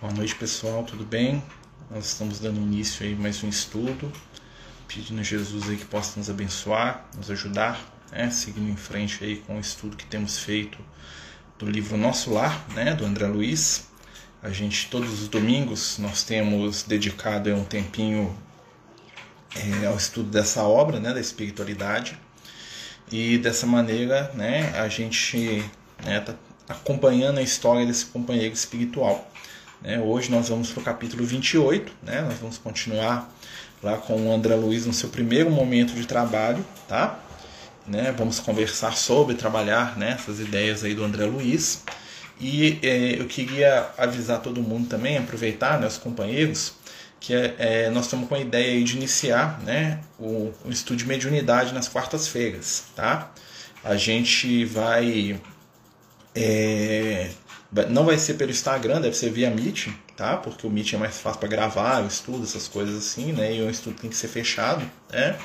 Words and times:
Boa 0.00 0.14
noite, 0.14 0.34
pessoal, 0.34 0.82
tudo 0.82 1.04
bem? 1.04 1.42
Nós 1.90 2.06
estamos 2.06 2.40
dando 2.40 2.58
início 2.58 3.04
aí 3.04 3.14
mais 3.14 3.44
um 3.44 3.50
estudo, 3.50 4.10
pedindo 4.88 5.20
a 5.20 5.22
Jesus 5.22 5.68
aí 5.68 5.76
que 5.76 5.84
possa 5.84 6.18
nos 6.18 6.30
abençoar, 6.30 7.04
nos 7.14 7.30
ajudar, 7.30 7.78
né? 8.10 8.30
seguindo 8.30 8.70
em 8.70 8.76
frente 8.76 9.22
aí 9.22 9.36
com 9.36 9.58
o 9.58 9.60
estudo 9.60 9.98
que 9.98 10.06
temos 10.06 10.38
feito 10.38 10.78
do 11.58 11.66
livro 11.66 11.98
Nosso 11.98 12.32
Lar, 12.32 12.64
né? 12.74 12.94
do 12.94 13.04
André 13.04 13.26
Luiz. 13.26 13.90
A 14.42 14.48
gente, 14.48 14.88
todos 14.88 15.20
os 15.20 15.28
domingos, 15.28 15.98
nós 15.98 16.24
temos 16.24 16.82
dedicado 16.82 17.54
um 17.54 17.64
tempinho 17.64 18.34
é, 19.54 19.86
ao 19.86 19.98
estudo 19.98 20.30
dessa 20.30 20.62
obra, 20.62 20.98
né? 20.98 21.12
da 21.12 21.20
espiritualidade. 21.20 22.18
E 23.12 23.36
dessa 23.36 23.66
maneira, 23.66 24.32
né, 24.32 24.70
a 24.80 24.88
gente 24.88 25.62
está 25.98 26.10
né, 26.10 26.20
tá 26.20 26.34
acompanhando 26.66 27.36
a 27.36 27.42
história 27.42 27.84
desse 27.84 28.06
companheiro 28.06 28.54
espiritual. 28.54 29.29
Né? 29.82 29.98
Hoje 29.98 30.30
nós 30.30 30.48
vamos 30.48 30.70
para 30.70 30.80
o 30.80 30.84
capítulo 30.84 31.24
28, 31.24 31.92
né? 32.02 32.22
nós 32.22 32.38
vamos 32.38 32.58
continuar 32.58 33.32
lá 33.82 33.96
com 33.96 34.28
o 34.28 34.32
André 34.32 34.54
Luiz 34.54 34.86
no 34.86 34.92
seu 34.92 35.08
primeiro 35.08 35.50
momento 35.50 35.94
de 35.94 36.06
trabalho, 36.06 36.64
tá? 36.86 37.18
Né? 37.86 38.14
Vamos 38.16 38.38
conversar 38.38 38.96
sobre 38.96 39.34
trabalhar 39.34 39.96
né, 39.96 40.12
essas 40.12 40.38
ideias 40.38 40.84
aí 40.84 40.94
do 40.94 41.02
André 41.02 41.24
Luiz. 41.24 41.82
E 42.38 42.78
é, 42.82 43.20
eu 43.20 43.26
queria 43.26 43.88
avisar 43.98 44.40
todo 44.40 44.62
mundo 44.62 44.88
também, 44.88 45.18
aproveitar, 45.18 45.78
né, 45.80 45.86
os 45.86 45.98
companheiros, 45.98 46.74
que 47.18 47.34
é, 47.34 47.54
é, 47.58 47.90
nós 47.90 48.04
estamos 48.04 48.28
com 48.28 48.34
a 48.34 48.40
ideia 48.40 48.82
de 48.82 48.96
iniciar 48.96 49.60
né, 49.60 50.00
o, 50.18 50.52
o 50.64 50.70
estudo 50.70 50.96
de 50.96 51.06
mediunidade 51.06 51.74
nas 51.74 51.86
quartas-feiras, 51.86 52.84
tá? 52.96 53.30
A 53.84 53.96
gente 53.96 54.64
vai 54.64 55.38
é, 56.34 57.30
não 57.88 58.04
vai 58.04 58.18
ser 58.18 58.34
pelo 58.34 58.50
Instagram, 58.50 59.00
deve 59.00 59.16
ser 59.16 59.30
via 59.30 59.50
Meet, 59.50 59.88
tá? 60.16 60.36
Porque 60.36 60.66
o 60.66 60.70
Meet 60.70 60.94
é 60.94 60.98
mais 60.98 61.18
fácil 61.18 61.38
para 61.38 61.48
gravar, 61.48 62.02
o 62.02 62.06
estudo, 62.06 62.42
essas 62.42 62.66
coisas 62.66 62.96
assim, 62.96 63.32
né? 63.32 63.54
E 63.54 63.62
o 63.62 63.70
estudo 63.70 63.96
tem 64.00 64.10
que 64.10 64.16
ser 64.16 64.28
fechado, 64.28 64.84
né? 65.10 65.38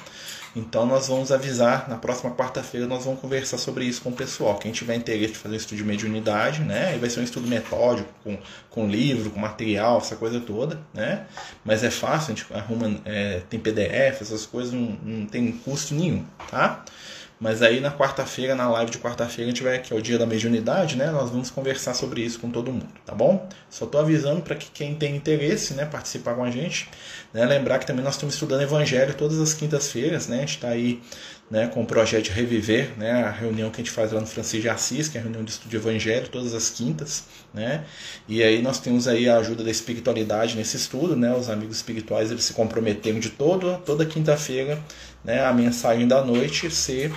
Então 0.56 0.86
nós 0.86 1.10
vamos 1.10 1.34
avisar, 1.34 1.90
na 1.90 1.98
próxima 1.98 2.34
quarta-feira 2.34 2.88
nós 2.88 3.04
vamos 3.04 3.20
conversar 3.20 3.58
sobre 3.58 3.84
isso 3.84 4.02
com 4.02 4.10
o 4.10 4.14
pessoal. 4.14 4.58
Quem 4.58 4.72
tiver 4.72 4.96
interesse 4.96 5.34
de 5.34 5.40
fazer 5.40 5.56
um 5.56 5.58
estudo 5.58 5.78
de 5.78 5.84
mediunidade, 5.84 6.62
né? 6.62 6.96
E 6.96 6.98
vai 6.98 7.10
ser 7.10 7.20
um 7.20 7.24
estudo 7.24 7.46
metódico, 7.46 8.10
com, 8.24 8.38
com 8.70 8.88
livro, 8.88 9.30
com 9.30 9.40
material, 9.40 9.98
essa 9.98 10.16
coisa 10.16 10.40
toda, 10.40 10.80
né? 10.94 11.28
Mas 11.64 11.84
é 11.84 11.92
fácil, 11.92 12.34
a 12.34 12.36
gente 12.36 12.54
arruma, 12.54 13.02
é, 13.04 13.42
tem 13.50 13.60
PDF, 13.60 14.22
essas 14.22 14.46
coisas, 14.46 14.74
não, 14.74 14.98
não 15.04 15.26
tem 15.26 15.52
custo 15.52 15.94
nenhum, 15.94 16.26
tá? 16.50 16.86
Mas 17.40 17.62
aí 17.62 17.82
na 17.82 17.92
quarta-feira, 17.92 18.56
na 18.56 18.70
live 18.70 18.92
de 18.92 18.98
quarta-feira, 18.98 19.52
vai, 19.62 19.80
que 19.80 19.94
é 19.94 19.96
o 19.96 20.02
dia 20.02 20.18
da 20.18 20.26
mediunidade, 20.26 20.96
né? 20.96 21.12
Nós 21.12 21.30
vamos 21.30 21.50
conversar 21.50 21.94
sobre 21.94 22.22
isso 22.22 22.40
com 22.40 22.50
todo 22.50 22.72
mundo, 22.72 22.88
tá 23.06 23.14
bom? 23.14 23.48
Só 23.70 23.86
tô 23.86 23.98
avisando 23.98 24.42
para 24.42 24.56
que 24.56 24.72
quem 24.72 24.96
tem 24.96 25.16
interesse, 25.16 25.74
né, 25.74 25.86
participar 25.86 26.36
com 26.36 26.44
a 26.44 26.52
gente, 26.52 26.90
né? 27.34 27.46
Lembrar 27.46 27.80
que 27.80 27.86
também 27.86 28.04
nós 28.04 28.16
estamos 28.16 28.36
estudando 28.36 28.62
evangelho 28.62 29.14
todas 29.14 29.40
as 29.40 29.54
quintas-feiras, 29.54 30.28
né? 30.28 30.38
A 30.38 30.40
gente 30.42 30.56
está 30.56 30.70
aí 30.70 31.02
né, 31.50 31.68
com 31.68 31.84
o 31.84 31.86
projeto 31.86 32.30
Reviver, 32.30 32.98
né, 32.98 33.24
a 33.24 33.30
reunião 33.30 33.70
que 33.70 33.80
a 33.80 33.84
gente 33.84 33.92
faz 33.92 34.12
lá 34.12 34.20
no 34.20 34.26
Francisco 34.26 34.64
de 34.64 34.70
Assis, 34.70 35.08
que 35.08 35.18
é 35.18 35.22
a 35.22 35.24
reunião 35.24 35.44
de 35.44 35.52
estudo 35.52 35.70
de 35.70 35.76
Evangelho, 35.76 36.28
todas 36.28 36.56
as 36.56 36.72
quintas, 36.72 37.26
né, 37.54 37.86
e 38.28 38.42
aí 38.42 38.62
nós 38.62 38.80
temos 38.80 39.08
aí 39.08 39.30
a 39.30 39.38
ajuda 39.38 39.64
da 39.64 39.70
espiritualidade 39.70 40.56
nesse 40.56 40.76
estudo, 40.76 41.16
né, 41.16 41.36
os 41.36 41.48
amigos 41.48 41.78
espirituais 41.78 42.32
eles 42.32 42.46
se 42.46 42.54
comprometeram 42.54 43.20
de 43.20 43.30
todo, 43.30 43.78
toda 43.86 44.06
quinta-feira, 44.06 44.82
né, 45.26 45.44
a 45.44 45.52
mensagem 45.52 46.08
da 46.08 46.24
noite 46.24 46.70
ser 46.70 47.12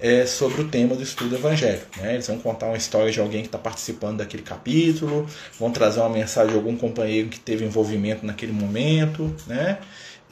é, 0.00 0.24
sobre 0.24 0.62
o 0.62 0.68
tema 0.68 0.94
do 0.94 1.02
estudo 1.02 1.34
evangélico. 1.34 1.86
Né? 2.00 2.14
Eles 2.14 2.26
vão 2.28 2.38
contar 2.38 2.66
uma 2.66 2.76
história 2.76 3.10
de 3.10 3.20
alguém 3.20 3.42
que 3.42 3.48
está 3.48 3.58
participando 3.58 4.18
daquele 4.18 4.44
capítulo, 4.44 5.26
vão 5.58 5.70
trazer 5.72 6.00
uma 6.00 6.08
mensagem 6.08 6.52
de 6.52 6.56
algum 6.56 6.76
companheiro 6.76 7.28
que 7.28 7.40
teve 7.40 7.64
envolvimento 7.64 8.24
naquele 8.24 8.52
momento, 8.52 9.34
né? 9.46 9.78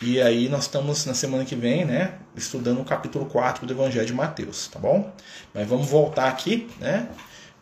E 0.01 0.21
aí 0.21 0.47
nós 0.51 0.65
estamos 0.65 1.07
na 1.07 1.15
semana 1.15 1.43
que 1.43 1.57
vem, 1.57 1.87
né, 1.87 2.13
estudando 2.37 2.81
o 2.83 2.85
capítulo 2.85 3.25
4 3.25 3.67
do 3.67 3.73
Evangelho 3.73 4.05
de 4.05 4.13
Mateus, 4.13 4.69
tá 4.69 4.79
bom? 4.79 5.11
Mas 5.55 5.67
vamos 5.67 5.89
voltar 5.89 6.29
aqui, 6.29 6.69
né? 6.79 7.09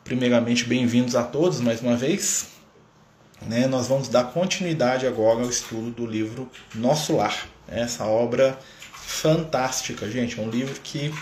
Primeiramente, 0.03 0.65
bem-vindos 0.65 1.15
a 1.15 1.23
todos 1.23 1.61
mais 1.61 1.81
uma 1.81 1.97
vez. 1.97 2.49
Né, 3.47 3.67
nós 3.67 3.87
vamos 3.87 4.09
dar 4.09 4.25
continuidade 4.25 5.07
agora 5.07 5.43
ao 5.43 5.49
estudo 5.49 5.91
do 5.91 6.07
livro 6.07 6.51
Nosso 6.75 7.17
Lar. 7.17 7.47
Né, 7.69 7.83
essa 7.83 8.05
obra 8.05 8.59
fantástica, 9.07 10.11
gente. 10.11 10.39
É 10.39 10.43
um 10.43 10.51
livro 10.51 10.79
que, 10.83 11.13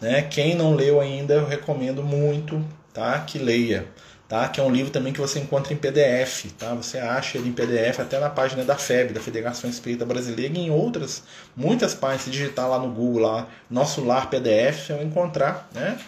né, 0.00 0.22
quem 0.22 0.54
não 0.54 0.74
leu 0.74 1.00
ainda, 1.00 1.34
eu 1.34 1.46
recomendo 1.46 2.02
muito 2.02 2.64
tá, 2.92 3.20
que 3.20 3.38
leia 3.38 3.88
tá? 4.32 4.48
que 4.48 4.58
é 4.58 4.62
um 4.62 4.70
livro 4.70 4.90
também 4.90 5.12
que 5.12 5.20
você 5.20 5.38
encontra 5.38 5.74
em 5.74 5.76
PDF. 5.76 6.46
Tá? 6.58 6.72
Você 6.74 6.96
acha 6.96 7.36
ele 7.36 7.50
em 7.50 7.52
PDF 7.52 8.00
até 8.00 8.18
na 8.18 8.30
página 8.30 8.64
da 8.64 8.78
FEB, 8.78 9.12
da 9.12 9.20
Federação 9.20 9.68
Espírita 9.68 10.06
Brasileira, 10.06 10.56
e 10.56 10.58
em 10.58 10.70
outras, 10.70 11.22
muitas 11.54 11.92
páginas. 11.92 12.22
Se 12.22 12.30
digitar 12.30 12.66
lá 12.66 12.78
no 12.78 12.88
Google, 12.88 13.20
lá, 13.20 13.46
Nosso 13.68 14.02
Lar 14.02 14.30
PDF, 14.30 14.86
você 14.86 14.94
vai 14.94 15.04
encontrar. 15.04 15.68
Né? 15.74 15.98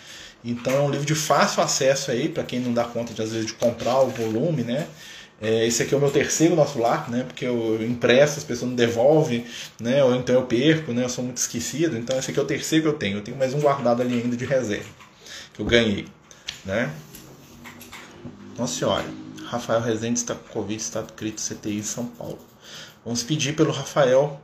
Então 0.43 0.73
é 0.73 0.81
um 0.81 0.91
livro 0.91 1.05
de 1.05 1.15
fácil 1.15 1.63
acesso 1.63 2.11
aí, 2.11 2.31
para 2.31 2.45
quem 2.45 2.61
não 2.61 2.73
dá 2.73 2.85
conta 2.85 3.13
de, 3.13 3.21
às 3.21 3.31
vezes, 3.31 3.47
de 3.47 3.53
comprar 3.53 4.01
o 4.01 4.09
volume, 4.09 4.63
né? 4.63 4.87
É, 5.41 5.67
esse 5.67 5.83
aqui 5.83 5.95
é 5.95 5.97
o 5.97 6.01
meu 6.01 6.11
terceiro 6.11 6.55
nosso 6.55 6.79
lar, 6.79 7.11
né? 7.11 7.25
Porque 7.25 7.45
eu 7.45 7.83
impresso, 7.85 8.39
as 8.39 8.45
pessoas 8.45 8.71
não 8.71 8.77
devolvem, 8.77 9.45
né? 9.81 10.03
Ou 10.05 10.15
então 10.15 10.35
eu 10.35 10.43
perco, 10.45 10.93
né? 10.93 11.05
Eu 11.05 11.09
sou 11.09 11.25
muito 11.25 11.39
esquecido. 11.39 11.97
Então 11.97 12.19
esse 12.19 12.31
aqui 12.31 12.41
é 12.41 12.43
o 12.43 12.47
terceiro 12.47 12.85
que 12.85 12.89
eu 12.89 12.99
tenho. 12.99 13.19
Eu 13.19 13.23
tenho 13.23 13.37
mais 13.37 13.53
um 13.53 13.61
guardado 13.61 14.01
ali 14.01 14.23
ainda 14.23 14.37
de 14.37 14.45
reserva 14.45 15.05
que 15.55 15.63
eu 15.63 15.67
ganhei, 15.67 16.07
né? 16.65 16.93
Nossa 18.59 18.77
Senhora, 18.77 19.05
Rafael 19.47 19.81
Rezende 19.81 20.19
está 20.19 20.35
com 20.35 20.53
Covid, 20.53 20.81
está 20.81 21.03
crítico 21.03 21.55
CTI 21.55 21.79
em 21.79 21.83
São 21.83 22.07
Paulo. 22.07 22.39
Vamos 23.05 23.23
pedir 23.23 23.55
pelo 23.55 23.71
Rafael, 23.71 24.41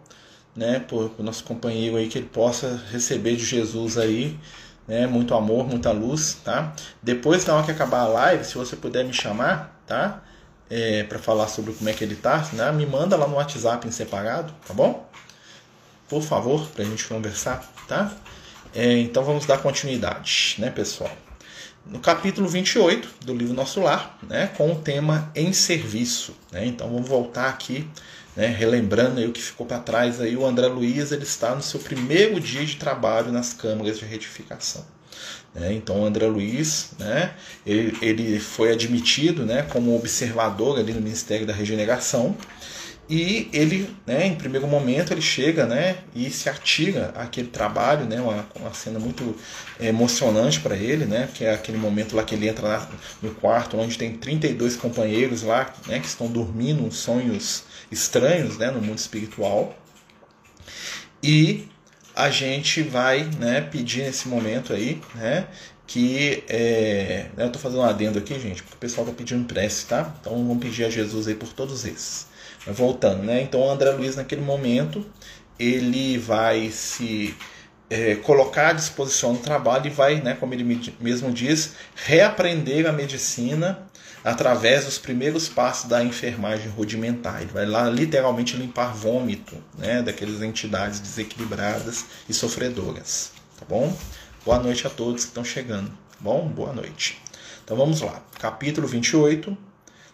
né, 0.54 0.80
por, 0.80 1.10
por 1.10 1.22
nosso 1.24 1.42
companheiro 1.44 1.96
aí, 1.96 2.08
que 2.08 2.18
ele 2.18 2.28
possa 2.28 2.80
receber 2.90 3.34
de 3.34 3.44
Jesus 3.44 3.98
aí, 3.98 4.38
né, 4.86 5.06
muito 5.06 5.34
amor, 5.34 5.66
muita 5.66 5.90
luz, 5.90 6.38
tá? 6.44 6.74
Depois, 7.02 7.44
na 7.44 7.54
hora 7.54 7.64
que 7.64 7.72
acabar 7.72 8.00
a 8.00 8.08
live, 8.08 8.44
se 8.44 8.56
você 8.56 8.76
puder 8.76 9.04
me 9.04 9.12
chamar, 9.12 9.82
tá? 9.86 10.22
É, 10.70 11.03
para 11.03 11.19
falar 11.19 11.48
sobre 11.48 11.72
como 11.72 11.91
é 11.91 11.92
que 11.92 12.04
ele 12.04 12.14
tá, 12.14 12.48
né? 12.53 12.70
me 12.70 12.86
manda 12.86 13.16
lá 13.16 13.26
no 13.26 13.34
WhatsApp 13.34 13.88
em 13.88 13.91
separado, 13.91 14.54
tá 14.66 14.72
bom? 14.72 15.04
Por 16.08 16.22
favor, 16.22 16.69
para 16.69 16.84
a 16.84 16.86
gente 16.86 17.04
conversar, 17.08 17.69
tá? 17.88 18.12
É, 18.72 18.98
então 18.98 19.25
vamos 19.25 19.47
dar 19.47 19.58
continuidade, 19.58 20.54
né, 20.58 20.70
pessoal? 20.70 21.10
no 21.86 21.98
capítulo 21.98 22.48
28 22.48 23.08
do 23.25 23.34
livro 23.34 23.54
Nosso 23.54 23.81
Lar, 23.81 24.19
né, 24.28 24.48
com 24.56 24.72
o 24.72 24.76
tema 24.76 25.31
Em 25.34 25.53
Serviço. 25.53 26.34
Né? 26.53 26.66
Então 26.66 26.88
vamos 26.88 27.08
voltar 27.08 27.48
aqui, 27.48 27.88
né, 28.37 28.47
relembrando 28.47 29.19
aí 29.19 29.26
o 29.26 29.32
que 29.32 29.42
ficou 29.42 29.66
para 29.66 29.78
trás. 29.78 30.20
Aí, 30.20 30.37
o 30.37 30.47
André 30.47 30.66
Luiz 30.69 31.12
ele 31.12 31.25
está 31.25 31.54
no 31.54 31.62
seu 31.62 31.81
primeiro 31.81 32.38
dia 32.41 32.64
de 32.64 32.76
trabalho 32.76 33.32
nas 33.32 33.52
câmaras 33.52 33.98
de 33.98 34.04
retificação. 34.04 34.84
Né? 35.55 35.72
Então 35.75 36.05
André 36.05 36.27
Luiz 36.27 36.91
né, 36.99 37.33
ele, 37.66 37.97
ele 38.00 38.38
foi 38.38 38.72
admitido 38.72 39.44
né, 39.44 39.62
como 39.62 39.97
observador 39.97 40.78
ali 40.78 40.93
no 40.93 41.00
Ministério 41.00 41.47
da 41.47 41.53
Regeneração 41.53 42.37
e 43.11 43.49
ele, 43.53 43.93
né, 44.06 44.25
em 44.25 44.37
primeiro 44.37 44.69
momento, 44.69 45.12
ele 45.12 45.21
chega 45.21 45.66
né, 45.66 45.97
e 46.15 46.31
se 46.31 46.49
atira 46.49 47.12
àquele 47.16 47.49
trabalho, 47.49 48.05
né, 48.05 48.21
uma, 48.21 48.47
uma 48.55 48.72
cena 48.72 49.00
muito 49.00 49.34
emocionante 49.81 50.61
para 50.61 50.77
ele, 50.77 51.06
né, 51.06 51.28
que 51.34 51.44
é 51.44 51.53
aquele 51.53 51.77
momento 51.77 52.15
lá 52.15 52.22
que 52.22 52.37
ele 52.37 52.47
entra 52.47 52.69
lá 52.69 52.88
no 53.21 53.34
quarto, 53.34 53.77
onde 53.77 53.99
tem 53.99 54.17
32 54.17 54.77
companheiros 54.77 55.43
lá 55.43 55.75
né, 55.88 55.99
que 55.99 56.06
estão 56.06 56.28
dormindo 56.28 56.88
sonhos 56.93 57.65
estranhos 57.91 58.56
né, 58.56 58.71
no 58.71 58.81
mundo 58.81 58.99
espiritual. 58.99 59.77
E 61.21 61.67
a 62.20 62.28
gente 62.28 62.82
vai 62.82 63.25
né, 63.38 63.62
pedir 63.62 64.03
nesse 64.03 64.28
momento 64.28 64.75
aí 64.75 65.00
né, 65.14 65.47
que 65.86 66.44
é, 66.48 67.26
eu 67.36 67.47
estou 67.47 67.60
fazendo 67.60 67.81
um 67.81 67.84
adendo 67.84 68.19
aqui, 68.19 68.38
gente, 68.38 68.62
porque 68.62 68.76
o 68.76 68.78
pessoal 68.78 69.06
está 69.06 69.16
pedindo 69.16 69.47
prece, 69.47 69.86
tá? 69.86 70.14
Então 70.20 70.32
vamos 70.34 70.58
pedir 70.58 70.84
a 70.84 70.90
Jesus 70.90 71.26
aí 71.26 71.34
por 71.34 71.49
todos 71.49 71.84
esses 71.84 72.26
voltando, 72.67 73.22
né? 73.22 73.40
Então 73.43 73.61
o 73.61 73.70
André 73.70 73.90
Luiz 73.93 74.17
naquele 74.17 74.43
momento 74.43 75.05
ele 75.58 76.19
vai 76.19 76.70
se 76.70 77.34
é, 77.88 78.14
colocar 78.17 78.69
à 78.69 78.72
disposição 78.75 79.32
do 79.32 79.40
trabalho 79.40 79.87
e 79.87 79.90
vai, 79.90 80.20
né, 80.20 80.37
como 80.38 80.52
ele 80.52 80.94
mesmo 81.00 81.32
diz, 81.32 81.75
reaprender 81.94 82.87
a 82.87 82.93
medicina 82.93 83.89
através 84.25 84.84
dos 84.84 84.99
primeiros 84.99 85.49
passos 85.49 85.88
da 85.88 86.02
enfermagem 86.02 86.69
rudimentar. 86.69 87.43
Ele 87.43 87.52
vai 87.52 87.67
lá 87.67 87.88
literalmente 87.88 88.56
limpar 88.56 88.94
vômito, 88.94 89.56
né, 89.78 90.02
daquelas 90.02 90.43
entidades 90.43 91.00
desequilibradas 91.00 92.05
e 92.28 92.34
sofredoras, 92.34 93.32
tá 93.58 93.64
bom? 93.69 93.96
Boa 94.44 94.58
noite 94.58 94.87
a 94.87 94.90
todos 94.90 95.25
que 95.25 95.31
estão 95.31 95.44
chegando, 95.44 95.88
tá 95.88 96.17
bom? 96.20 96.49
Boa 96.49 96.72
noite. 96.72 97.20
Então 97.64 97.76
vamos 97.76 98.00
lá, 98.00 98.22
capítulo 98.38 98.87
28, 98.87 99.56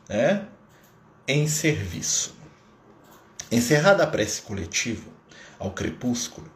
né? 0.08 0.46
Em 1.26 1.48
serviço. 1.48 2.34
Encerrada 3.50 4.02
a 4.02 4.06
prece 4.06 4.42
coletiva, 4.42 5.08
ao 5.58 5.70
crepúsculo, 5.70 6.50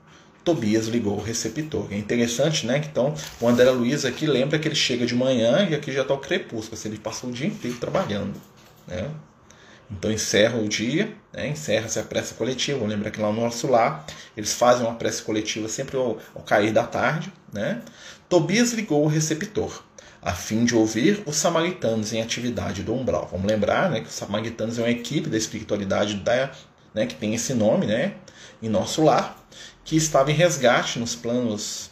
Tobias 0.45 0.87
ligou 0.87 1.19
o 1.19 1.23
receptor. 1.23 1.87
É 1.91 1.97
interessante, 1.97 2.67
né? 2.67 2.79
Então, 2.79 3.15
o 3.41 3.49
André 3.49 3.71
Luiz 3.71 4.05
aqui 4.05 4.27
lembra 4.27 4.59
que 4.59 4.67
ele 4.67 4.75
chega 4.75 5.05
de 5.05 5.15
manhã 5.15 5.69
e 5.71 5.75
aqui 5.75 5.93
já 5.93 6.03
está 6.03 6.15
o 6.15 6.19
crepúsculo. 6.19 6.75
Assim, 6.75 6.89
ele 6.89 6.99
passou 6.99 7.31
o 7.31 7.33
dia 7.33 7.47
inteiro 7.47 7.77
trabalhando, 7.79 8.41
né? 8.87 9.11
Então 9.91 10.11
encerra 10.11 10.57
o 10.57 10.69
dia, 10.69 11.13
né? 11.33 11.49
encerra-se 11.49 11.99
a 11.99 12.03
prece 12.05 12.35
coletiva. 12.35 12.87
Lembra 12.87 13.11
que 13.11 13.21
lá 13.21 13.33
no 13.33 13.41
nosso 13.41 13.67
lar 13.67 14.07
eles 14.37 14.55
fazem 14.55 14.87
uma 14.87 14.95
prece 14.95 15.23
coletiva 15.23 15.69
sempre 15.69 15.97
ao, 15.97 16.19
ao 16.35 16.43
cair 16.43 16.73
da 16.73 16.85
tarde. 16.85 17.33
Né? 17.53 17.83
Tobias 18.29 18.73
ligou 18.73 19.05
o 19.05 19.09
receptor 19.09 19.83
a 20.23 20.33
fim 20.33 20.65
de 20.65 20.75
ouvir 20.75 21.23
os 21.27 21.37
samaritanos 21.37 22.13
em 22.13 22.21
atividade 22.21 22.83
do 22.83 22.95
umbral. 22.95 23.29
Vamos 23.31 23.47
lembrar 23.47 23.91
né, 23.91 24.01
que 24.01 24.09
os 24.09 24.15
samaritanos 24.15 24.79
é 24.79 24.83
uma 24.83 24.91
equipe 24.91 25.29
da 25.29 25.37
espiritualidade 25.37 26.15
da, 26.17 26.53
né, 26.95 27.07
que 27.07 27.15
tem 27.15 27.35
esse 27.35 27.55
nome 27.55 27.87
né, 27.87 28.15
em 28.63 28.69
nosso 28.69 29.03
lar, 29.03 29.40
que 29.91 29.97
estava 29.97 30.31
em 30.31 30.35
resgate 30.35 31.01
nos 31.01 31.17
planos 31.17 31.91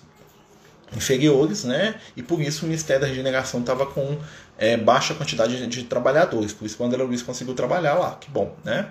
inferiores, 0.97 1.65
né, 1.65 1.97
e 2.17 2.23
por 2.23 2.41
isso 2.41 2.65
o 2.65 2.69
Ministério 2.69 3.03
da 3.03 3.09
Regeneração 3.09 3.59
estava 3.59 3.85
com 3.87 4.17
é, 4.57 4.77
baixa 4.77 5.15
quantidade 5.15 5.67
de, 5.67 5.83
trabalhadores, 5.83 6.53
por 6.53 6.65
isso 6.65 6.81
o 6.81 6.87
André 6.87 7.03
Luiz 7.03 7.23
conseguiu 7.23 7.55
trabalhar 7.55 7.95
lá, 7.95 8.15
que 8.15 8.31
bom, 8.31 8.55
né? 8.65 8.91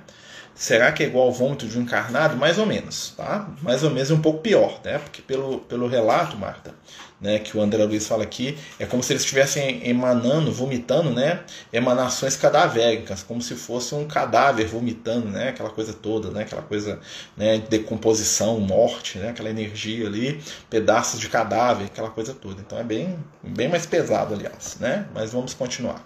Será 0.54 0.92
que 0.92 1.04
é 1.04 1.06
igual 1.06 1.28
ao 1.28 1.32
vômito 1.32 1.66
de 1.68 1.80
um 1.80 1.84
encarnado? 1.84 2.36
Mais 2.36 2.58
ou 2.58 2.66
menos, 2.66 3.14
tá? 3.16 3.48
Mais 3.62 3.82
ou 3.82 3.92
menos 3.92 4.12
um 4.12 4.20
pouco 4.20 4.40
pior, 4.40 4.82
né? 4.84 4.98
Porque 4.98 5.22
pelo, 5.22 5.60
pelo 5.60 5.88
relato, 5.88 6.36
Marta, 6.36 6.74
né, 7.20 7.40
que 7.40 7.58
o 7.58 7.62
André 7.62 7.84
Luiz 7.84 8.08
fala 8.08 8.24
aqui, 8.24 8.58
é 8.80 8.86
como 8.86 9.02
se 9.02 9.12
eles 9.12 9.24
estivessem 9.24 9.88
emanando, 9.88 10.52
vomitando, 10.52 11.10
né, 11.10 11.44
emanações 11.74 12.36
cadavéricas, 12.36 13.24
como 13.24 13.42
se 13.42 13.56
fosse 13.56 13.96
um 13.96 14.08
cadáver 14.08 14.68
vomitando, 14.68 15.28
né, 15.28 15.50
aquela 15.50 15.70
coisa 15.70 15.94
toda, 15.94 16.30
né, 16.30 16.44
aquela 16.44 16.62
coisa, 16.62 17.00
né, 17.36 17.58
de 17.58 17.68
decomposição, 17.68 18.60
morte, 18.60 19.18
né, 19.18 19.30
aquela 19.30 19.50
energia 19.50 20.06
ali, 20.06 20.42
pedaços 20.70 21.20
de 21.20 21.28
cadáver, 21.28 21.86
aquela 21.86 22.10
coisa 22.10 22.34
toda. 22.34 22.62
Então 22.62 22.78
é 22.78 22.84
bem, 22.84 23.18
bem 23.44 23.68
mais 23.68 23.86
pesado, 23.86 24.34
aliás, 24.34 24.78
né? 24.80 25.08
Mas 25.14 25.32
vamos 25.32 25.54
continuar. 25.54 26.06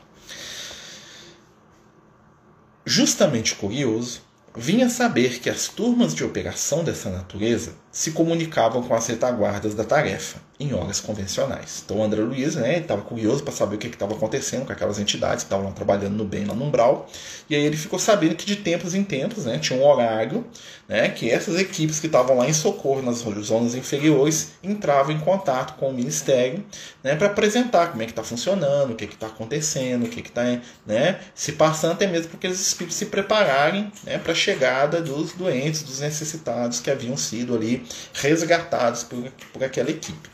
Justamente 2.86 3.56
curioso, 3.56 4.22
vinha 4.56 4.90
saber 4.90 5.40
que 5.40 5.50
as 5.50 5.68
turmas 5.68 6.14
de 6.14 6.24
operação 6.24 6.84
dessa 6.84 7.10
natureza 7.10 7.74
se 7.92 8.12
comunicavam 8.12 8.82
com 8.84 8.94
as 8.94 9.08
retaguardas 9.08 9.76
da 9.76 9.84
tarefa 9.84 10.40
em 10.62 10.74
horas 10.74 11.00
convencionais. 11.00 11.82
Então 11.84 11.98
o 11.98 12.04
André 12.04 12.22
Luiz 12.22 12.56
né, 12.56 12.80
estava 12.80 13.02
curioso 13.02 13.44
para 13.44 13.54
saber 13.54 13.76
o 13.76 13.78
que 13.80 13.88
estava 13.88 14.14
acontecendo 14.14 14.66
com 14.66 14.72
aquelas 14.72 15.00
entidades 15.00 15.44
que 15.44 15.48
estavam 15.48 15.72
trabalhando 15.72 16.16
no 16.16 16.26
bem 16.26 16.46
lá 16.46 16.54
no 16.54 16.66
umbral. 16.66 17.10
E 17.50 17.56
aí 17.56 17.64
ele 17.64 17.78
ficou 17.78 17.98
sabendo 17.98 18.36
que 18.36 18.46
de 18.46 18.58
tempos 18.58 18.94
em 18.94 19.04
tempos 19.04 19.46
né, 19.46 19.58
tinha 19.58 19.80
um 19.80 19.86
horário 19.86 20.46
né, 20.88 21.10
que 21.10 21.30
essas 21.30 21.58
equipes 21.60 22.00
que 22.00 22.08
estavam 22.08 22.38
lá 22.38 22.48
em 22.48 22.54
socorro 22.54 23.02
nas 23.02 23.20
zonas 23.20 23.76
inferiores 23.76 24.52
entravam 24.62 25.12
em 25.14 25.20
contato 25.20 25.78
com 25.78 25.90
o 25.90 25.94
Ministério 25.94 26.64
né, 27.04 27.16
para 27.16 27.28
apresentar 27.28 27.88
como 27.92 28.02
é 28.04 28.06
que 28.06 28.12
está 28.12 28.24
funcionando, 28.24 28.92
o 28.92 28.96
que 28.96 29.06
está 29.06 29.28
acontecendo, 29.28 30.06
o 30.06 30.10
que 30.10 30.20
está 30.20 30.44
né, 30.86 31.20
se 31.34 31.54
passando, 31.54 31.94
até 31.94 32.08
mesmo 32.08 32.30
porque 32.30 32.48
os 32.48 32.60
espíritos 32.60 32.98
se 32.98 33.06
prepararem 33.06 33.92
né, 34.04 34.18
para 34.18 34.34
a 34.34 34.36
chegada 34.36 35.02
dos 35.02 35.32
doentes, 35.34 35.82
dos 35.82 36.02
necessitados 36.02 36.80
que 36.80 36.92
haviam 36.92 37.16
sido 37.16 37.56
ali 37.56 37.84
resgatados 38.14 39.04
por, 39.04 39.24
por 39.54 39.64
aquela 39.64 39.90
equipe. 39.90 40.30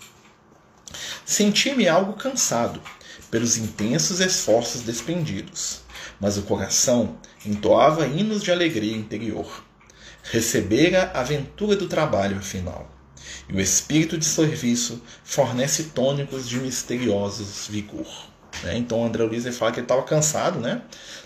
Senti-me 1.25 1.88
algo 1.88 2.13
cansado 2.13 2.81
pelos 3.29 3.57
intensos 3.57 4.19
esforços 4.19 4.81
despendidos, 4.81 5.81
mas 6.19 6.38
o 6.38 6.44
coração 6.44 7.17
entoava 7.45 8.07
hinos 8.07 8.44
de 8.44 8.51
alegria 8.51 8.95
interior. 8.95 9.63
Recebera 10.23 11.11
a 11.13 11.21
aventura 11.21 11.75
do 11.75 11.88
trabalho, 11.88 12.38
afinal, 12.38 12.89
e 13.49 13.53
o 13.53 13.61
espírito 13.61 14.17
de 14.17 14.25
serviço 14.25 15.01
fornece 15.23 15.85
tônicos 15.85 16.47
de 16.47 16.57
misteriosos 16.57 17.67
vigor. 17.67 18.07
Né? 18.63 18.77
Então 18.77 19.06
André 19.06 19.24
Luiz 19.24 19.45
fala 19.57 19.71
que 19.71 19.80
ele 19.80 19.86
estava 19.86 20.04
cansado, 20.04 20.59
né? 20.59 20.81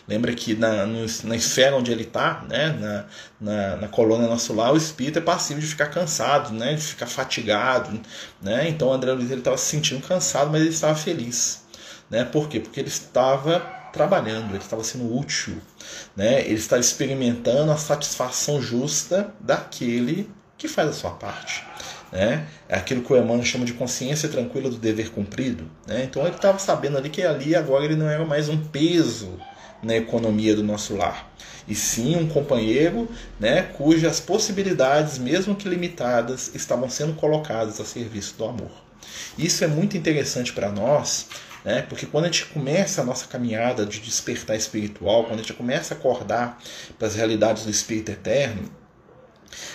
Lembra 0.07 0.33
que 0.33 0.56
na, 0.56 0.86
no, 0.86 1.06
na 1.24 1.36
esfera 1.36 1.75
onde 1.75 1.92
ele 1.92 2.04
está, 2.04 2.44
né? 2.50 2.69
na, 2.80 3.06
na, 3.39 3.75
na 3.78 3.88
colônia 3.88 4.28
nosso 4.28 4.54
lar, 4.54 4.74
o 4.74 4.78
espírito 4.78 5.19
é 5.19 5.22
passivo 5.22 5.60
de 5.60 5.68
ficar 5.68 5.88
cansado, 5.88 6.54
né? 6.54 6.74
de 6.74 6.81
ficar 6.81 7.07
fatigado. 7.07 8.00
Né? 8.42 8.68
Então 8.68 8.92
André 8.92 9.13
Luiz 9.13 9.31
estava 9.31 9.57
se 9.57 9.66
sentindo 9.66 10.06
cansado, 10.06 10.50
mas 10.51 10.62
ele 10.62 10.72
estava 10.72 10.95
feliz. 10.95 11.63
Né? 12.10 12.25
Por 12.25 12.50
quê? 12.50 12.60
Porque 12.60 12.80
ele 12.80 12.89
estava 12.89 13.60
trabalhando, 13.94 14.50
ele 14.50 14.57
estava 14.57 14.84
sendo 14.84 15.16
útil. 15.16 15.57
Né? 16.16 16.42
Ele 16.42 16.56
estava 16.56 16.81
experimentando 16.81 17.72
a 17.72 17.77
satisfação 17.77 18.62
justa 18.62 19.34
daquele 19.39 20.30
que 20.57 20.68
faz 20.68 20.89
a 20.89 20.94
sua 20.94 21.12
parte. 21.12 21.70
Né? 22.12 22.46
É 22.68 22.75
aquilo 22.75 23.02
que 23.02 23.13
o 23.13 23.18
Emmanuel 23.18 23.44
chama 23.44 23.63
de 23.63 23.74
consciência 23.74 24.28
tranquila 24.28 24.69
do 24.69 24.78
dever 24.78 25.12
cumprido. 25.12 25.63
Né? 25.88 26.04
Então 26.04 26.24
ele 26.24 26.36
estava 26.36 26.60
sabendo 26.60 26.98
ali 26.98 27.10
que 27.10 27.22
ali 27.22 27.56
agora 27.56 27.86
ele 27.86 27.96
não 27.96 28.10
era 28.10 28.25
mais 28.25 28.50
um 28.50 28.58
peso 28.58 29.40
na 29.81 29.96
economia 29.96 30.56
do 30.56 30.63
nosso 30.63 30.96
lar, 30.96 31.31
e 31.68 31.74
sim 31.74 32.16
um 32.16 32.28
companheiro 32.28 33.10
né, 33.40 33.63
cujas 33.63 34.19
possibilidades, 34.19 35.18
mesmo 35.18 35.56
que 35.56 35.68
limitadas, 35.68 36.52
estavam 36.54 36.90
sendo 36.90 37.13
colocadas 37.13 37.80
a 37.80 37.86
serviço 37.86 38.36
do 38.38 38.46
amor. 38.46 38.72
Isso 39.38 39.63
é 39.63 39.68
muito 39.68 39.98
interessante 39.98 40.54
para 40.54 40.69
nós, 40.69 41.28
né, 41.66 41.84
porque 41.84 42.06
quando 42.06 42.25
a 42.25 42.28
gente 42.28 42.46
começa 42.48 43.02
a 43.02 43.06
nossa 43.06 43.25
caminhada 43.28 43.86
de 43.86 44.00
despertar 44.00 44.56
espiritual, 44.56 45.24
quando 45.24 45.40
a 45.40 45.42
gente 45.42 45.54
começa 45.54 45.94
a 45.94 45.98
acordar 45.98 46.60
para 46.98 47.08
as 47.08 47.16
realidades 47.16 47.63
do 47.63 47.72
Espírito 47.72 48.12
Eterno, 48.12 48.69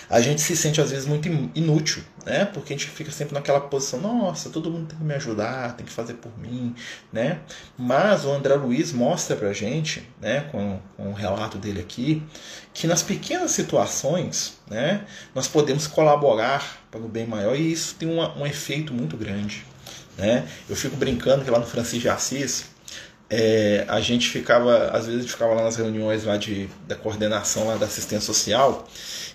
a 0.09 0.21
gente 0.21 0.41
se 0.41 0.55
sente 0.55 0.81
às 0.81 0.91
vezes 0.91 1.05
muito 1.05 1.27
inútil, 1.55 2.03
né? 2.25 2.45
Porque 2.45 2.73
a 2.73 2.77
gente 2.77 2.89
fica 2.89 3.11
sempre 3.11 3.33
naquela 3.33 3.61
posição, 3.61 4.01
nossa, 4.01 4.49
todo 4.49 4.71
mundo 4.71 4.87
tem 4.87 4.97
que 4.97 5.03
me 5.03 5.13
ajudar, 5.13 5.75
tem 5.75 5.85
que 5.85 5.91
fazer 5.91 6.15
por 6.15 6.31
mim, 6.37 6.75
né? 7.11 7.39
Mas 7.77 8.25
o 8.25 8.31
André 8.31 8.55
Luiz 8.55 8.91
mostra 8.91 9.35
pra 9.35 9.53
gente, 9.53 10.07
né, 10.21 10.41
com, 10.51 10.79
com 10.95 11.09
o 11.09 11.13
relato 11.13 11.57
dele 11.57 11.79
aqui, 11.79 12.23
que 12.73 12.87
nas 12.87 13.01
pequenas 13.01 13.51
situações, 13.51 14.59
né, 14.69 15.05
nós 15.33 15.47
podemos 15.47 15.87
colaborar 15.87 16.79
para 16.91 16.99
o 16.99 17.07
bem 17.07 17.25
maior 17.25 17.55
e 17.55 17.71
isso 17.71 17.95
tem 17.95 18.09
uma, 18.09 18.37
um 18.37 18.45
efeito 18.45 18.93
muito 18.93 19.15
grande, 19.17 19.65
né? 20.17 20.47
Eu 20.69 20.75
fico 20.75 20.95
brincando 20.95 21.43
que 21.43 21.51
lá 21.51 21.59
no 21.59 21.65
Francisco 21.65 21.99
de 21.99 22.09
Assis, 22.09 22.65
é, 23.29 23.85
a 23.87 23.99
gente 23.99 24.29
ficava, 24.29 24.87
às 24.87 25.05
vezes 25.05 25.19
a 25.19 25.21
gente 25.21 25.31
ficava 25.31 25.53
lá 25.53 25.63
nas 25.63 25.75
reuniões 25.75 26.23
lá 26.23 26.37
de, 26.37 26.69
da 26.87 26.95
coordenação 26.95 27.67
lá 27.67 27.75
da 27.75 27.85
assistência 27.85 28.25
social 28.25 28.87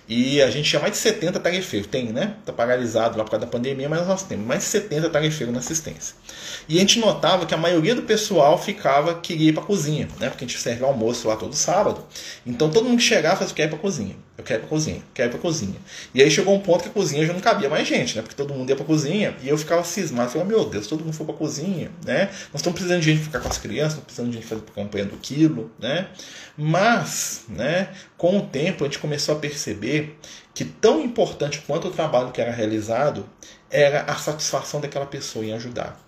e 0.07 0.41
a 0.41 0.49
gente 0.49 0.69
tinha 0.69 0.81
mais 0.81 0.93
de 0.93 0.97
70 0.97 1.39
tarefeiros. 1.39 1.87
Tem, 1.87 2.11
né? 2.11 2.35
Tá 2.45 2.51
paralisado 2.51 3.17
lá 3.17 3.23
por 3.23 3.31
causa 3.31 3.45
da 3.45 3.51
pandemia, 3.51 3.87
mas 3.87 4.05
nós 4.05 4.23
temos 4.23 4.45
mais 4.45 4.61
de 4.61 4.65
70 4.65 5.09
tarefeiros 5.09 5.53
na 5.53 5.59
assistência. 5.59 6.15
E 6.67 6.77
a 6.77 6.79
gente 6.79 6.99
notava 6.99 7.45
que 7.45 7.53
a 7.53 7.57
maioria 7.57 7.95
do 7.95 8.01
pessoal 8.01 8.57
ficava, 8.57 9.15
queria 9.15 9.49
ir 9.49 9.53
para 9.53 9.63
a 9.63 9.65
cozinha, 9.65 10.07
né? 10.19 10.29
Porque 10.29 10.43
a 10.43 10.47
gente 10.47 10.59
serve 10.59 10.83
almoço 10.83 11.27
lá 11.27 11.35
todo 11.37 11.53
sábado. 11.55 12.03
Então 12.45 12.69
todo 12.69 12.87
mundo 12.87 13.01
chegava 13.01 13.37
falava, 13.37 13.53
quer 13.53 13.63
ir 13.63 13.67
para 13.69 13.77
a 13.77 13.81
cozinha, 13.81 14.15
eu 14.37 14.43
quero 14.43 14.59
ir 14.59 14.61
para 14.61 14.67
a 14.67 14.69
cozinha, 14.69 15.01
quero 15.13 15.29
ir 15.29 15.31
para 15.31 15.39
a 15.39 15.41
cozinha. 15.41 15.75
E 16.13 16.21
aí 16.21 16.29
chegou 16.29 16.53
um 16.53 16.59
ponto 16.59 16.83
que 16.83 16.89
a 16.89 16.91
cozinha 16.91 17.25
já 17.25 17.33
não 17.33 17.39
cabia 17.39 17.69
mais 17.69 17.87
gente, 17.87 18.15
né? 18.15 18.21
Porque 18.21 18.35
todo 18.35 18.53
mundo 18.53 18.69
ia 18.69 18.75
para 18.75 18.83
a 18.83 18.87
cozinha 18.87 19.35
e 19.41 19.47
eu 19.47 19.57
ficava 19.57 19.83
cismado, 19.85 20.31
falava, 20.31 20.49
meu 20.49 20.65
Deus, 20.65 20.85
todo 20.87 21.03
mundo 21.03 21.13
for 21.13 21.25
para 21.25 21.35
a 21.35 21.37
cozinha, 21.37 21.89
né? 22.05 22.25
Nós 22.51 22.61
estamos 22.61 22.77
precisando 22.77 23.01
de 23.01 23.13
gente 23.13 23.23
ficar 23.23 23.39
com 23.39 23.47
as 23.47 23.57
crianças, 23.57 23.82
estamos 23.87 24.05
precisando 24.05 24.29
de 24.31 24.37
gente 24.37 24.47
fazer 24.47 24.61
campanha 24.73 25.05
do 25.05 25.17
quilo, 25.17 25.71
né? 25.79 26.09
Mas, 26.57 27.45
né, 27.49 27.89
com 28.17 28.37
o 28.37 28.41
tempo 28.41 28.83
a 28.83 28.87
gente 28.87 28.99
começou 28.99 29.35
a 29.35 29.39
perceber 29.39 30.17
que 30.53 30.63
tão 30.63 31.03
importante 31.03 31.63
quanto 31.65 31.87
o 31.87 31.91
trabalho 31.91 32.31
que 32.31 32.39
era 32.39 32.51
realizado 32.51 33.27
era 33.69 34.03
a 34.03 34.15
satisfação 34.15 34.79
daquela 34.79 35.05
pessoa 35.05 35.43
em 35.43 35.53
ajudar. 35.53 35.99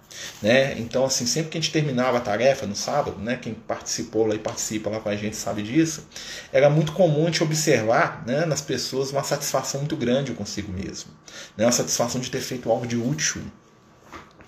Né? 0.41 0.77
Então, 0.79 1.05
assim, 1.05 1.25
sempre 1.25 1.51
que 1.51 1.57
a 1.57 1.61
gente 1.61 1.71
terminava 1.71 2.17
a 2.17 2.21
tarefa 2.21 2.65
no 2.65 2.75
sábado, 2.75 3.19
né, 3.19 3.37
quem 3.41 3.53
participou 3.53 4.25
lá 4.25 4.35
e 4.35 4.39
participa 4.39 4.89
lá 4.89 4.99
com 4.99 5.09
a 5.09 5.15
gente 5.15 5.35
sabe 5.35 5.61
disso, 5.63 6.07
era 6.51 6.69
muito 6.69 6.91
comum 6.93 7.23
a 7.23 7.25
gente 7.25 7.43
observar 7.43 8.23
né, 8.25 8.45
nas 8.45 8.61
pessoas 8.61 9.11
uma 9.11 9.23
satisfação 9.23 9.81
muito 9.81 9.95
grande 9.95 10.33
consigo 10.33 10.71
mesmo, 10.71 11.11
né, 11.57 11.65
uma 11.65 11.71
satisfação 11.71 12.21
de 12.21 12.29
ter 12.29 12.41
feito 12.41 12.69
algo 12.69 12.85
de 12.85 12.95
útil. 12.95 13.41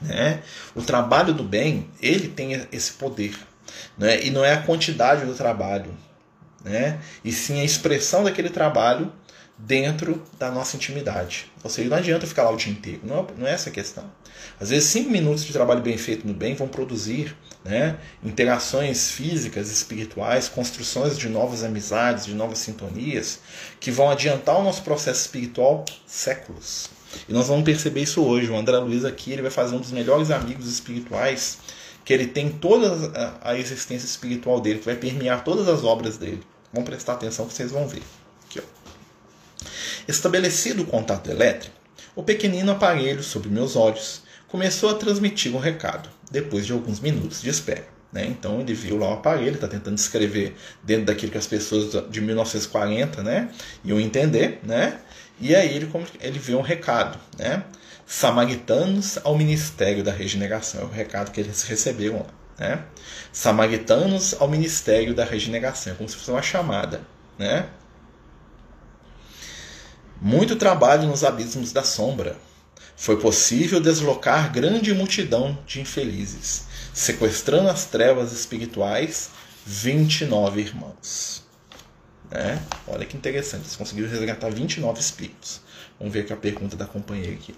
Né? 0.01 0.41
O 0.75 0.81
trabalho 0.81 1.33
do 1.33 1.43
bem, 1.43 1.89
ele 2.01 2.27
tem 2.27 2.67
esse 2.71 2.93
poder. 2.93 3.35
Né? 3.97 4.23
E 4.25 4.29
não 4.29 4.43
é 4.43 4.53
a 4.53 4.61
quantidade 4.61 5.25
do 5.25 5.33
trabalho, 5.33 5.91
né? 6.63 6.99
e 7.23 7.31
sim 7.31 7.59
a 7.59 7.63
expressão 7.63 8.23
daquele 8.23 8.49
trabalho 8.49 9.11
dentro 9.57 10.21
da 10.37 10.51
nossa 10.51 10.75
intimidade. 10.75 11.51
Ou 11.63 11.69
seja, 11.69 11.89
não 11.89 11.97
adianta 11.97 12.27
ficar 12.27 12.43
lá 12.43 12.51
o 12.51 12.57
dia 12.57 12.71
inteiro, 12.71 13.01
não 13.03 13.19
é, 13.19 13.25
não 13.37 13.47
é 13.47 13.53
essa 13.53 13.69
a 13.69 13.73
questão. 13.73 14.03
Às 14.59 14.69
vezes, 14.69 14.89
cinco 14.89 15.09
minutos 15.09 15.43
de 15.43 15.51
trabalho 15.51 15.81
bem 15.81 15.97
feito 15.97 16.27
no 16.27 16.33
bem 16.33 16.53
vão 16.53 16.67
produzir 16.67 17.35
né, 17.65 17.97
interações 18.23 19.09
físicas, 19.09 19.71
espirituais, 19.71 20.47
construções 20.47 21.17
de 21.17 21.27
novas 21.27 21.63
amizades, 21.63 22.25
de 22.25 22.33
novas 22.33 22.59
sintonias, 22.59 23.39
que 23.79 23.89
vão 23.89 24.09
adiantar 24.09 24.59
o 24.59 24.63
nosso 24.63 24.83
processo 24.83 25.21
espiritual 25.21 25.83
séculos. 26.05 26.89
E 27.27 27.33
nós 27.33 27.47
vamos 27.47 27.63
perceber 27.63 28.01
isso 28.01 28.23
hoje. 28.23 28.49
O 28.49 28.57
André 28.57 28.77
Luiz 28.77 29.05
aqui 29.05 29.31
ele 29.31 29.41
vai 29.41 29.51
fazer 29.51 29.75
um 29.75 29.79
dos 29.79 29.91
melhores 29.91 30.31
amigos 30.31 30.67
espirituais 30.67 31.59
que 32.03 32.13
ele 32.13 32.27
tem 32.27 32.49
toda 32.49 33.37
a 33.41 33.57
existência 33.57 34.05
espiritual 34.05 34.61
dele, 34.61 34.79
que 34.79 34.85
vai 34.85 34.95
permear 34.95 35.43
todas 35.43 35.67
as 35.67 35.83
obras 35.83 36.17
dele. 36.17 36.41
Vamos 36.71 36.89
prestar 36.89 37.13
atenção 37.13 37.45
que 37.45 37.53
vocês 37.53 37.71
vão 37.71 37.85
ver. 37.85 38.01
Aqui. 38.45 38.61
Estabelecido 40.07 40.83
o 40.83 40.85
contato 40.85 41.29
elétrico, 41.29 41.75
o 42.15 42.23
pequenino 42.23 42.71
aparelho 42.71 43.21
sob 43.21 43.49
meus 43.49 43.75
olhos 43.75 44.21
começou 44.47 44.89
a 44.89 44.93
transmitir 44.93 45.53
um 45.53 45.59
recado, 45.59 46.09
depois 46.31 46.65
de 46.65 46.71
alguns 46.71 47.01
minutos 47.01 47.41
de 47.41 47.49
espera. 47.49 47.87
Né? 48.11 48.25
Então 48.25 48.61
ele 48.61 48.73
viu 48.73 48.97
lá 48.97 49.09
o 49.09 49.13
aparelho, 49.13 49.55
está 49.55 49.67
tentando 49.67 49.97
escrever 49.97 50.55
dentro 50.81 51.05
daquilo 51.05 51.31
que 51.31 51.37
as 51.37 51.47
pessoas 51.47 52.09
de 52.09 52.21
1940 52.21 53.21
né, 53.21 53.49
iam 53.83 53.99
entender, 53.99 54.61
né? 54.63 54.99
E 55.39 55.55
aí 55.55 55.75
ele, 55.75 55.89
ele 56.19 56.39
vê 56.39 56.55
um 56.55 56.61
recado. 56.61 57.19
Né? 57.37 57.63
Samaritanos 58.05 59.19
ao 59.23 59.37
Ministério 59.37 60.03
da 60.03 60.11
Regeneração, 60.11 60.81
é 60.81 60.83
o 60.85 60.89
recado 60.89 61.31
que 61.31 61.39
eles 61.39 61.63
receberam 61.63 62.19
lá. 62.19 62.25
Né? 62.57 62.83
Samaritanos 63.31 64.35
ao 64.39 64.47
Ministério 64.47 65.13
da 65.13 65.23
Regeneração, 65.23 65.93
é 65.93 65.95
como 65.95 66.09
se 66.09 66.15
fosse 66.15 66.31
uma 66.31 66.41
chamada. 66.41 67.01
Né? 67.37 67.67
Muito 70.19 70.55
trabalho 70.55 71.07
nos 71.07 71.23
abismos 71.23 71.71
da 71.71 71.83
sombra. 71.83 72.35
Foi 72.95 73.19
possível 73.19 73.79
deslocar 73.79 74.51
grande 74.51 74.91
multidão 74.91 75.55
de 75.67 75.79
infelizes, 75.79 76.65
sequestrando 76.93 77.69
as 77.69 77.85
trevas 77.85 78.31
espirituais 78.31 79.29
29 79.63 80.61
irmãos. 80.61 81.46
Né? 82.29 82.61
Olha 82.87 83.05
que 83.05 83.15
interessante, 83.15 83.63
eles 83.63 83.75
conseguiram 83.75 84.09
resgatar 84.09 84.49
29 84.49 84.99
espíritos. 84.99 85.61
Vamos 85.97 86.13
ver 86.13 86.21
aqui 86.21 86.33
a 86.33 86.37
pergunta 86.37 86.75
da 86.75 86.85
companheira 86.85 87.33
aqui. 87.33 87.55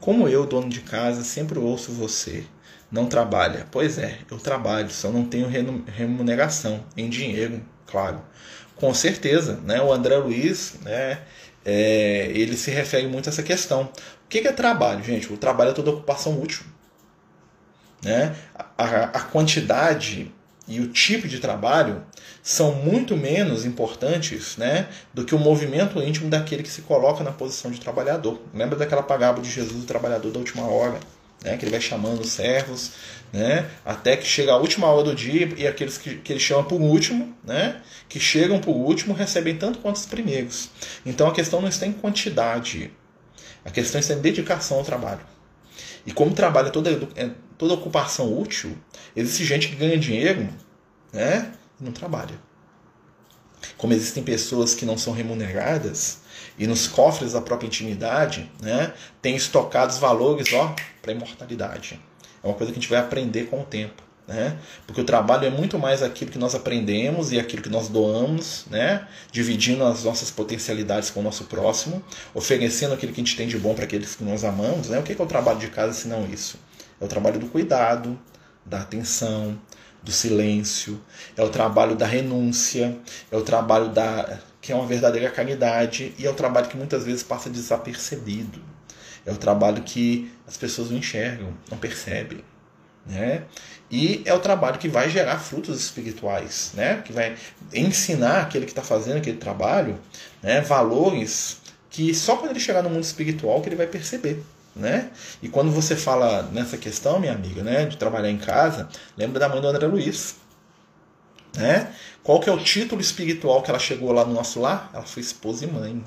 Como 0.00 0.28
eu, 0.28 0.46
dono 0.46 0.68
de 0.68 0.80
casa, 0.80 1.24
sempre 1.24 1.58
ouço 1.58 1.92
você, 1.92 2.44
não 2.90 3.06
trabalha? 3.06 3.66
Pois 3.70 3.98
é, 3.98 4.18
eu 4.30 4.38
trabalho, 4.38 4.90
só 4.90 5.10
não 5.10 5.24
tenho 5.24 5.48
remuneração 5.48 6.84
em 6.96 7.08
dinheiro, 7.08 7.62
claro. 7.86 8.22
Com 8.76 8.92
certeza, 8.94 9.60
né? 9.64 9.80
O 9.80 9.92
André 9.92 10.16
Luiz, 10.16 10.74
né? 10.82 11.20
É, 11.64 12.30
ele 12.34 12.56
se 12.56 12.70
refere 12.70 13.06
muito 13.06 13.28
a 13.28 13.32
essa 13.32 13.42
questão. 13.42 13.84
O 13.84 14.28
que 14.28 14.46
é 14.46 14.52
trabalho, 14.52 15.02
gente? 15.02 15.32
O 15.32 15.36
trabalho 15.36 15.70
é 15.70 15.74
toda 15.74 15.90
ocupação 15.90 16.40
útil. 16.40 16.64
Né? 18.02 18.34
A, 18.76 18.84
a 19.04 19.20
quantidade 19.20 20.30
e 20.68 20.80
o 20.80 20.88
tipo 20.88 21.26
de 21.26 21.38
trabalho 21.38 22.02
são 22.44 22.74
muito 22.74 23.16
menos 23.16 23.64
importantes 23.64 24.58
né, 24.58 24.86
do 25.14 25.24
que 25.24 25.34
o 25.34 25.38
movimento 25.38 25.98
íntimo 26.02 26.28
daquele 26.28 26.62
que 26.62 26.68
se 26.68 26.82
coloca 26.82 27.24
na 27.24 27.32
posição 27.32 27.70
de 27.70 27.80
trabalhador. 27.80 28.38
Lembra 28.52 28.76
daquela 28.76 29.02
parábola 29.02 29.42
de 29.42 29.50
Jesus, 29.50 29.82
o 29.82 29.86
trabalhador 29.86 30.30
da 30.30 30.38
última 30.38 30.66
hora? 30.66 31.00
Né, 31.42 31.56
que 31.56 31.64
ele 31.64 31.70
vai 31.70 31.80
chamando 31.80 32.20
os 32.20 32.30
servos, 32.30 32.92
né, 33.32 33.68
até 33.84 34.16
que 34.16 34.26
chega 34.26 34.52
a 34.52 34.56
última 34.56 34.86
hora 34.86 35.04
do 35.04 35.14
dia 35.14 35.52
e 35.56 35.66
aqueles 35.66 35.98
que, 35.98 36.16
que 36.16 36.32
ele 36.32 36.40
chama 36.40 36.64
por 36.64 36.80
último, 36.80 37.34
né, 37.42 37.80
que 38.08 38.20
chegam 38.20 38.58
por 38.60 38.74
último, 38.74 39.14
recebem 39.14 39.56
tanto 39.56 39.78
quanto 39.78 39.96
os 39.96 40.06
primeiros. 40.06 40.68
Então 41.04 41.26
a 41.26 41.32
questão 41.32 41.60
não 41.62 41.68
está 41.68 41.86
em 41.86 41.92
quantidade, 41.92 42.90
a 43.64 43.70
questão 43.70 43.98
está 43.98 44.14
em 44.14 44.20
dedicação 44.20 44.78
ao 44.78 44.84
trabalho. 44.84 45.20
E 46.06 46.12
como 46.12 46.32
trabalho 46.32 46.68
é 46.68 46.70
toda, 46.70 46.90
é 47.16 47.30
toda 47.58 47.74
ocupação 47.74 48.38
útil, 48.38 48.76
existe 49.14 49.44
gente 49.44 49.68
que 49.68 49.76
ganha 49.76 49.98
dinheiro 49.98 50.48
né, 51.12 51.52
não 51.80 51.92
trabalha. 51.92 52.38
Como 53.76 53.92
existem 53.92 54.22
pessoas 54.22 54.74
que 54.74 54.84
não 54.84 54.98
são 54.98 55.12
remuneradas 55.12 56.18
e 56.58 56.66
nos 56.66 56.86
cofres 56.86 57.32
da 57.32 57.40
própria 57.40 57.66
intimidade 57.66 58.50
né, 58.60 58.92
tem 59.22 59.34
estocados 59.34 59.98
valores 59.98 60.48
para 60.48 61.12
a 61.12 61.14
imortalidade. 61.14 62.00
É 62.42 62.46
uma 62.46 62.54
coisa 62.54 62.72
que 62.72 62.78
a 62.78 62.82
gente 62.82 62.90
vai 62.90 63.00
aprender 63.00 63.44
com 63.44 63.60
o 63.60 63.64
tempo. 63.64 64.02
Né? 64.26 64.56
Porque 64.86 65.02
o 65.02 65.04
trabalho 65.04 65.46
é 65.46 65.50
muito 65.50 65.78
mais 65.78 66.02
aquilo 66.02 66.30
que 66.30 66.38
nós 66.38 66.54
aprendemos 66.54 67.30
e 67.30 67.38
aquilo 67.38 67.62
que 67.62 67.68
nós 67.68 67.88
doamos, 67.88 68.64
né? 68.70 69.06
dividindo 69.30 69.84
as 69.84 70.04
nossas 70.04 70.30
potencialidades 70.30 71.10
com 71.10 71.20
o 71.20 71.22
nosso 71.22 71.44
próximo, 71.44 72.02
oferecendo 72.32 72.94
aquilo 72.94 73.12
que 73.12 73.20
a 73.20 73.24
gente 73.24 73.36
tem 73.36 73.46
de 73.46 73.58
bom 73.58 73.74
para 73.74 73.84
aqueles 73.84 74.14
que 74.14 74.24
nós 74.24 74.42
amamos. 74.42 74.88
Né? 74.88 74.98
O 74.98 75.02
que 75.02 75.12
é 75.12 75.22
o 75.22 75.26
trabalho 75.26 75.58
de 75.58 75.68
casa 75.68 75.92
se 75.92 76.08
não 76.08 76.26
isso? 76.26 76.58
É 77.00 77.04
o 77.04 77.08
trabalho 77.08 77.38
do 77.38 77.46
cuidado, 77.46 78.18
da 78.64 78.80
atenção, 78.80 79.58
do 80.04 80.12
silêncio, 80.12 81.00
é 81.36 81.42
o 81.42 81.48
trabalho 81.48 81.96
da 81.96 82.06
renúncia, 82.06 82.96
é 83.32 83.36
o 83.36 83.42
trabalho 83.42 83.88
da 83.88 84.38
que 84.60 84.72
é 84.72 84.74
uma 84.74 84.86
verdadeira 84.86 85.30
caridade 85.30 86.14
e 86.18 86.26
é 86.26 86.30
o 86.30 86.34
trabalho 86.34 86.68
que 86.68 86.76
muitas 86.76 87.04
vezes 87.04 87.22
passa 87.22 87.50
desapercebido. 87.50 88.62
É 89.26 89.32
o 89.32 89.36
trabalho 89.36 89.82
que 89.82 90.32
as 90.46 90.56
pessoas 90.56 90.90
não 90.90 90.98
enxergam, 90.98 91.52
não 91.70 91.76
percebem. 91.76 92.42
Né? 93.06 93.42
E 93.90 94.22
é 94.24 94.32
o 94.32 94.38
trabalho 94.38 94.78
que 94.78 94.88
vai 94.88 95.10
gerar 95.10 95.38
frutos 95.38 95.78
espirituais, 95.78 96.72
né? 96.74 97.02
que 97.04 97.12
vai 97.12 97.36
ensinar 97.74 98.40
aquele 98.40 98.64
que 98.64 98.72
está 98.72 98.82
fazendo 98.82 99.18
aquele 99.18 99.36
trabalho 99.36 99.98
né? 100.42 100.62
valores 100.62 101.58
que 101.90 102.14
só 102.14 102.36
quando 102.36 102.52
ele 102.52 102.60
chegar 102.60 102.82
no 102.82 102.88
mundo 102.88 103.04
espiritual 103.04 103.60
que 103.60 103.68
ele 103.68 103.76
vai 103.76 103.86
perceber. 103.86 104.42
Né? 104.74 105.10
E 105.40 105.48
quando 105.48 105.70
você 105.70 105.94
fala 105.94 106.42
nessa 106.52 106.76
questão, 106.76 107.20
minha 107.20 107.32
amiga, 107.32 107.62
né, 107.62 107.86
de 107.86 107.96
trabalhar 107.96 108.30
em 108.30 108.38
casa, 108.38 108.88
lembra 109.16 109.38
da 109.38 109.48
mãe 109.48 109.60
do 109.60 109.68
André 109.68 109.86
Luiz. 109.86 110.36
Né? 111.56 111.92
Qual 112.22 112.40
que 112.40 112.48
é 112.48 112.52
o 112.52 112.58
título 112.58 113.00
espiritual 113.00 113.62
que 113.62 113.70
ela 113.70 113.78
chegou 113.78 114.10
lá 114.10 114.24
no 114.24 114.34
nosso 114.34 114.60
lar? 114.60 114.90
Ela 114.92 115.04
foi 115.04 115.22
esposa 115.22 115.64
e 115.64 115.68
mãe. 115.68 116.02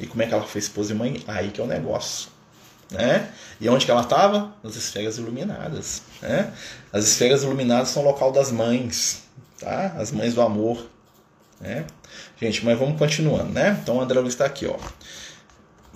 E 0.00 0.06
como 0.06 0.22
é 0.22 0.26
que 0.26 0.34
ela 0.34 0.42
foi 0.42 0.58
esposa 0.58 0.92
e 0.92 0.96
mãe? 0.96 1.22
Aí 1.28 1.50
que 1.50 1.60
é 1.60 1.64
o 1.64 1.66
negócio. 1.66 2.30
Né? 2.90 3.30
E 3.60 3.68
onde 3.68 3.84
que 3.84 3.90
ela 3.90 4.00
estava? 4.00 4.52
Nas 4.64 4.74
esferas 4.74 5.18
iluminadas. 5.18 6.02
Né? 6.20 6.52
As 6.92 7.04
esferas 7.04 7.44
iluminadas 7.44 7.90
são 7.90 8.02
o 8.02 8.06
local 8.06 8.32
das 8.32 8.50
mães, 8.50 9.22
tá? 9.60 9.94
As 9.96 10.10
mães 10.10 10.34
do 10.34 10.42
amor. 10.42 10.84
Né? 11.60 11.84
Gente, 12.40 12.64
mas 12.64 12.78
vamos 12.78 12.98
continuando, 12.98 13.52
né? 13.52 13.78
Então 13.80 13.98
o 13.98 14.00
André 14.00 14.18
Luiz 14.18 14.32
está 14.32 14.46
aqui, 14.46 14.66
ó. 14.66 14.76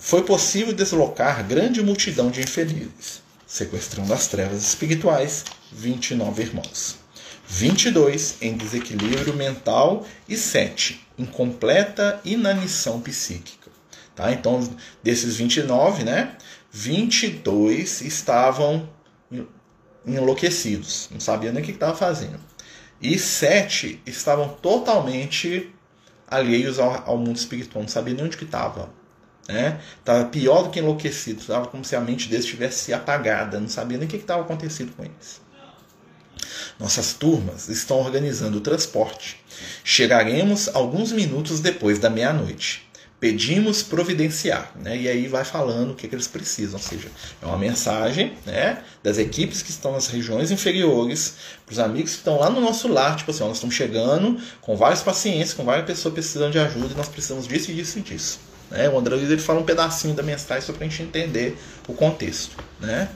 Foi 0.05 0.21
possível 0.21 0.71
deslocar 0.71 1.43
grande 1.43 1.81
multidão 1.81 2.29
de 2.29 2.39
infelizes, 2.39 3.23
sequestrando 3.47 4.13
as 4.13 4.27
trevas 4.27 4.61
espirituais, 4.61 5.43
29 5.71 6.43
irmãos. 6.43 6.97
22 7.47 8.35
em 8.39 8.55
desequilíbrio 8.55 9.35
mental 9.35 10.05
e 10.29 10.37
7 10.37 11.07
em 11.17 11.25
completa 11.25 12.21
inanição 12.23 13.01
psíquica. 13.01 13.71
Tá? 14.13 14.31
Então, 14.31 14.69
desses 15.01 15.37
29, 15.37 16.03
né, 16.03 16.37
22 16.71 18.01
estavam 18.01 18.87
enlouquecidos, 20.05 21.09
não 21.11 21.19
sabiam 21.19 21.51
nem 21.51 21.63
o 21.63 21.65
que 21.65 21.71
estavam 21.71 21.95
fazendo. 21.95 22.39
E 23.01 23.17
7 23.17 24.03
estavam 24.05 24.49
totalmente 24.49 25.73
alheios 26.27 26.77
ao, 26.77 27.09
ao 27.09 27.17
mundo 27.17 27.37
espiritual, 27.37 27.81
não 27.81 27.89
sabiam 27.89 28.17
nem 28.17 28.25
onde 28.25 28.37
que 28.37 28.45
estava. 28.45 29.03
Né? 29.47 29.79
Tava 30.03 30.25
pior 30.25 30.63
do 30.63 30.69
que 30.71 30.79
enlouquecido, 30.79 31.39
estava 31.39 31.67
como 31.67 31.85
se 31.85 31.95
a 31.95 32.01
mente 32.01 32.27
deles 32.27 32.45
estivesse 32.45 32.93
apagada, 32.93 33.59
não 33.59 33.69
sabia 33.69 33.97
nem 33.97 34.07
o 34.07 34.09
que 34.09 34.17
estava 34.17 34.41
acontecendo 34.41 34.91
com 34.95 35.03
eles. 35.03 35.45
Nossas 36.79 37.13
turmas 37.13 37.69
estão 37.69 37.99
organizando 37.99 38.57
o 38.57 38.61
transporte. 38.61 39.37
Chegaremos 39.83 40.69
alguns 40.73 41.11
minutos 41.11 41.59
depois 41.59 41.99
da 41.99 42.09
meia-noite. 42.09 42.85
Pedimos 43.17 43.81
providenciar, 43.81 44.71
né? 44.75 44.97
E 44.97 45.07
aí 45.07 45.27
vai 45.27 45.45
falando 45.45 45.91
o 45.91 45.95
que, 45.95 46.07
que 46.07 46.13
eles 46.13 46.27
precisam, 46.27 46.77
ou 46.77 46.85
seja, 46.85 47.07
é 47.41 47.45
uma 47.45 47.57
mensagem, 47.57 48.33
né, 48.45 48.83
das 49.01 49.17
equipes 49.17 49.61
que 49.61 49.71
estão 49.71 49.93
nas 49.93 50.07
regiões 50.07 50.51
inferiores, 50.51 51.35
para 51.65 51.73
os 51.73 51.79
amigos 51.79 52.11
que 52.11 52.17
estão 52.17 52.37
lá 52.39 52.49
no 52.49 52.59
nosso 52.59 52.89
lar, 52.89 53.15
tipo 53.15 53.31
assim, 53.31 53.43
ó, 53.43 53.47
nós 53.47 53.57
estamos 53.57 53.73
chegando 53.73 54.39
com 54.59 54.75
vários 54.75 55.01
pacientes, 55.01 55.53
com 55.53 55.63
várias 55.63 55.85
pessoas 55.85 56.13
precisando 56.13 56.51
de 56.51 56.59
ajuda 56.59 56.93
e 56.93 56.97
nós 56.97 57.07
precisamos 57.07 57.47
disso 57.47 57.71
e 57.71 57.75
disso 57.75 57.99
e 57.99 58.01
disso. 58.01 58.39
Né? 58.75 58.89
O 58.89 58.99
André 58.99 59.15
Luiz 59.15 59.31
ele 59.31 59.41
fala 59.41 59.61
um 59.61 59.65
pedacinho 59.65 60.13
da 60.13 60.21
mensagem 60.21 60.61
só 60.61 60.73
para 60.73 60.85
a 60.85 60.89
gente 60.89 61.01
entender 61.01 61.57
o 61.87 61.93
contexto. 61.93 62.57
Né? 62.79 63.09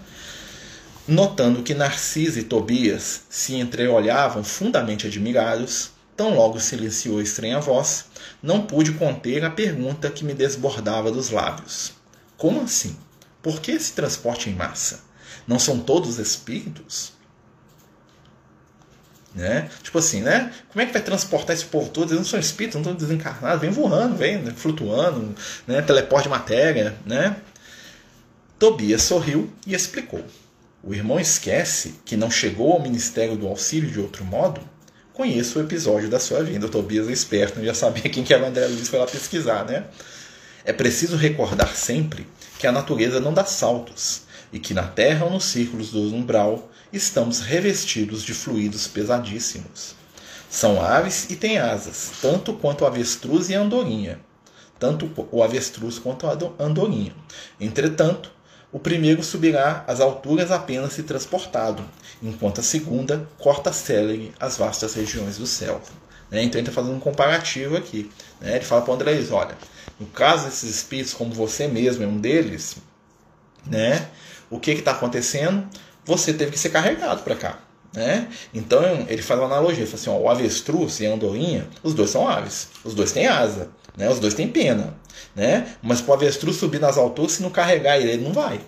Notando 1.05 1.61
que 1.61 1.73
Narciso 1.73 2.39
e 2.39 2.43
Tobias 2.43 3.23
se 3.29 3.55
entreolhavam 3.55 4.43
fundamente 4.43 5.05
admirados, 5.05 5.91
tão 6.15 6.33
logo 6.33 6.59
silenciou 6.59 7.19
a 7.19 7.23
estranha 7.23 7.59
voz, 7.59 8.05
não 8.41 8.61
pude 8.61 8.93
conter 8.93 9.43
a 9.43 9.49
pergunta 9.49 10.09
que 10.09 10.23
me 10.23 10.33
desbordava 10.33 11.11
dos 11.11 11.29
lábios. 11.29 11.91
Como 12.37 12.61
assim? 12.61 12.95
Por 13.41 13.59
que 13.59 13.71
esse 13.71 13.93
transporte 13.93 14.49
em 14.49 14.55
massa? 14.55 15.01
Não 15.45 15.59
são 15.59 15.79
todos 15.79 16.19
espíritos? 16.19 17.13
Né? 19.35 19.69
Tipo 19.83 19.99
assim, 19.99 20.21
né? 20.21 20.51
Como 20.71 20.81
é 20.81 20.85
que 20.85 20.93
vai 20.93 21.01
transportar 21.01 21.55
esse 21.55 21.65
povo 21.65 21.89
todo? 21.89 22.09
Eles 22.09 22.17
não 22.17 22.25
são 22.25 22.39
espíritos, 22.39 22.81
não 22.81 22.91
estão 22.91 23.07
desencarnados, 23.07 23.61
vem 23.61 23.69
voando, 23.69 24.15
vem 24.15 24.39
né? 24.39 24.51
flutuando, 24.55 25.35
né? 25.67 25.81
teleporte 25.81 26.27
matéria, 26.27 26.95
né? 27.05 27.35
Tobias 28.57 29.03
sorriu 29.03 29.51
e 29.65 29.73
explicou. 29.73 30.23
O 30.83 30.93
irmão 30.93 31.19
esquece 31.19 31.95
que 32.03 32.17
não 32.17 32.31
chegou 32.31 32.73
ao 32.73 32.81
ministério 32.81 33.35
do 33.35 33.47
auxílio 33.47 33.91
de 33.91 33.99
outro 33.99 34.25
modo? 34.25 34.61
Conheço 35.13 35.59
o 35.59 35.61
episódio 35.61 36.09
da 36.09 36.19
sua 36.19 36.43
vinda. 36.43 36.65
O 36.65 36.69
Tobias 36.69 37.07
é 37.07 37.11
esperto, 37.11 37.63
já 37.63 37.73
sabia 37.73 38.03
quem 38.03 38.23
que 38.23 38.33
era 38.33 38.43
o 38.43 38.47
André 38.47 38.65
Luiz, 38.67 38.87
foi 38.87 38.99
lá 38.99 39.05
pesquisar, 39.05 39.65
né? 39.65 39.85
É 40.65 40.73
preciso 40.73 41.15
recordar 41.15 41.75
sempre 41.75 42.25
que 42.57 42.65
a 42.65 42.71
natureza 42.71 43.19
não 43.19 43.33
dá 43.33 43.45
saltos 43.45 44.23
e 44.51 44.59
que 44.59 44.73
na 44.73 44.83
Terra 44.83 45.25
ou 45.25 45.31
nos 45.31 45.45
círculos 45.45 45.91
do 45.91 46.01
umbral 46.13 46.69
estamos 46.91 47.39
revestidos 47.39 48.23
de 48.23 48.33
fluidos 48.33 48.87
pesadíssimos. 48.87 49.95
São 50.49 50.81
aves 50.81 51.29
e 51.29 51.35
têm 51.35 51.59
asas, 51.59 52.11
tanto 52.21 52.53
quanto 52.53 52.83
o 52.83 52.87
avestruz 52.87 53.49
e 53.49 53.55
a 53.55 53.61
andorinha, 53.61 54.19
tanto 54.79 55.11
o 55.31 55.43
avestruz 55.43 55.99
quanto 55.99 56.25
a 56.25 56.37
andorinha. 56.59 57.13
Entretanto, 57.59 58.31
o 58.71 58.79
primeiro 58.79 59.23
subirá 59.23 59.83
às 59.87 59.99
alturas 59.99 60.51
apenas 60.51 60.93
se 60.93 61.03
transportado, 61.03 61.83
enquanto 62.21 62.59
a 62.59 62.63
segunda 62.63 63.27
corta 63.37 63.73
célere 63.73 64.33
as 64.39 64.57
vastas 64.57 64.93
regiões 64.93 65.37
do 65.37 65.45
céu. 65.45 65.81
Né? 66.29 66.43
Então 66.43 66.59
ele 66.59 66.67
está 66.67 66.81
fazendo 66.81 66.95
um 66.95 66.99
comparativo 66.99 67.75
aqui. 67.75 68.09
Né? 68.39 68.55
Ele 68.55 68.65
fala 68.65 68.81
para 68.81 68.93
André 68.93 69.13
isso, 69.13 69.33
olha, 69.33 69.57
no 69.99 70.05
caso 70.07 70.45
desses 70.45 70.69
espíritos, 70.69 71.13
como 71.13 71.33
você 71.33 71.67
mesmo 71.67 72.03
é 72.03 72.07
um 72.07 72.17
deles, 72.17 72.77
né? 73.65 74.07
O 74.49 74.59
que 74.59 74.71
está 74.71 74.91
acontecendo? 74.91 75.67
Você 76.05 76.33
teve 76.33 76.51
que 76.51 76.59
ser 76.59 76.69
carregado 76.69 77.23
para 77.23 77.35
cá. 77.35 77.59
Né? 77.93 78.27
Então 78.53 78.83
ele 79.07 79.21
faz 79.21 79.39
uma 79.39 79.47
analogia, 79.47 79.79
ele 79.79 79.87
fala 79.87 80.01
assim, 80.01 80.09
ó, 80.09 80.17
o 80.17 80.29
avestruz 80.29 80.99
e 80.99 81.07
a 81.07 81.13
andorinha, 81.13 81.67
os 81.81 81.93
dois 81.93 82.11
são 82.11 82.27
aves, 82.27 82.69
os 82.83 82.93
dois 82.93 83.11
têm 83.11 83.25
asa, 83.25 83.69
né? 83.97 84.07
os 84.09 84.19
dois 84.19 84.33
têm 84.33 84.47
pena. 84.47 84.95
Né? 85.35 85.75
Mas 85.81 85.99
para 85.99 86.11
o 86.11 86.13
avestruz 86.13 86.57
subir 86.57 86.79
nas 86.79 86.97
alturas, 86.97 87.33
se 87.33 87.41
não 87.41 87.49
carregar 87.49 87.97
ele, 87.97 88.11
ele 88.11 88.23
não 88.23 88.33
vai. 88.33 88.59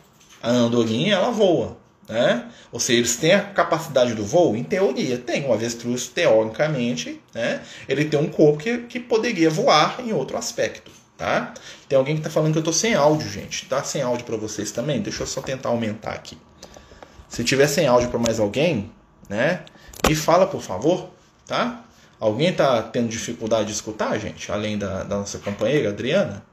A 0.41 0.49
andorinha 0.49 1.15
ela 1.15 1.31
voa. 1.31 1.77
Né? 2.09 2.45
Ou 2.71 2.79
seja, 2.79 2.99
eles 2.99 3.15
têm 3.15 3.33
a 3.33 3.41
capacidade 3.41 4.13
do 4.15 4.25
voo? 4.25 4.55
Em 4.55 4.63
teoria, 4.63 5.17
tem. 5.17 5.47
O 5.47 5.53
avestruz, 5.53 6.07
teoricamente, 6.07 7.21
né? 7.33 7.61
ele 7.87 8.05
tem 8.05 8.19
um 8.19 8.27
corpo 8.27 8.57
que, 8.57 8.79
que 8.79 8.99
poderia 8.99 9.49
voar 9.49 9.97
em 9.99 10.11
outro 10.11 10.35
aspecto. 10.37 10.91
Tá? 11.21 11.53
Tem 11.87 11.99
alguém 11.99 12.15
que 12.15 12.21
está 12.21 12.31
falando 12.31 12.51
que 12.51 12.57
eu 12.57 12.61
estou 12.61 12.73
sem 12.73 12.95
áudio, 12.95 13.29
gente. 13.29 13.67
Tá 13.67 13.83
sem 13.83 14.01
áudio 14.01 14.25
para 14.25 14.35
vocês 14.37 14.71
também? 14.71 15.03
Deixa 15.03 15.21
eu 15.21 15.27
só 15.27 15.39
tentar 15.39 15.69
aumentar 15.69 16.13
aqui. 16.13 16.35
Se 17.29 17.43
tiver 17.43 17.67
sem 17.67 17.85
áudio 17.85 18.09
para 18.09 18.17
mais 18.17 18.39
alguém, 18.39 18.91
né? 19.29 19.63
Me 20.09 20.15
fala, 20.15 20.47
por 20.47 20.63
favor, 20.63 21.11
tá? 21.45 21.85
Alguém 22.19 22.49
está 22.49 22.81
tendo 22.81 23.07
dificuldade 23.07 23.65
de 23.65 23.73
escutar, 23.73 24.17
gente? 24.17 24.51
Além 24.51 24.79
da, 24.79 25.03
da 25.03 25.17
nossa 25.17 25.37
companheira, 25.37 25.89
Adriana? 25.89 26.43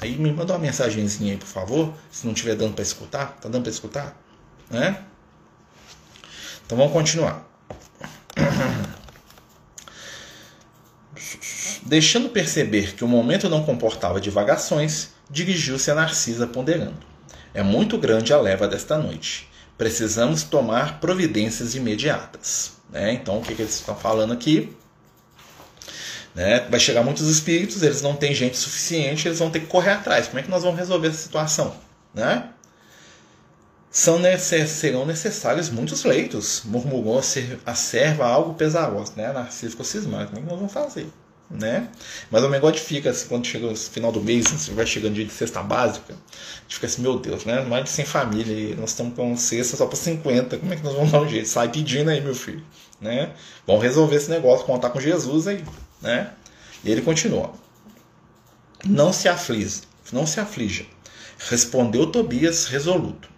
Aí 0.00 0.16
me 0.16 0.32
manda 0.32 0.54
uma 0.54 0.60
mensagenzinha 0.60 1.32
aí, 1.32 1.38
por 1.38 1.46
favor. 1.46 1.92
Se 2.10 2.24
não 2.24 2.32
estiver 2.32 2.54
dando 2.54 2.72
para 2.72 2.82
escutar. 2.82 3.36
Tá 3.38 3.50
dando 3.50 3.64
para 3.64 3.70
escutar? 3.70 4.18
Né? 4.70 4.98
Então 6.64 6.78
vamos 6.78 6.94
continuar. 6.94 7.46
Deixando 11.84 12.30
perceber 12.30 12.94
que 12.94 13.04
o 13.04 13.08
momento 13.08 13.50
não 13.50 13.62
comportava 13.62 14.18
divagações, 14.18 15.10
dirigiu-se 15.28 15.90
a 15.90 15.94
Narcisa 15.94 16.46
ponderando. 16.46 16.96
É 17.52 17.62
muito 17.62 17.98
grande 17.98 18.32
a 18.32 18.40
leva 18.40 18.66
desta 18.66 18.96
noite. 18.96 19.50
Precisamos 19.76 20.42
tomar 20.42 20.98
providências 20.98 21.74
imediatas. 21.74 22.72
Né? 22.90 23.12
Então, 23.12 23.38
o 23.38 23.42
que, 23.42 23.54
que 23.54 23.60
eles 23.60 23.74
estão 23.74 23.94
falando 23.94 24.32
aqui? 24.32 24.74
Né? 26.34 26.66
Vai 26.70 26.80
chegar 26.80 27.02
muitos 27.02 27.28
espíritos, 27.28 27.82
eles 27.82 28.00
não 28.00 28.16
têm 28.16 28.34
gente 28.34 28.56
suficiente, 28.56 29.28
eles 29.28 29.38
vão 29.38 29.50
ter 29.50 29.60
que 29.60 29.66
correr 29.66 29.90
atrás. 29.90 30.26
Como 30.26 30.38
é 30.38 30.42
que 30.42 30.50
nós 30.50 30.62
vamos 30.62 30.78
resolver 30.78 31.08
essa 31.08 31.22
situação? 31.22 31.76
Né? 32.14 32.48
São 33.90 34.18
necess... 34.18 34.70
serão 34.70 35.04
necessários 35.04 35.68
muitos 35.68 36.02
leitos, 36.02 36.62
murmurou 36.64 37.20
a 37.66 37.74
serva 37.74 38.26
algo 38.26 38.54
pesarosa. 38.54 39.12
Né? 39.16 39.30
Narciso 39.32 39.72
ficou 39.72 39.84
cismado. 39.84 40.28
Como 40.28 40.38
é 40.38 40.42
que 40.42 40.48
nós 40.48 40.58
vamos 40.58 40.72
fazer? 40.72 41.08
Né? 41.50 41.88
Mas 42.30 42.42
o 42.42 42.48
negócio 42.48 42.82
fica 42.82 43.10
assim, 43.10 43.28
quando 43.28 43.46
chega 43.46 43.66
o 43.66 43.76
final 43.76 44.10
do 44.10 44.20
mês, 44.20 44.46
você 44.46 44.72
vai 44.72 44.86
chegando 44.86 45.14
dia 45.14 45.24
de 45.24 45.32
cesta 45.32 45.62
básica, 45.62 46.14
a 46.14 46.62
gente 46.62 46.74
fica 46.74 46.86
assim, 46.86 47.02
meu 47.02 47.18
Deus, 47.18 47.44
né? 47.44 47.62
Mais 47.62 47.84
de 47.84 47.90
100 47.90 48.06
famílias, 48.06 48.78
nós 48.78 48.90
estamos 48.90 49.14
com 49.14 49.36
cesta 49.36 49.76
só 49.76 49.86
para 49.86 49.96
50, 49.96 50.56
como 50.58 50.72
é 50.72 50.76
que 50.76 50.82
nós 50.82 50.94
vamos 50.94 51.12
dar 51.12 51.20
um 51.20 51.28
jeito? 51.28 51.46
Sai 51.46 51.68
pedindo 51.68 52.10
aí, 52.10 52.20
meu 52.20 52.34
filho, 52.34 52.64
né? 53.00 53.32
Vamos 53.66 53.82
resolver 53.82 54.16
esse 54.16 54.30
negócio, 54.30 54.64
contar 54.64 54.90
com 54.90 54.98
Jesus 54.98 55.46
aí, 55.46 55.62
né? 56.00 56.32
E 56.82 56.90
ele 56.90 57.02
continua. 57.02 57.52
Não 58.84 59.12
se 59.12 59.28
aflige, 59.28 59.82
não 60.12 60.26
se 60.26 60.40
aflija, 60.40 60.86
respondeu 61.38 62.06
Tobias 62.06 62.66
resoluto. 62.66 63.28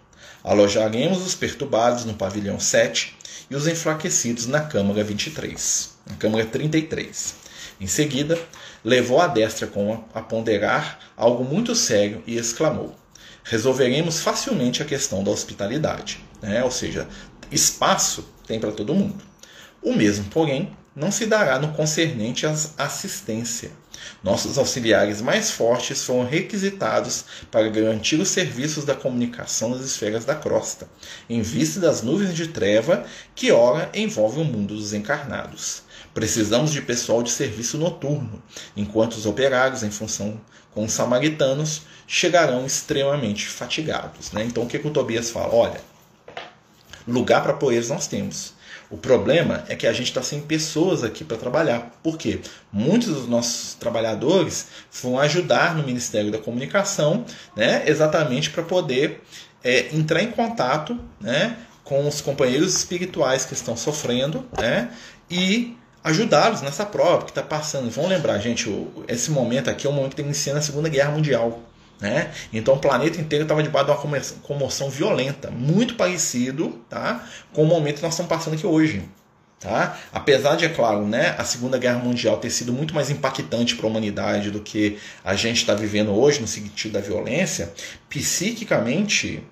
Alojaremos 0.43 1.25
os 1.25 1.35
perturbados 1.35 2.05
no 2.05 2.13
pavilhão 2.13 2.59
7 2.59 3.17
e 3.49 3.55
os 3.55 3.67
enfraquecidos 3.67 4.47
na 4.47 4.61
câmara 4.61 5.03
23, 5.03 5.89
na 6.09 6.15
câmara 6.15 6.45
33. 6.45 7.46
Em 7.79 7.87
seguida, 7.87 8.39
levou 8.83 9.21
a 9.21 9.27
destra 9.27 9.67
com 9.67 10.03
a 10.13 10.21
ponderar 10.21 10.99
algo 11.15 11.43
muito 11.43 11.75
sério 11.75 12.23
e 12.25 12.35
exclamou: 12.37 12.95
Resolveremos 13.43 14.19
facilmente 14.19 14.81
a 14.81 14.85
questão 14.85 15.23
da 15.23 15.31
hospitalidade, 15.31 16.19
né? 16.41 16.63
ou 16.63 16.71
seja, 16.71 17.07
espaço 17.51 18.27
tem 18.47 18.59
para 18.59 18.71
todo 18.71 18.95
mundo. 18.95 19.23
O 19.81 19.93
mesmo, 19.93 20.25
porém, 20.25 20.75
não 20.95 21.11
se 21.11 21.27
dará 21.27 21.59
no 21.59 21.73
concernente 21.73 22.47
à 22.47 22.55
assistência. 22.77 23.71
Nossos 24.23 24.57
auxiliares 24.57 25.21
mais 25.21 25.51
fortes 25.51 26.03
foram 26.03 26.27
requisitados 26.27 27.25
para 27.51 27.69
garantir 27.69 28.19
os 28.19 28.29
serviços 28.29 28.83
da 28.83 28.95
comunicação 28.95 29.69
nas 29.69 29.81
esferas 29.81 30.25
da 30.25 30.33
crosta, 30.33 30.89
em 31.29 31.41
vista 31.41 31.79
das 31.79 32.01
nuvens 32.01 32.33
de 32.33 32.47
treva 32.47 33.05
que 33.35 33.51
ora 33.51 33.91
envolvem 33.93 34.43
o 34.43 34.45
mundo 34.45 34.75
dos 34.75 34.93
encarnados. 34.93 35.83
Precisamos 36.17 36.71
de 36.71 36.81
pessoal 36.81 37.21
de 37.21 37.29
serviço 37.29 37.77
noturno, 37.77 38.41
enquanto 38.75 39.13
os 39.13 39.27
operários, 39.27 39.83
em 39.83 39.91
função 39.91 40.41
com 40.73 40.83
os 40.83 40.91
samaritanos, 40.91 41.83
chegarão 42.07 42.65
extremamente 42.65 43.47
fatigados. 43.47 44.31
Né? 44.31 44.43
Então 44.43 44.63
o 44.63 44.67
que, 44.67 44.79
que 44.79 44.87
o 44.87 44.89
Tobias 44.89 45.29
fala? 45.29 45.53
Olha, 45.53 45.79
lugar 47.07 47.43
para 47.43 47.53
poeiros 47.53 47.89
nós 47.89 48.07
temos 48.07 48.57
o 48.89 48.97
problema 48.97 49.63
é 49.67 49.75
que 49.75 49.85
a 49.85 49.93
gente 49.93 50.07
está 50.07 50.23
sem 50.23 50.41
pessoas 50.41 51.03
aqui 51.03 51.23
para 51.23 51.37
trabalhar. 51.37 51.91
Por 52.01 52.17
quê? 52.17 52.39
Muitos 52.73 53.09
dos 53.09 53.27
nossos 53.27 53.75
trabalhadores 53.75 54.69
vão 55.03 55.19
ajudar 55.19 55.75
no 55.75 55.83
Ministério 55.83 56.31
da 56.31 56.39
Comunicação, 56.39 57.25
né, 57.55 57.83
exatamente 57.85 58.49
para 58.49 58.63
poder 58.63 59.21
é, 59.63 59.95
entrar 59.95 60.23
em 60.23 60.31
contato 60.31 60.97
né, 61.21 61.57
com 61.83 62.07
os 62.07 62.21
companheiros 62.21 62.75
espirituais 62.75 63.45
que 63.45 63.53
estão 63.53 63.77
sofrendo 63.77 64.47
né, 64.57 64.89
e 65.29 65.77
ajudá-los 66.03 66.61
nessa 66.61 66.85
prova 66.85 67.23
que 67.23 67.31
está 67.31 67.43
passando. 67.43 67.89
Vamos 67.89 68.09
lembrar, 68.09 68.37
gente, 68.39 68.69
esse 69.07 69.31
momento 69.31 69.69
aqui 69.69 69.87
é 69.87 69.89
o 69.89 69.93
momento 69.93 70.15
que 70.15 70.21
inicia 70.21 70.53
na 70.53 70.61
Segunda 70.61 70.89
Guerra 70.89 71.11
Mundial. 71.11 71.61
Né? 71.99 72.31
Então 72.53 72.75
o 72.75 72.79
planeta 72.79 73.19
inteiro 73.19 73.43
estava 73.43 73.63
debaixo 73.63 73.87
de 73.87 74.07
uma 74.07 74.19
comoção 74.43 74.89
violenta, 74.89 75.49
muito 75.49 75.95
parecido 75.95 76.79
tá? 76.87 77.27
com 77.51 77.63
o 77.63 77.65
momento 77.65 77.95
que 77.97 78.03
nós 78.03 78.13
estamos 78.13 78.29
passando 78.29 78.53
aqui 78.53 78.67
hoje. 78.67 79.03
Tá? 79.59 79.97
Apesar 80.13 80.55
de, 80.55 80.65
é 80.65 80.69
claro, 80.69 81.07
né, 81.07 81.33
a 81.35 81.43
Segunda 81.43 81.79
Guerra 81.79 81.97
Mundial 81.97 82.37
ter 82.37 82.51
sido 82.51 82.71
muito 82.71 82.93
mais 82.93 83.09
impactante 83.09 83.75
para 83.75 83.87
a 83.87 83.89
humanidade 83.89 84.51
do 84.51 84.59
que 84.59 84.99
a 85.23 85.33
gente 85.33 85.57
está 85.57 85.73
vivendo 85.73 86.11
hoje, 86.11 86.39
no 86.39 86.47
sentido 86.47 86.93
da 86.93 86.99
violência, 86.99 87.73
psiquicamente, 88.07 89.43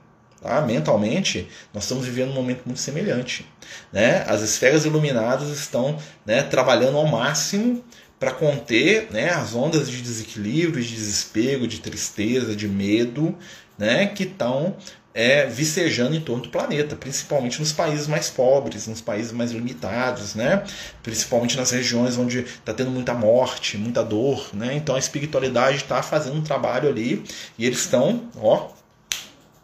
tá? 0.45 0.61
mentalmente, 0.61 1.47
nós 1.73 1.83
estamos 1.83 2.05
vivendo 2.05 2.29
um 2.29 2.33
momento 2.33 2.61
muito 2.65 2.79
semelhante. 2.79 3.45
Né? 3.91 4.23
As 4.27 4.41
esferas 4.41 4.85
iluminadas 4.85 5.49
estão 5.49 5.97
né, 6.25 6.43
trabalhando 6.43 6.97
ao 6.97 7.07
máximo 7.07 7.83
para 8.19 8.31
conter 8.31 9.07
né, 9.11 9.29
as 9.29 9.53
ondas 9.53 9.89
de 9.89 10.01
desequilíbrio, 10.01 10.83
de 10.83 10.95
desespero, 10.95 11.67
de 11.67 11.79
tristeza, 11.79 12.55
de 12.55 12.67
medo, 12.67 13.35
né, 13.77 14.07
que 14.07 14.23
estão 14.23 14.75
é, 15.15 15.45
vicejando 15.45 16.13
em 16.13 16.19
torno 16.19 16.43
do 16.43 16.49
planeta, 16.49 16.93
principalmente 16.93 17.59
nos 17.61 17.71
países 17.71 18.05
mais 18.05 18.29
pobres, 18.29 18.85
nos 18.85 18.99
países 18.99 19.31
mais 19.31 19.51
limitados, 19.51 20.35
né? 20.35 20.61
principalmente 21.01 21.55
nas 21.55 21.71
regiões 21.71 22.17
onde 22.17 22.39
está 22.39 22.73
tendo 22.73 22.91
muita 22.91 23.13
morte, 23.13 23.77
muita 23.77 24.03
dor. 24.03 24.49
Né? 24.53 24.75
Então 24.75 24.93
a 24.93 24.99
espiritualidade 24.99 25.77
está 25.77 26.03
fazendo 26.03 26.35
um 26.35 26.43
trabalho 26.43 26.89
ali 26.89 27.23
e 27.57 27.65
eles 27.65 27.79
estão 27.79 28.29
ó, 28.35 28.71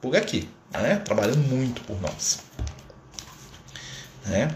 por 0.01 0.15
aqui, 0.15 0.47
né? 0.73 0.97
trabalhando 0.97 1.39
muito 1.39 1.81
por 1.81 1.99
nós. 2.01 2.39
Né? 4.25 4.55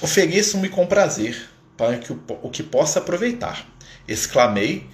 Ofereço-me 0.00 0.68
com 0.68 0.86
prazer 0.86 1.48
para 1.76 1.98
que 1.98 2.12
o, 2.12 2.22
o 2.42 2.50
que 2.50 2.62
possa 2.62 2.98
aproveitar. 2.98 3.66
Exclamei 4.06 4.88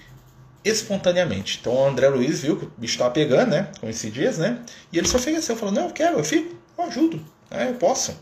espontaneamente. 0.64 1.58
Então 1.60 1.74
o 1.74 1.86
André 1.86 2.08
Luiz 2.08 2.40
viu 2.40 2.56
que 2.56 2.64
o 2.64 2.72
bicho 2.76 2.94
estava 2.94 3.10
pegando, 3.10 3.50
né? 3.50 3.68
Com 3.80 3.88
esses 3.88 4.12
dias, 4.12 4.38
né? 4.38 4.60
E 4.92 4.98
ele 4.98 5.08
se 5.08 5.16
ofereceu, 5.16 5.56
falou: 5.56 5.74
Não, 5.74 5.84
eu 5.84 5.90
quero, 5.90 6.18
eu 6.18 6.24
fico, 6.24 6.54
eu 6.78 6.84
ajudo, 6.84 7.24
né? 7.50 7.68
eu 7.70 7.74
posso. 7.74 8.16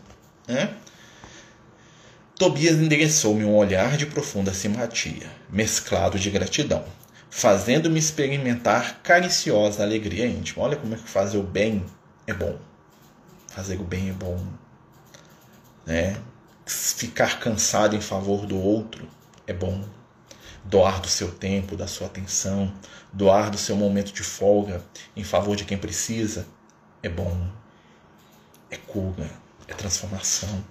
Né? 0.47 0.73
Tobias 2.35 2.75
endereçou-me 2.75 3.45
um 3.45 3.55
olhar 3.55 3.95
de 3.97 4.07
profunda 4.07 4.53
simpatia, 4.53 5.29
mesclado 5.49 6.17
de 6.17 6.31
gratidão, 6.31 6.83
fazendo-me 7.31 7.97
experimentar 7.97 8.99
cariciosa 9.01 9.81
alegria 9.81 10.27
íntima. 10.27 10.65
Olha 10.65 10.75
como 10.75 10.93
é 10.93 10.97
que 10.97 11.09
fazer 11.09 11.37
o 11.37 11.43
bem 11.43 11.83
é 12.27 12.33
bom. 12.33 12.59
Fazer 13.47 13.79
o 13.79 13.83
bem 13.83 14.09
é 14.09 14.13
bom. 14.13 14.45
Né? 15.85 16.21
ficar 16.65 17.39
cansado 17.39 17.95
em 17.95 18.01
favor 18.01 18.45
do 18.45 18.57
outro 18.57 19.07
é 19.47 19.53
bom. 19.53 19.83
Doar 20.63 21.01
do 21.01 21.07
seu 21.07 21.31
tempo, 21.31 21.75
da 21.75 21.87
sua 21.87 22.07
atenção, 22.07 22.71
doar 23.11 23.49
do 23.49 23.57
seu 23.57 23.75
momento 23.75 24.13
de 24.13 24.21
folga 24.21 24.83
em 25.15 25.23
favor 25.23 25.55
de 25.55 25.65
quem 25.65 25.77
precisa 25.77 26.45
é 27.01 27.09
bom. 27.09 27.49
É 28.69 28.77
cura, 28.77 29.29
é 29.67 29.73
transformação. 29.73 30.63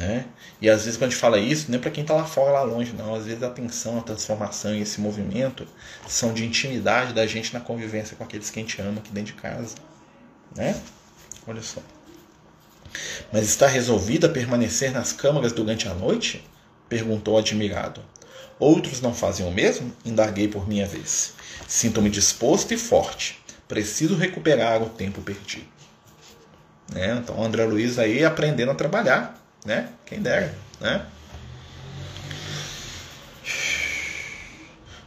Né? 0.00 0.24
E 0.62 0.70
às 0.70 0.86
vezes 0.86 0.96
quando 0.96 1.08
a 1.08 1.10
gente 1.10 1.20
fala 1.20 1.38
isso, 1.38 1.70
nem 1.70 1.78
para 1.78 1.90
quem 1.90 2.00
está 2.00 2.14
lá 2.14 2.24
fora, 2.24 2.52
lá 2.52 2.62
longe, 2.62 2.94
não. 2.94 3.14
Às 3.14 3.26
vezes 3.26 3.42
a 3.42 3.48
atenção, 3.48 3.98
a 3.98 4.02
transformação 4.02 4.74
e 4.74 4.80
esse 4.80 4.98
movimento 4.98 5.66
são 6.08 6.32
de 6.32 6.42
intimidade 6.42 7.12
da 7.12 7.26
gente 7.26 7.52
na 7.52 7.60
convivência 7.60 8.16
com 8.16 8.24
aqueles 8.24 8.48
que 8.48 8.58
a 8.58 8.62
gente 8.62 8.80
ama 8.80 8.98
aqui 9.00 9.12
dentro 9.12 9.34
de 9.34 9.40
casa. 9.42 9.74
Né? 10.56 10.74
Olha 11.46 11.60
só. 11.60 11.82
Mas 13.30 13.44
está 13.44 13.66
resolvida 13.66 14.26
a 14.26 14.30
permanecer 14.30 14.90
nas 14.90 15.12
câmaras 15.12 15.52
durante 15.52 15.86
a 15.86 15.92
noite? 15.92 16.48
perguntou 16.88 17.36
admirado. 17.36 18.02
Outros 18.58 19.02
não 19.02 19.12
fazem 19.12 19.46
o 19.46 19.50
mesmo? 19.50 19.92
Indaguei 20.02 20.48
por 20.48 20.66
minha 20.66 20.86
vez. 20.86 21.34
Sinto-me 21.68 22.08
disposto 22.08 22.72
e 22.72 22.78
forte. 22.78 23.38
Preciso 23.68 24.16
recuperar 24.16 24.82
o 24.82 24.88
tempo 24.88 25.20
perdido. 25.20 25.68
Né? 26.90 27.20
Então, 27.22 27.42
André 27.42 27.66
Luiz 27.66 27.98
aí 27.98 28.24
aprendendo 28.24 28.72
a 28.72 28.74
trabalhar, 28.74 29.39
né? 29.64 29.88
Quem 30.06 30.20
dera, 30.20 30.54
né? 30.80 31.06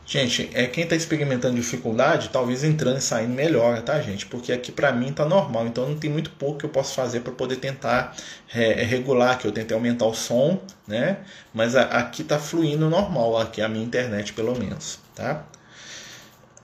Gente, 0.05 0.49
é 0.53 0.67
quem 0.67 0.83
está 0.83 0.95
experimentando 0.95 1.55
dificuldade, 1.55 2.29
talvez 2.29 2.63
entrando 2.63 2.97
e 2.97 3.01
saindo 3.01 3.33
melhora, 3.33 3.81
tá, 3.81 3.99
gente? 3.99 4.27
Porque 4.27 4.53
aqui 4.53 4.71
para 4.71 4.91
mim 4.91 5.11
tá 5.11 5.25
normal, 5.25 5.65
então 5.65 5.89
não 5.89 5.97
tem 5.97 6.09
muito 6.09 6.29
pouco 6.29 6.59
que 6.59 6.65
eu 6.65 6.69
posso 6.69 6.93
fazer 6.93 7.21
para 7.21 7.33
poder 7.33 7.55
tentar 7.55 8.15
é, 8.53 8.83
regular, 8.83 9.39
que 9.39 9.47
eu 9.47 9.51
tentei 9.51 9.75
aumentar 9.75 10.05
o 10.05 10.13
som, 10.13 10.61
né? 10.87 11.17
Mas 11.51 11.75
a, 11.75 11.83
aqui 11.83 12.23
tá 12.23 12.37
fluindo 12.37 12.89
normal, 12.89 13.39
aqui 13.39 13.59
a 13.59 13.67
minha 13.67 13.83
internet 13.83 14.33
pelo 14.33 14.55
menos, 14.55 14.99
tá? 15.15 15.45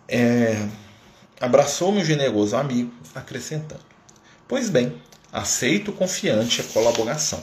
É, 0.08 0.67
Abraçou-me 1.39 2.02
o 2.02 2.06
generoso 2.06 2.56
amigo, 2.56 2.91
acrescentando: 3.15 3.82
Pois 4.47 4.69
bem, 4.69 5.02
aceito 5.32 5.93
confiante 5.93 6.60
a 6.60 6.63
colaboração. 6.65 7.41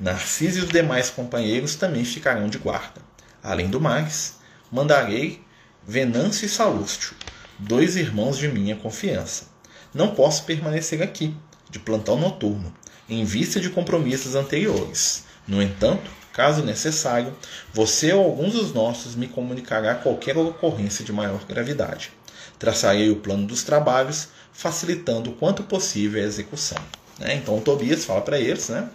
Narciso 0.00 0.60
e 0.60 0.62
os 0.62 0.68
demais 0.68 1.10
companheiros 1.10 1.74
também 1.74 2.04
ficarão 2.04 2.48
de 2.48 2.56
guarda. 2.56 3.00
Além 3.42 3.68
do 3.68 3.80
mais, 3.80 4.36
mandarei 4.70 5.42
Venâncio 5.84 6.46
e 6.46 6.48
Salústio, 6.48 7.16
dois 7.58 7.96
irmãos 7.96 8.38
de 8.38 8.46
minha 8.46 8.76
confiança. 8.76 9.46
Não 9.92 10.14
posso 10.14 10.44
permanecer 10.44 11.02
aqui, 11.02 11.34
de 11.68 11.80
plantão 11.80 12.16
noturno, 12.16 12.72
em 13.08 13.24
vista 13.24 13.58
de 13.58 13.70
compromissos 13.70 14.36
anteriores. 14.36 15.24
No 15.48 15.60
entanto, 15.60 16.08
caso 16.32 16.62
necessário, 16.62 17.34
você 17.74 18.12
ou 18.12 18.24
alguns 18.24 18.52
dos 18.52 18.72
nossos 18.72 19.16
me 19.16 19.26
comunicará 19.26 19.96
qualquer 19.96 20.36
ocorrência 20.36 21.04
de 21.04 21.12
maior 21.12 21.44
gravidade. 21.44 22.12
Traçarei 22.56 23.10
o 23.10 23.16
plano 23.16 23.48
dos 23.48 23.64
trabalhos, 23.64 24.28
facilitando 24.52 25.30
o 25.30 25.34
quanto 25.34 25.64
possível 25.64 26.22
a 26.22 26.26
execução. 26.26 26.78
Né? 27.18 27.34
Então, 27.34 27.60
Tobias 27.60 28.04
fala 28.04 28.20
para 28.20 28.38
eles 28.38 28.68
né, 28.68 28.88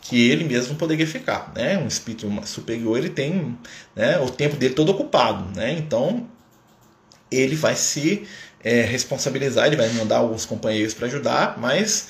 que 0.00 0.30
ele 0.30 0.44
mesmo 0.44 0.76
poderia 0.76 1.06
ficar. 1.06 1.52
Né? 1.54 1.78
Um 1.78 1.86
espírito 1.86 2.30
superior 2.44 2.96
ele 2.98 3.10
tem 3.10 3.56
né, 3.94 4.18
o 4.18 4.30
tempo 4.30 4.56
dele 4.56 4.74
todo 4.74 4.90
ocupado. 4.90 5.44
Né? 5.54 5.72
Então 5.72 6.26
ele 7.30 7.56
vai 7.56 7.74
se 7.74 8.26
é, 8.62 8.82
responsabilizar, 8.82 9.66
ele 9.66 9.76
vai 9.76 9.88
mandar 9.90 10.18
alguns 10.18 10.46
companheiros 10.46 10.94
para 10.94 11.06
ajudar, 11.06 11.58
mas 11.58 12.08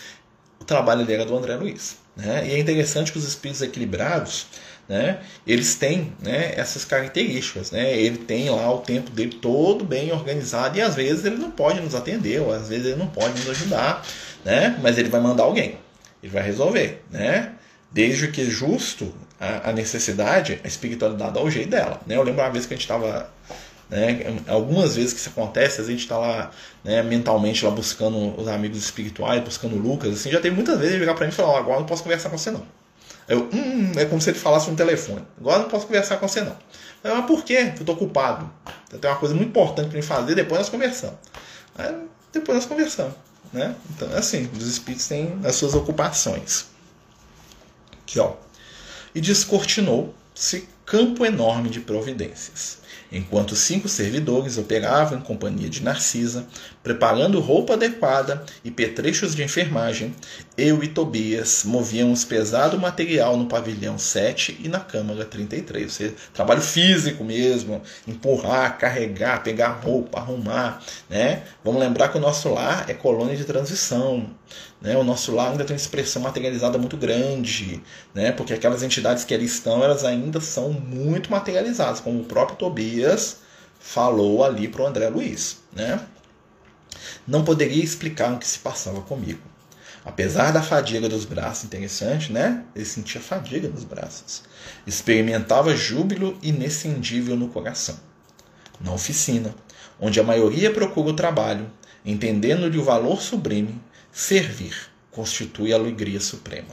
o 0.61 0.65
trabalho 0.65 1.05
dele 1.07 1.23
é 1.23 1.27
do 1.27 1.37
André 1.37 1.57
Luiz. 1.57 1.97
Né? 2.15 2.49
E 2.49 2.53
é 2.53 2.59
interessante 2.59 3.13
que 3.13 3.19
os 3.19 3.27
espíritos 3.27 3.63
equilibrados 3.63 4.47
né, 4.89 5.19
eles 5.47 5.75
têm 5.75 6.13
né, 6.23 6.53
essas 6.57 6.85
características. 6.85 7.71
Né? 7.71 7.99
Ele 7.99 8.19
tem 8.19 8.49
lá 8.51 8.73
o 8.73 8.79
tempo 8.79 9.11
dele 9.11 9.39
todo 9.41 9.85
bem 9.85 10.13
organizado 10.13 10.79
e 10.79 10.83
às 10.83 10.95
vezes 10.95 11.25
ele 11.25 11.37
não 11.37 11.51
pode 11.51 11.81
nos 11.81 11.95
atender, 11.95 12.41
ou 12.41 12.53
às 12.53 12.69
vezes 12.69 12.87
ele 12.87 12.97
não 12.97 13.09
pode 13.09 13.39
nos 13.39 13.49
ajudar, 13.49 14.07
né? 14.47 14.79
mas 14.81 14.97
ele 14.97 15.09
vai 15.09 15.21
mandar 15.21 15.43
alguém, 15.43 15.77
ele 16.23 16.33
vai 16.33 16.43
resolver. 16.43 17.03
Né? 17.11 17.53
Desde 17.91 18.29
que 18.29 18.49
justo 18.49 19.13
a, 19.41 19.71
a 19.71 19.73
necessidade, 19.73 20.61
a 20.63 20.69
espiritualidade 20.69 21.33
dá 21.33 21.43
o 21.43 21.51
jeito 21.51 21.71
dela. 21.71 22.01
Né? 22.07 22.17
Eu 22.17 22.23
lembro 22.23 22.43
uma 22.43 22.51
vez 22.51 22.65
que 22.65 22.73
a 22.73 22.77
gente 22.77 22.85
estava. 22.85 23.29
Né, 23.89 24.37
algumas 24.49 24.97
vezes 24.97 25.13
que 25.13 25.21
isso 25.21 25.29
acontece, 25.29 25.81
a 25.81 25.85
gente 25.85 26.01
está 26.01 26.19
lá 26.19 26.51
né, 26.83 27.05
mentalmente 27.05 27.65
lá 27.65 27.71
buscando 27.71 28.37
os 28.37 28.49
amigos 28.49 28.79
espirituais, 28.79 29.41
buscando 29.45 29.77
Lucas. 29.77 30.13
Assim, 30.13 30.31
já 30.31 30.41
tem 30.41 30.51
muitas 30.51 30.77
vezes 30.77 30.95
ele 30.95 31.01
virar 31.01 31.15
para 31.15 31.25
mim 31.25 31.33
e 31.33 31.35
falar: 31.35 31.53
oh, 31.53 31.57
agora 31.57 31.79
não 31.81 31.87
posso 31.87 32.03
conversar 32.03 32.31
com 32.31 32.39
você 32.39 32.51
não. 32.51 32.67
Eu, 33.29 33.49
hum, 33.53 33.93
é 33.97 34.05
como 34.05 34.21
se 34.21 34.31
ele 34.31 34.39
falasse 34.39 34.71
no 34.71 34.77
telefone. 34.77 35.23
Agora 35.41 35.61
não 35.61 35.69
posso 35.69 35.87
conversar 35.87 36.17
com 36.17 36.27
você 36.27 36.41
não. 36.41 36.57
Eu, 37.03 37.15
mas 37.15 37.27
por 37.27 37.45
quê? 37.45 37.73
Eu 37.75 37.81
estou 37.81 37.95
ocupado. 37.95 38.51
Tem 39.01 39.11
uma 39.11 39.19
coisa 39.19 39.35
muito 39.35 39.49
importante 39.49 39.89
para 39.89 39.97
mim 39.97 40.03
fazer, 40.03 40.35
depois 40.35 40.61
nós 40.61 40.69
conversamos. 40.69 41.17
Aí, 41.77 41.95
depois 42.33 42.57
nós 42.57 42.67
conversamos. 42.67 43.26
Né? 43.57 43.75
Então, 43.89 44.13
é 44.13 44.19
assim, 44.19 44.51
os 44.55 44.67
espíritos 44.67 45.09
têm 45.09 45.41
as 45.43 45.57
suas 45.57 45.73
ocupações. 45.73 46.67
Aqui, 48.03 48.21
ó. 48.21 48.35
E 49.15 49.21
descortinou-se 49.21 50.69
campo 50.85 51.25
enorme 51.25 51.71
de 51.71 51.81
providências. 51.81 52.81
Enquanto 53.11 53.55
cinco 53.55 53.89
servidores 53.89 54.59
operavam 54.59 55.19
em 55.19 55.23
companhia 55.23 55.69
de 55.69 55.83
Narcisa, 55.83 56.47
preparando 56.83 57.41
roupa 57.41 57.75
adequada 57.75 58.45
e 58.65 58.71
petrechos 58.71 59.35
de 59.35 59.43
enfermagem, 59.43 60.15
eu 60.57 60.83
e 60.83 60.89
Tobias 60.89 61.63
movíamos 61.65 62.25
pesado 62.25 62.79
material 62.79 63.37
no 63.37 63.47
pavilhão 63.47 63.99
7 63.99 64.61
e 64.63 64.69
na 64.69 64.81
câmara 64.81 65.25
33. 65.25 65.85
Ou 65.85 65.91
seja, 65.91 66.15
trabalho 66.33 66.61
físico 66.61 67.25
mesmo, 67.25 67.83
empurrar, 68.07 68.79
carregar, 68.79 69.43
pegar 69.43 69.81
roupa, 69.83 70.19
arrumar. 70.19 70.83
Né? 71.09 71.43
Vamos 71.65 71.81
lembrar 71.81 72.09
que 72.09 72.19
o 72.19 72.21
nosso 72.21 72.49
lar 72.49 72.89
é 72.89 72.95
colônia 72.95 73.37
de 73.37 73.45
transição. 73.45 74.29
Né? 74.81 74.97
O 74.97 75.03
nosso 75.03 75.35
lar 75.35 75.51
ainda 75.51 75.65
tem 75.65 75.75
uma 75.75 75.81
expressão 75.81 76.23
materializada 76.23 76.79
muito 76.79 76.97
grande, 76.97 77.83
né? 78.15 78.31
porque 78.31 78.53
aquelas 78.53 78.83
entidades 78.83 79.25
que 79.25 79.35
ali 79.35 79.45
estão, 79.45 79.83
elas 79.83 80.05
ainda 80.05 80.41
são 80.41 80.71
muito 80.71 81.31
materializadas, 81.31 82.01
como 82.01 82.21
o 82.21 82.25
próprio 82.25 82.57
Tobias 82.57 82.76
falou 83.79 84.45
ali 84.45 84.69
para 84.69 84.83
o 84.83 84.87
André 84.87 85.09
Luiz. 85.09 85.59
Né? 85.73 86.01
Não 87.27 87.45
poderia 87.45 87.83
explicar 87.83 88.33
o 88.33 88.39
que 88.39 88.47
se 88.47 88.59
passava 88.59 89.01
comigo. 89.03 89.43
Apesar 90.05 90.53
da 90.53 90.63
fadiga 90.63 91.09
dos 91.09 91.25
braços, 91.25 91.65
interessante, 91.65 92.33
né? 92.33 92.65
Ele 92.77 92.85
sentia 92.85 93.21
fadiga 93.21 93.69
nos 93.69 93.83
braços. 93.83 94.43
Experimentava 94.87 95.75
júbilo 95.75 96.39
inescindível 96.41 97.37
no 97.37 97.49
coração. 97.49 97.99
Na 98.81 98.93
oficina, 98.93 99.53
onde 100.01 100.21
a 100.21 100.25
maioria 100.25 100.73
procura 100.73 101.11
o 101.11 101.17
trabalho, 101.17 101.69
entendendo-lhe 102.05 102.79
o 102.79 102.85
valor 102.85 103.21
sublime, 103.21 103.81
servir 104.13 104.91
constitui 105.17 105.73
a 105.73 105.77
alegria 105.77 106.21
suprema. 106.21 106.69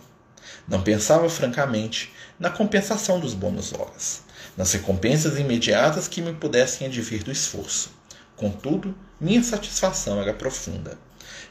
Não 0.67 0.81
pensava 0.81 1.29
francamente 1.29 2.13
na 2.37 2.49
compensação 2.49 3.17
dos 3.17 3.33
bônus 3.33 3.73
horas, 3.73 4.21
nas 4.57 4.71
recompensas 4.73 5.39
imediatas 5.39 6.07
que 6.07 6.21
me 6.21 6.33
pudessem 6.33 6.87
advir 6.87 7.23
do 7.23 7.31
esforço. 7.31 7.91
Contudo, 8.35 8.95
minha 9.19 9.43
satisfação 9.43 10.21
era 10.21 10.33
profunda, 10.33 10.97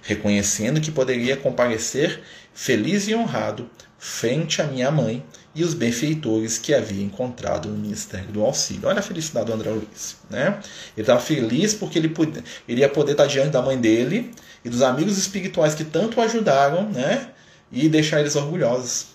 reconhecendo 0.02 0.80
que 0.80 0.90
poderia 0.90 1.36
comparecer 1.36 2.22
feliz 2.52 3.08
e 3.08 3.14
honrado 3.14 3.70
frente 3.98 4.60
à 4.60 4.66
minha 4.66 4.90
mãe 4.90 5.24
e 5.54 5.62
os 5.62 5.74
benfeitores 5.74 6.58
que 6.58 6.74
havia 6.74 7.04
encontrado 7.04 7.68
no 7.68 7.78
Ministério 7.78 8.26
do 8.32 8.44
Auxílio. 8.44 8.88
Olha 8.88 8.98
a 8.98 9.02
felicidade 9.02 9.46
do 9.46 9.52
André 9.52 9.70
Luiz. 9.70 10.16
Né? 10.28 10.58
Ele 10.96 11.02
estava 11.02 11.20
feliz 11.20 11.72
porque 11.72 11.98
ele, 11.98 12.08
podia, 12.08 12.42
ele 12.66 12.80
ia 12.80 12.88
poder 12.88 13.12
estar 13.12 13.26
diante 13.26 13.50
da 13.50 13.62
mãe 13.62 13.78
dele 13.78 14.32
e 14.64 14.68
dos 14.68 14.82
amigos 14.82 15.16
espirituais 15.18 15.74
que 15.74 15.84
tanto 15.84 16.18
o 16.18 16.22
ajudaram, 16.22 16.88
né? 16.90 17.30
E 17.70 17.88
deixar 17.88 18.20
eles 18.20 18.36
orgulhosos. 18.36 19.06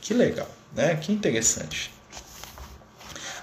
Que 0.00 0.14
legal, 0.14 0.48
né? 0.74 0.96
Que 0.96 1.12
interessante. 1.12 1.92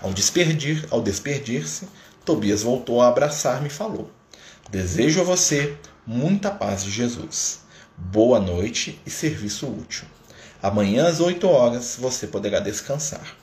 Ao 0.01 0.13
despedir, 0.13 0.87
ao 0.89 1.01
despedir-se, 1.01 1.87
Tobias 2.23 2.63
voltou 2.63 3.01
a 3.01 3.09
abraçar-me 3.09 3.67
e 3.67 3.71
falou: 3.71 4.09
Desejo 4.69 5.19
a 5.19 5.25
você 5.25 5.75
muita 6.07 6.49
paz 6.49 6.85
de 6.85 6.91
Jesus. 6.91 7.59
Boa 7.97 8.39
noite 8.39 8.97
e 9.05 9.09
serviço 9.09 9.67
útil. 9.67 10.05
Amanhã 10.63 11.07
às 11.07 11.19
8 11.19 11.45
horas 11.47 11.97
você 11.99 12.27
poderá 12.27 12.61
descansar. 12.61 13.35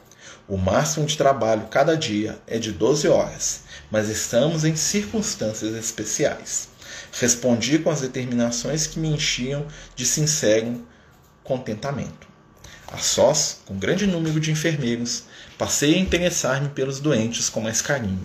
O 0.49 0.57
máximo 0.57 1.05
de 1.05 1.19
trabalho 1.19 1.67
cada 1.69 1.95
dia 1.95 2.39
é 2.47 2.59
de 2.59 2.73
12 2.73 3.07
horas, 3.09 3.63
mas 3.91 4.09
estamos 4.09 4.65
em 4.65 4.77
circunstâncias 4.77 5.75
especiais. 5.75 6.69
Respondi 7.13 7.81
com 7.81 7.91
as 7.91 8.01
determinações 8.01 8.87
que 8.87 8.99
me 8.99 9.09
enchiam 9.09 9.67
de 9.95 10.07
sincero 10.07 10.87
contentamento. 11.45 12.26
A 12.93 12.99
sós, 12.99 13.59
com 13.67 13.77
grande 13.77 14.07
número 14.07 14.39
de 14.39 14.53
enfermeiros, 14.53 15.25
passei 15.59 15.95
a 15.95 15.99
interessar-me 15.99 16.69
pelos 16.69 17.01
doentes 17.01 17.49
com 17.49 17.61
mais 17.61 17.83
carinho. 17.83 18.25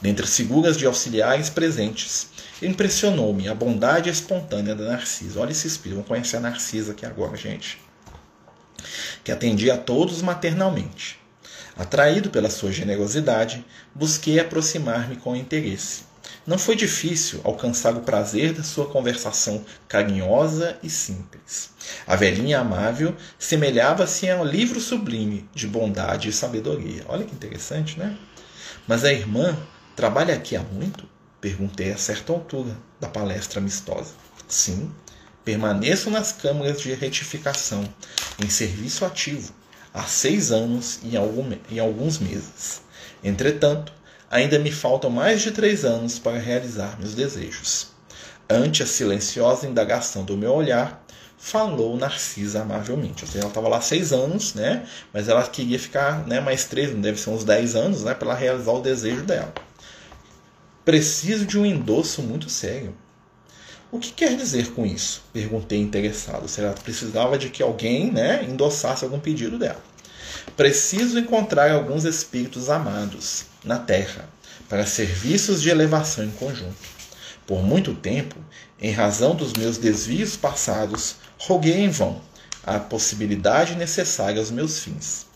Dentre 0.00 0.24
as 0.24 0.36
figuras 0.36 0.76
de 0.76 0.84
auxiliares 0.84 1.48
presentes, 1.48 2.28
impressionou-me 2.60 3.48
a 3.48 3.54
bondade 3.54 4.10
espontânea 4.10 4.74
da 4.74 4.84
Narcisa. 4.84 5.40
Olha 5.40 5.52
espírito, 5.52 5.96
vamos 5.96 6.08
conhecer 6.08 6.36
a 6.38 6.40
Narcisa 6.40 6.92
aqui 6.92 7.06
agora, 7.06 7.36
gente. 7.36 7.80
Que 9.22 9.30
atendia 9.30 9.74
a 9.74 9.78
todos 9.78 10.20
maternalmente. 10.22 11.18
Atraído 11.76 12.30
pela 12.30 12.50
sua 12.50 12.70
generosidade, 12.70 13.64
busquei 13.94 14.38
aproximar-me 14.38 15.16
com 15.16 15.34
interesse. 15.34 16.02
Não 16.46 16.58
foi 16.58 16.76
difícil 16.76 17.40
alcançar 17.42 17.94
o 17.94 18.00
prazer 18.00 18.52
da 18.52 18.62
sua 18.62 18.86
conversação 18.86 19.64
carinhosa 19.88 20.76
e 20.82 20.90
simples. 20.90 21.70
A 22.06 22.16
velhinha 22.16 22.60
amável 22.60 23.16
semelhava-se 23.38 24.28
a 24.28 24.36
um 24.36 24.44
livro 24.44 24.78
sublime 24.78 25.48
de 25.54 25.66
bondade 25.66 26.28
e 26.28 26.32
sabedoria. 26.32 27.02
Olha 27.08 27.24
que 27.24 27.34
interessante, 27.34 27.98
né? 27.98 28.18
Mas 28.86 29.04
a 29.04 29.12
irmã 29.12 29.56
trabalha 29.96 30.34
aqui 30.34 30.54
há 30.54 30.60
muito? 30.60 31.08
Perguntei 31.40 31.92
a 31.92 31.96
certa 31.96 32.32
altura 32.32 32.76
da 33.00 33.08
palestra 33.08 33.58
amistosa. 33.58 34.12
Sim, 34.46 34.92
permaneço 35.46 36.10
nas 36.10 36.30
câmaras 36.30 36.78
de 36.78 36.92
retificação, 36.92 37.88
em 38.38 38.50
serviço 38.50 39.06
ativo, 39.06 39.54
há 39.94 40.02
seis 40.02 40.52
anos 40.52 41.00
e 41.02 41.16
alguns 41.80 42.18
meses. 42.18 42.82
Entretanto, 43.22 43.94
ainda 44.34 44.58
me 44.58 44.72
faltam 44.72 45.10
mais 45.10 45.42
de 45.42 45.52
três 45.52 45.84
anos 45.84 46.18
para 46.18 46.38
realizar 46.38 46.98
meus 46.98 47.14
desejos. 47.14 47.86
Ante 48.50 48.82
a 48.82 48.86
silenciosa 48.86 49.64
indagação 49.64 50.24
do 50.24 50.36
meu 50.36 50.52
olhar, 50.52 51.06
falou 51.38 51.96
Narcisa 51.96 52.62
amavelmente. 52.62 53.22
Ou 53.22 53.28
seja, 53.28 53.44
ela 53.44 53.48
estava 53.48 53.68
lá 53.68 53.80
seis 53.80 54.12
anos, 54.12 54.52
né? 54.52 54.84
Mas 55.12 55.28
ela 55.28 55.44
queria 55.44 55.78
ficar 55.78 56.26
né, 56.26 56.40
mais 56.40 56.64
três, 56.64 56.92
deve 56.92 57.18
ser 57.18 57.30
uns 57.30 57.44
dez 57.44 57.76
anos, 57.76 58.02
né? 58.02 58.12
Para 58.12 58.30
ela 58.30 58.36
realizar 58.36 58.72
o 58.72 58.82
desejo 58.82 59.22
dela. 59.22 59.54
Preciso 60.84 61.46
de 61.46 61.56
um 61.56 61.64
endosso 61.64 62.20
muito 62.20 62.50
sério. 62.50 62.92
O 63.92 64.00
que 64.00 64.10
quer 64.10 64.36
dizer 64.36 64.72
com 64.72 64.84
isso? 64.84 65.22
Perguntei 65.32 65.78
interessado. 65.80 66.48
Se 66.48 66.60
ela 66.60 66.72
precisava 66.72 67.38
de 67.38 67.50
que 67.50 67.62
alguém 67.62 68.10
né, 68.10 68.42
endossasse 68.42 69.04
algum 69.04 69.20
pedido 69.20 69.60
dela. 69.60 69.93
Preciso 70.56 71.18
encontrar 71.18 71.70
alguns 71.70 72.04
espíritos 72.04 72.70
amados 72.70 73.46
na 73.64 73.78
Terra 73.78 74.28
para 74.68 74.86
serviços 74.86 75.60
de 75.60 75.70
elevação 75.70 76.24
em 76.24 76.30
conjunto. 76.30 76.94
Por 77.46 77.62
muito 77.62 77.94
tempo, 77.94 78.36
em 78.80 78.92
razão 78.92 79.34
dos 79.34 79.52
meus 79.52 79.76
desvios 79.76 80.36
passados, 80.36 81.16
roguei 81.38 81.84
em 81.84 81.90
vão 81.90 82.22
a 82.66 82.78
possibilidade 82.78 83.74
necessária 83.74 84.40
aos 84.40 84.50
meus 84.50 84.80
fins. 84.80 85.26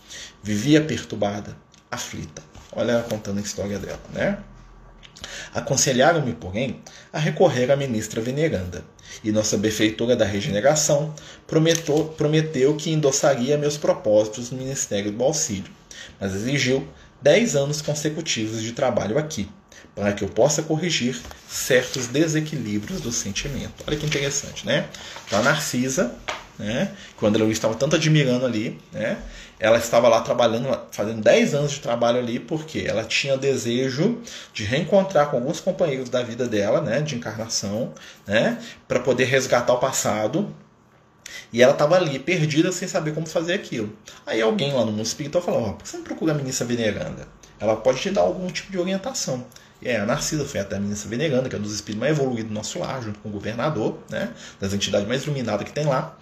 Vivia 0.42 0.80
perturbada, 0.82 1.56
aflita. 1.90 2.42
Olha 2.72 2.92
ela 2.92 3.02
contando 3.02 3.38
a 3.38 3.42
história 3.42 3.78
dela, 3.78 4.00
né? 4.12 4.38
Aconselharam-me, 5.54 6.32
porém, 6.34 6.80
a 7.12 7.18
recorrer 7.18 7.70
à 7.70 7.76
ministra 7.76 8.20
veneranda, 8.20 8.84
e 9.24 9.32
nossa 9.32 9.56
benfeitora 9.56 10.14
da 10.14 10.24
regeneração 10.24 11.14
prometeu, 11.46 12.76
que 12.76 12.90
endossaria 12.90 13.56
meus 13.56 13.76
propósitos 13.76 14.50
no 14.50 14.58
Ministério 14.58 15.10
do 15.10 15.24
Auxílio, 15.24 15.70
mas 16.20 16.34
exigiu 16.34 16.86
dez 17.20 17.56
anos 17.56 17.82
consecutivos 17.82 18.62
de 18.62 18.72
trabalho 18.72 19.18
aqui, 19.18 19.48
para 19.94 20.12
que 20.12 20.22
eu 20.22 20.28
possa 20.28 20.62
corrigir 20.62 21.20
certos 21.48 22.06
desequilíbrios 22.06 23.00
do 23.00 23.10
sentimento. 23.10 23.82
Olha 23.86 23.96
que 23.96 24.06
interessante, 24.06 24.64
né? 24.64 24.86
Então 25.26 25.40
a 25.40 25.42
Narcisa, 25.42 26.14
né, 26.58 26.90
que 27.16 27.24
o 27.24 27.28
André 27.28 27.42
Luiz 27.42 27.56
estava 27.56 27.74
tanto 27.74 27.96
admirando 27.96 28.44
ali, 28.44 28.78
né, 28.92 29.18
ela 29.60 29.78
estava 29.78 30.08
lá 30.08 30.20
trabalhando, 30.20 30.68
fazendo 30.90 31.20
10 31.20 31.54
anos 31.54 31.72
de 31.72 31.80
trabalho 31.80 32.18
ali, 32.18 32.38
porque 32.38 32.84
ela 32.86 33.04
tinha 33.04 33.36
desejo 33.36 34.20
de 34.52 34.64
reencontrar 34.64 35.30
com 35.30 35.36
alguns 35.36 35.60
companheiros 35.60 36.08
da 36.08 36.22
vida 36.22 36.46
dela, 36.46 36.80
né, 36.80 37.00
de 37.00 37.16
encarnação, 37.16 37.92
né, 38.26 38.58
para 38.86 39.00
poder 39.00 39.24
resgatar 39.24 39.72
o 39.72 39.78
passado. 39.78 40.54
E 41.52 41.62
ela 41.62 41.72
estava 41.72 41.96
ali, 41.96 42.18
perdida, 42.18 42.72
sem 42.72 42.88
saber 42.88 43.14
como 43.14 43.26
fazer 43.26 43.52
aquilo. 43.52 43.92
Aí 44.26 44.40
alguém 44.40 44.72
lá 44.72 44.84
no 44.84 44.92
mundo 44.92 45.04
espiritual 45.04 45.44
falou: 45.44 45.68
oh, 45.68 45.72
por 45.74 45.82
que 45.82 45.88
você 45.88 45.96
não 45.98 46.04
procura 46.04 46.32
a 46.32 46.34
ministra 46.34 46.66
veneranda? 46.66 47.28
Ela 47.60 47.76
pode 47.76 48.00
te 48.00 48.10
dar 48.10 48.22
algum 48.22 48.46
tipo 48.48 48.70
de 48.70 48.78
orientação. 48.78 49.44
E 49.80 49.90
a 49.90 50.04
Narcisa 50.04 50.44
foi 50.44 50.60
até 50.60 50.76
a 50.76 50.80
ministra 50.80 51.08
veneranda, 51.08 51.48
que 51.48 51.54
é 51.54 51.58
um 51.58 51.62
dos 51.62 51.74
espíritos 51.74 52.00
mais 52.00 52.18
evoluídos 52.18 52.48
do 52.48 52.54
nosso 52.54 52.78
lar, 52.78 53.02
junto 53.02 53.18
com 53.20 53.28
o 53.28 53.32
governador, 53.32 53.98
né, 54.10 54.32
das 54.58 54.72
entidades 54.72 55.06
mais 55.06 55.22
iluminadas 55.22 55.64
que 55.64 55.72
tem 55.72 55.86
lá. 55.86 56.16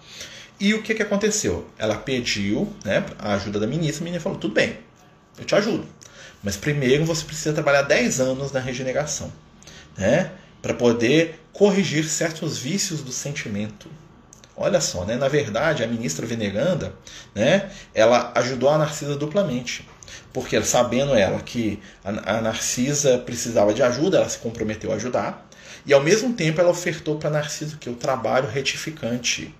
E 0.59 0.73
o 0.73 0.81
que, 0.81 0.93
que 0.93 1.03
aconteceu? 1.03 1.67
Ela 1.77 1.95
pediu 1.95 2.71
né, 2.85 3.05
a 3.17 3.33
ajuda 3.33 3.59
da 3.59 3.67
ministra, 3.67 4.03
a 4.03 4.05
menina 4.05 4.21
falou: 4.21 4.37
tudo 4.37 4.53
bem, 4.53 4.77
eu 5.37 5.45
te 5.45 5.55
ajudo. 5.55 5.85
Mas 6.43 6.55
primeiro 6.55 7.03
você 7.03 7.25
precisa 7.25 7.53
trabalhar 7.53 7.81
10 7.81 8.19
anos 8.21 8.51
na 8.51 8.59
regeneração, 8.59 9.31
né, 9.97 10.31
para 10.61 10.73
poder 10.73 11.39
corrigir 11.51 12.05
certos 12.05 12.59
vícios 12.59 13.01
do 13.01 13.11
sentimento. 13.11 13.89
Olha 14.55 14.81
só, 14.81 15.05
né? 15.05 15.15
na 15.15 15.27
verdade, 15.27 15.83
a 15.83 15.87
ministra 15.87 16.25
veneranda, 16.25 16.93
né, 17.33 17.71
ela 17.93 18.31
ajudou 18.35 18.69
a 18.69 18.77
Narcisa 18.77 19.15
duplamente. 19.15 19.87
Porque 20.33 20.61
sabendo 20.63 21.13
ela 21.15 21.39
que 21.39 21.79
a, 22.03 22.41
Narcisa 22.41 23.17
precisava 23.17 23.73
de 23.73 23.83
ajuda, 23.83 24.17
ela 24.17 24.29
se 24.29 24.39
comprometeu 24.39 24.91
a 24.91 24.95
ajudar. 24.95 25.47
E 25.85 25.93
ao 25.93 26.03
mesmo 26.03 26.33
tempo 26.33 26.59
ela 26.59 26.69
ofertou 26.69 27.17
para 27.17 27.29
Narcisa 27.29 27.77
que 27.79 27.89
o 27.89 27.95
trabalho 27.95 28.49
retificante 28.49 29.53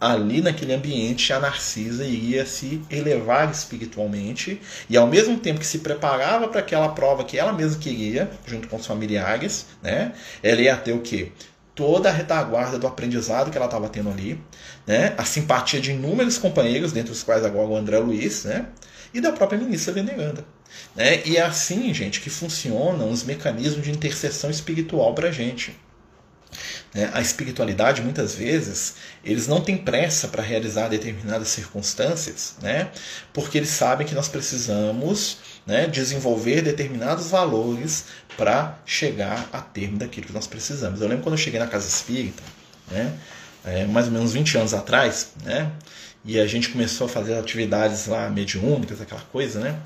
ali 0.00 0.40
naquele 0.40 0.72
ambiente 0.72 1.32
a 1.32 1.38
Narcisa 1.38 2.04
iria 2.04 2.46
se 2.46 2.80
elevar 2.90 3.50
espiritualmente 3.50 4.60
e 4.88 4.96
ao 4.96 5.06
mesmo 5.06 5.38
tempo 5.38 5.60
que 5.60 5.66
se 5.66 5.80
preparava 5.80 6.48
para 6.48 6.60
aquela 6.60 6.88
prova 6.88 7.22
que 7.22 7.38
ela 7.38 7.52
mesma 7.52 7.78
queria, 7.78 8.30
junto 8.46 8.66
com 8.66 8.76
os 8.76 8.86
familiares, 8.86 9.66
né? 9.82 10.12
Ela 10.42 10.62
ia 10.62 10.76
ter 10.76 10.92
o 10.92 11.00
quê? 11.00 11.32
Toda 11.74 12.08
a 12.08 12.12
retaguarda 12.12 12.78
do 12.78 12.86
aprendizado 12.86 13.50
que 13.50 13.56
ela 13.56 13.66
estava 13.66 13.88
tendo 13.88 14.10
ali, 14.10 14.40
né? 14.86 15.14
A 15.18 15.24
simpatia 15.24 15.80
de 15.80 15.92
inúmeros 15.92 16.38
companheiros, 16.38 16.92
dentre 16.92 17.12
os 17.12 17.22
quais 17.22 17.44
agora 17.44 17.68
o 17.68 17.76
André 17.76 17.98
Luiz, 17.98 18.44
né? 18.44 18.66
E 19.12 19.20
da 19.20 19.32
própria 19.32 19.58
ministra 19.58 19.92
veneranda. 19.92 20.44
Né? 20.94 21.22
E 21.26 21.36
é 21.36 21.42
assim, 21.42 21.92
gente, 21.92 22.20
que 22.20 22.30
funcionam 22.30 23.10
os 23.10 23.24
mecanismos 23.24 23.84
de 23.84 23.90
intercessão 23.90 24.50
espiritual 24.50 25.14
para 25.14 25.28
a 25.28 25.32
gente. 25.32 25.76
Né? 26.94 27.10
A 27.12 27.20
espiritualidade, 27.20 28.02
muitas 28.02 28.34
vezes, 28.34 28.94
eles 29.24 29.46
não 29.46 29.60
têm 29.60 29.76
pressa 29.76 30.28
para 30.28 30.42
realizar 30.42 30.88
determinadas 30.88 31.48
circunstâncias, 31.48 32.54
né? 32.62 32.90
porque 33.32 33.58
eles 33.58 33.70
sabem 33.70 34.06
que 34.06 34.14
nós 34.14 34.28
precisamos 34.28 35.38
né, 35.66 35.86
desenvolver 35.86 36.62
determinados 36.62 37.28
valores 37.28 38.06
para 38.36 38.78
chegar 38.84 39.48
a 39.52 39.60
termo 39.60 39.98
daquilo 39.98 40.26
que 40.26 40.32
nós 40.32 40.46
precisamos. 40.46 41.00
Eu 41.00 41.08
lembro 41.08 41.22
quando 41.22 41.34
eu 41.34 41.38
cheguei 41.38 41.60
na 41.60 41.66
casa 41.66 41.86
espírita, 41.86 42.42
né, 42.90 43.12
é, 43.64 43.84
mais 43.84 44.06
ou 44.06 44.12
menos 44.12 44.32
20 44.32 44.58
anos 44.58 44.74
atrás, 44.74 45.32
né, 45.44 45.70
e 46.24 46.38
a 46.38 46.46
gente 46.46 46.68
começou 46.68 47.06
a 47.06 47.10
fazer 47.10 47.34
atividades 47.34 48.06
lá 48.06 48.28
mediúnicas, 48.28 49.00
aquela 49.00 49.20
coisa, 49.32 49.60
né? 49.60 49.80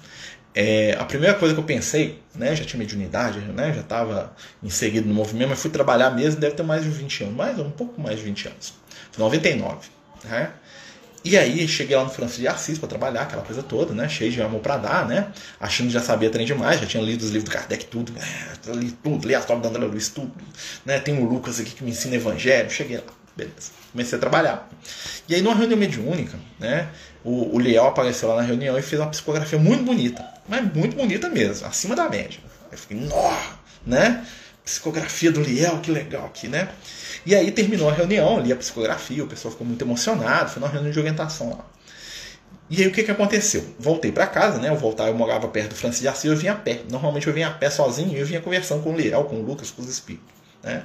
É, 0.55 0.97
a 0.99 1.05
primeira 1.05 1.35
coisa 1.37 1.53
que 1.53 1.61
eu 1.61 1.65
pensei, 1.65 2.23
né, 2.33 2.55
já 2.55 2.65
tinha 2.65 2.79
mediunidade, 2.79 3.41
né, 3.41 3.73
já 3.75 3.81
estava 3.81 4.33
inserido 4.63 5.09
no 5.09 5.13
movimento, 5.13 5.49
mas 5.49 5.59
fui 5.59 5.71
trabalhar 5.71 6.11
mesmo, 6.11 6.41
deve 6.41 6.55
ter 6.55 6.63
mais 6.63 6.85
de 6.85 6.91
20 6.91 7.25
anos, 7.25 7.35
mais 7.35 7.59
um 7.59 7.71
pouco 7.71 8.01
mais 8.01 8.19
de 8.19 8.25
20 8.25 8.47
anos. 8.47 8.75
99. 9.19 9.89
Né? 10.23 10.53
E 11.25 11.39
aí 11.39 11.67
cheguei 11.67 11.97
lá 11.97 12.05
no 12.05 12.11
Francisco 12.11 12.43
de 12.43 12.49
Assis 12.49 12.79
para 12.79 12.89
trabalhar, 12.89 13.23
aquela 13.23 13.43
coisa 13.43 13.63
toda, 13.63 13.95
né? 13.95 14.07
Cheio 14.11 14.31
de 14.31 14.43
amor 14.43 14.61
para 14.61 14.77
dar, 14.77 15.09
né? 15.09 15.33
Achando 15.59 15.87
que 15.87 15.95
já 15.95 16.03
sabia 16.03 16.29
trem 16.29 16.45
demais, 16.45 16.79
já 16.79 16.87
tinha 16.87 17.03
lido 17.03 17.23
os 17.23 17.31
livros 17.31 17.45
do 17.45 17.51
Kardec, 17.51 17.87
tudo, 17.87 18.13
é, 18.19 18.73
li 18.73 18.93
tudo, 18.93 19.27
li 19.27 19.35
a 19.35 19.39
história 19.39 19.63
do 19.63 19.69
André 19.69 19.87
Luiz, 19.87 20.11
tudo. 20.11 20.35
Né? 20.85 21.01
Tem 21.01 21.19
o 21.19 21.25
Lucas 21.25 21.59
aqui 21.59 21.71
que 21.71 21.83
me 21.83 21.93
ensina 21.93 22.17
evangelho. 22.17 22.71
Cheguei 22.71 22.99
lá, 22.99 23.05
beleza. 23.35 23.84
Comecei 23.95 24.19
a 24.19 24.21
trabalhar. 24.21 24.69
E 25.29 25.35
aí, 25.35 25.41
numa 25.41 25.55
reunião 25.55 25.79
mediúnica, 25.79 26.39
né? 26.59 26.91
O, 27.23 27.57
o 27.57 27.59
Liel 27.59 27.87
apareceu 27.87 28.29
lá 28.29 28.37
na 28.37 28.43
reunião 28.43 28.79
e 28.79 28.83
fez 28.83 29.01
uma 29.01 29.09
psicografia 29.09 29.59
muito 29.59 29.85
bonita 29.85 30.35
mas 30.49 30.73
muito 30.75 30.97
bonita 30.97 31.29
mesmo, 31.29 31.67
acima 31.67 31.97
da 31.97 32.09
média. 32.09 32.41
Eu 32.71 32.79
fiquei, 32.79 32.99
nó, 32.99 33.37
né? 33.87 34.27
Psicografia 34.65 35.31
do 35.31 35.41
Liel, 35.41 35.79
que 35.81 35.91
legal 35.91 36.27
aqui, 36.27 36.49
né? 36.49 36.69
E 37.25 37.35
aí 37.35 37.51
terminou 37.51 37.89
a 37.89 37.93
reunião, 37.93 38.41
li 38.41 38.53
a 38.53 38.57
psicografia, 38.57 39.23
o 39.23 39.27
pessoal 39.27 39.53
ficou 39.53 39.67
muito 39.67 39.83
emocionado, 39.85 40.51
foi 40.51 40.63
uma 40.63 40.69
reunião 40.69 40.91
de 40.91 40.99
orientação 40.99 41.51
lá. 41.51 41.65
E 42.71 42.83
aí 42.83 42.89
o 42.89 42.93
que, 42.93 43.03
que 43.03 43.11
aconteceu? 43.11 43.63
Voltei 43.79 44.11
para 44.11 44.27
casa, 44.27 44.59
né? 44.59 44.71
Eu 44.71 44.77
voltava, 44.77 45.11
eu 45.11 45.15
morava 45.15 45.49
perto 45.49 45.71
do 45.71 45.75
Francisco 45.75 46.03
de 46.03 46.09
Assis, 46.09 46.31
eu 46.31 46.37
vinha 46.37 46.53
a 46.53 46.57
pé. 46.57 46.81
Normalmente 46.91 47.27
eu 47.27 47.33
vinha 47.33 47.49
a 47.49 47.51
pé 47.51 47.69
sozinho 47.69 48.17
e 48.17 48.21
eu 48.21 48.27
vinha 48.27 48.41
conversando 48.41 48.83
com 48.83 48.93
o 48.93 48.97
Liel, 48.97 49.25
com 49.25 49.37
o 49.37 49.43
Lucas, 49.43 49.71
com 49.71 49.83
os 49.83 49.89
espíritos, 49.89 50.27
né? 50.63 50.83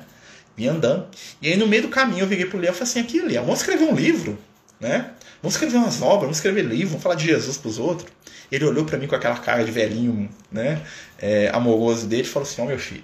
Andando. 0.68 1.08
E 1.42 1.48
aí 1.48 1.58
no 1.58 1.68
meio 1.68 1.84
do 1.84 1.90
caminho 1.90 2.22
eu 2.22 2.28
virei 2.28 2.46
pro 2.46 2.60
Liel 2.60 2.74
e 2.74 2.76
falei 2.76 2.92
assim, 2.92 3.00
aqui, 3.00 3.20
Liel, 3.20 3.44
vamos 3.44 3.60
escrever 3.60 3.86
um 3.86 3.96
livro, 3.96 4.38
né? 4.80 5.12
Vamos 5.42 5.56
escrever 5.56 5.78
umas 5.78 6.02
obras, 6.02 6.22
vamos 6.22 6.38
escrever 6.38 6.64
livro, 6.64 6.90
vamos 6.90 7.04
falar 7.04 7.16
de 7.16 7.26
Jesus 7.26 7.58
para 7.58 7.70
os 7.70 7.80
outros. 7.80 8.12
Ele 8.52 8.66
olhou 8.66 8.84
para 8.84 8.98
mim 8.98 9.08
com 9.08 9.16
aquela 9.16 9.38
cara 9.38 9.64
de 9.64 9.72
velhinho, 9.72 10.30
né, 10.52 10.82
é, 11.18 11.50
amoroso 11.54 12.08
dele 12.08 12.24
e 12.24 12.26
falou 12.26 12.48
assim: 12.48 12.62
Ó, 12.62 12.66
oh, 12.66 12.68
meu 12.68 12.80
filho, 12.80 13.04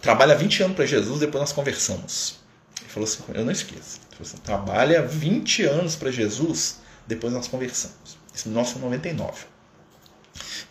trabalha 0.00 0.34
20 0.34 0.62
anos 0.62 0.76
para 0.76 0.86
Jesus, 0.86 1.18
depois 1.18 1.40
nós 1.40 1.52
conversamos. 1.52 2.38
Ele 2.80 2.90
falou 2.90 3.08
assim: 3.08 3.22
Eu 3.34 3.44
não 3.44 3.52
esqueço. 3.52 4.00
Ele 4.08 4.16
falou 4.16 4.28
assim, 4.28 4.36
trabalha 4.38 5.02
20 5.02 5.64
anos 5.64 5.96
para 5.96 6.10
Jesus, 6.10 6.80
depois 7.06 7.32
nós 7.32 7.48
conversamos. 7.48 8.18
Isso 8.34 8.48
no 8.48 8.54
nosso 8.54 8.78
99. 8.78 9.44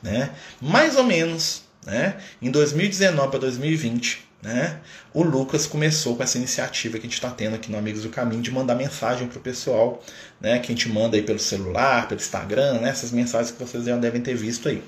Né? 0.02 0.32
Mais 0.62 0.96
ou 0.96 1.04
menos, 1.04 1.64
né, 1.86 2.18
em 2.42 2.50
2019 2.50 3.30
para 3.30 3.40
2020, 3.40 4.28
né? 4.42 4.80
O 5.14 5.22
Lucas 5.22 5.68
começou 5.68 6.16
com 6.16 6.24
essa 6.24 6.38
iniciativa 6.38 6.98
que 6.98 7.06
a 7.06 7.10
gente 7.10 7.14
está 7.14 7.30
tendo 7.30 7.56
aqui 7.56 7.72
no 7.72 7.78
Amigos 7.78 8.02
do 8.02 8.10
Caminho 8.10 8.42
de 8.42 8.50
mandar 8.50 8.74
mensagem 8.74 9.28
para 9.28 9.38
o 9.38 9.42
pessoal, 9.42 10.04
né? 10.40 10.58
que 10.58 10.72
a 10.72 10.76
gente 10.76 10.90
manda 10.90 11.16
aí 11.16 11.22
pelo 11.22 11.38
celular, 11.38 12.08
pelo 12.08 12.20
Instagram, 12.20 12.80
né? 12.80 12.90
essas 12.90 13.12
mensagens 13.12 13.52
que 13.52 13.64
vocês 13.64 13.86
já 13.86 13.96
devem 13.98 14.20
ter 14.20 14.34
visto 14.34 14.68
aí. 14.68 14.82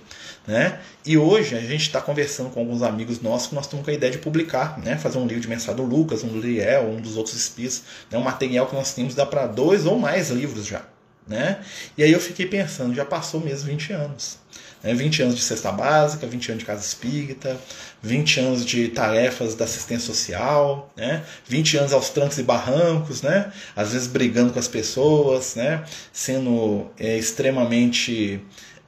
Né? 0.47 0.79
E 1.05 1.17
hoje 1.17 1.55
a 1.55 1.59
gente 1.59 1.81
está 1.81 2.01
conversando 2.01 2.49
com 2.49 2.61
alguns 2.61 2.81
amigos 2.81 3.21
nossos 3.21 3.47
que 3.47 3.55
nós 3.55 3.65
estamos 3.65 3.85
com 3.85 3.91
a 3.91 3.93
ideia 3.93 4.11
de 4.11 4.17
publicar, 4.17 4.79
né? 4.79 4.97
fazer 4.97 5.19
um 5.19 5.27
livro 5.27 5.41
de 5.41 5.47
mensagem 5.47 5.75
do 5.75 5.83
Lucas, 5.83 6.23
um 6.23 6.29
do 6.29 6.39
Liel, 6.39 6.89
um 6.89 6.99
dos 6.99 7.15
outros 7.15 7.35
espíritos, 7.35 7.83
né? 8.09 8.17
um 8.17 8.23
material 8.23 8.65
que 8.65 8.75
nós 8.75 8.93
temos 8.93 9.13
dá 9.13 9.25
para 9.25 9.45
dois 9.45 9.85
ou 9.85 9.99
mais 9.99 10.31
livros 10.31 10.65
já. 10.65 10.81
Né? 11.27 11.63
E 11.97 12.03
aí 12.03 12.11
eu 12.11 12.19
fiquei 12.19 12.45
pensando, 12.45 12.93
já 12.93 13.05
passou 13.05 13.39
mesmo 13.39 13.69
20 13.69 13.93
anos. 13.93 14.42
Né? 14.83 14.93
20 14.93 15.23
anos 15.23 15.35
de 15.35 15.41
cesta 15.41 15.71
básica, 15.71 16.27
20 16.27 16.49
anos 16.49 16.59
de 16.59 16.65
casa 16.65 16.81
espírita, 16.81 17.57
20 18.01 18.39
anos 18.41 18.65
de 18.65 18.89
tarefas 18.89 19.55
da 19.55 19.65
assistência 19.65 20.05
social, 20.05 20.91
né? 20.95 21.23
20 21.47 21.77
anos 21.77 21.93
aos 21.93 22.09
trancos 22.09 22.37
e 22.37 22.43
barrancos, 22.43 23.21
né? 23.21 23.51
às 23.75 23.93
vezes 23.93 24.07
brigando 24.07 24.51
com 24.51 24.59
as 24.59 24.67
pessoas, 24.67 25.55
né? 25.55 25.83
sendo 26.11 26.91
é, 26.99 27.17
extremamente 27.17 28.41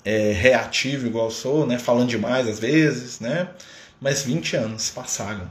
é, 0.03 0.34
reativo 0.34 1.08
igual 1.08 1.25
eu 1.25 1.31
sou, 1.31 1.65
né? 1.65 1.79
falando 1.79 2.10
demais 2.10 2.47
às 2.47 2.60
vezes, 2.60 3.21
né? 3.21 3.47
mas 4.01 4.21
20 4.23 4.58
anos 4.58 4.89
passaram. 4.89 5.49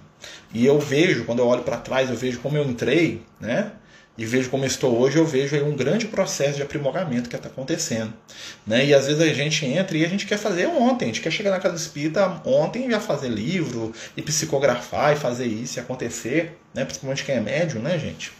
E 0.52 0.64
eu 0.64 0.78
vejo, 0.78 1.24
quando 1.24 1.40
eu 1.40 1.46
olho 1.46 1.62
para 1.62 1.76
trás, 1.78 2.10
eu 2.10 2.16
vejo 2.16 2.40
como 2.40 2.56
eu 2.56 2.64
entrei, 2.64 3.22
né? 3.40 3.72
E 4.16 4.24
vejo 4.24 4.48
como 4.48 4.64
estou 4.64 4.96
hoje, 4.98 5.16
eu 5.16 5.26
vejo 5.26 5.56
aí 5.56 5.62
um 5.62 5.74
grande 5.74 6.06
processo 6.06 6.56
de 6.56 6.62
aprimoramento 6.62 7.28
que 7.28 7.34
está 7.34 7.48
acontecendo. 7.48 8.12
Né? 8.66 8.86
E 8.86 8.94
às 8.94 9.06
vezes 9.06 9.20
a 9.20 9.34
gente 9.34 9.66
entra 9.66 9.96
e 9.96 10.04
a 10.04 10.08
gente 10.08 10.24
quer 10.26 10.38
fazer 10.38 10.66
ontem, 10.66 11.06
a 11.06 11.08
gente 11.08 11.20
quer 11.20 11.32
chegar 11.32 11.50
na 11.50 11.58
casa 11.58 11.76
espírita 11.76 12.40
ontem 12.44 12.86
e 12.86 12.90
já 12.90 13.00
fazer 13.00 13.28
livro, 13.28 13.92
e 14.16 14.22
psicografar, 14.22 15.12
e 15.12 15.16
fazer 15.16 15.46
isso 15.46 15.78
e 15.78 15.80
acontecer, 15.80 16.56
né? 16.72 16.84
principalmente 16.84 17.24
quem 17.24 17.34
é 17.34 17.40
médium, 17.40 17.82
né, 17.82 17.98
gente? 17.98 18.32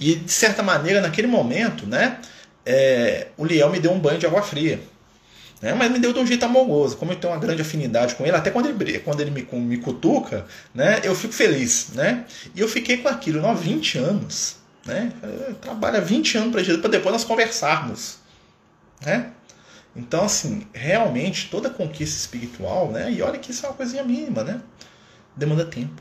E 0.00 0.16
de 0.16 0.32
certa 0.32 0.62
maneira, 0.62 1.00
naquele 1.00 1.28
momento, 1.28 1.86
né, 1.86 2.18
é, 2.64 3.28
o 3.36 3.44
Liel 3.44 3.70
me 3.70 3.78
deu 3.78 3.92
um 3.92 3.98
banho 3.98 4.18
de 4.18 4.26
água 4.26 4.42
fria. 4.42 4.80
Né? 5.60 5.74
Mas 5.74 5.90
me 5.90 5.98
deu 5.98 6.12
de 6.12 6.18
um 6.18 6.26
jeito 6.26 6.44
amoroso. 6.44 6.96
Como 6.96 7.12
eu 7.12 7.16
tenho 7.16 7.32
uma 7.32 7.38
grande 7.38 7.62
afinidade 7.62 8.14
com 8.14 8.24
ele, 8.24 8.36
até 8.36 8.50
quando 8.50 8.68
ele, 8.68 8.98
quando 9.00 9.20
ele 9.20 9.30
me, 9.30 9.42
me 9.60 9.76
cutuca, 9.78 10.46
né? 10.74 11.00
eu 11.04 11.14
fico 11.14 11.34
feliz. 11.34 11.90
Né? 11.94 12.24
E 12.54 12.60
eu 12.60 12.68
fiquei 12.68 12.98
com 12.98 13.08
aquilo 13.08 13.46
há 13.46 13.52
20 13.52 13.98
anos. 13.98 14.56
Né? 14.86 15.12
Trabalha 15.60 16.00
20 16.00 16.38
anos 16.38 16.52
para 16.52 16.78
para 16.78 16.90
depois 16.90 17.12
nós 17.12 17.24
conversarmos. 17.24 18.18
Né? 19.04 19.30
Então, 19.94 20.24
assim, 20.24 20.66
realmente 20.72 21.48
toda 21.50 21.68
conquista 21.68 22.16
espiritual, 22.16 22.90
né? 22.90 23.12
e 23.12 23.20
olha 23.22 23.38
que 23.38 23.50
isso 23.50 23.66
é 23.66 23.68
uma 23.68 23.74
coisinha 23.74 24.04
mínima, 24.04 24.44
né? 24.44 24.60
demanda 25.36 25.64
tempo, 25.64 26.00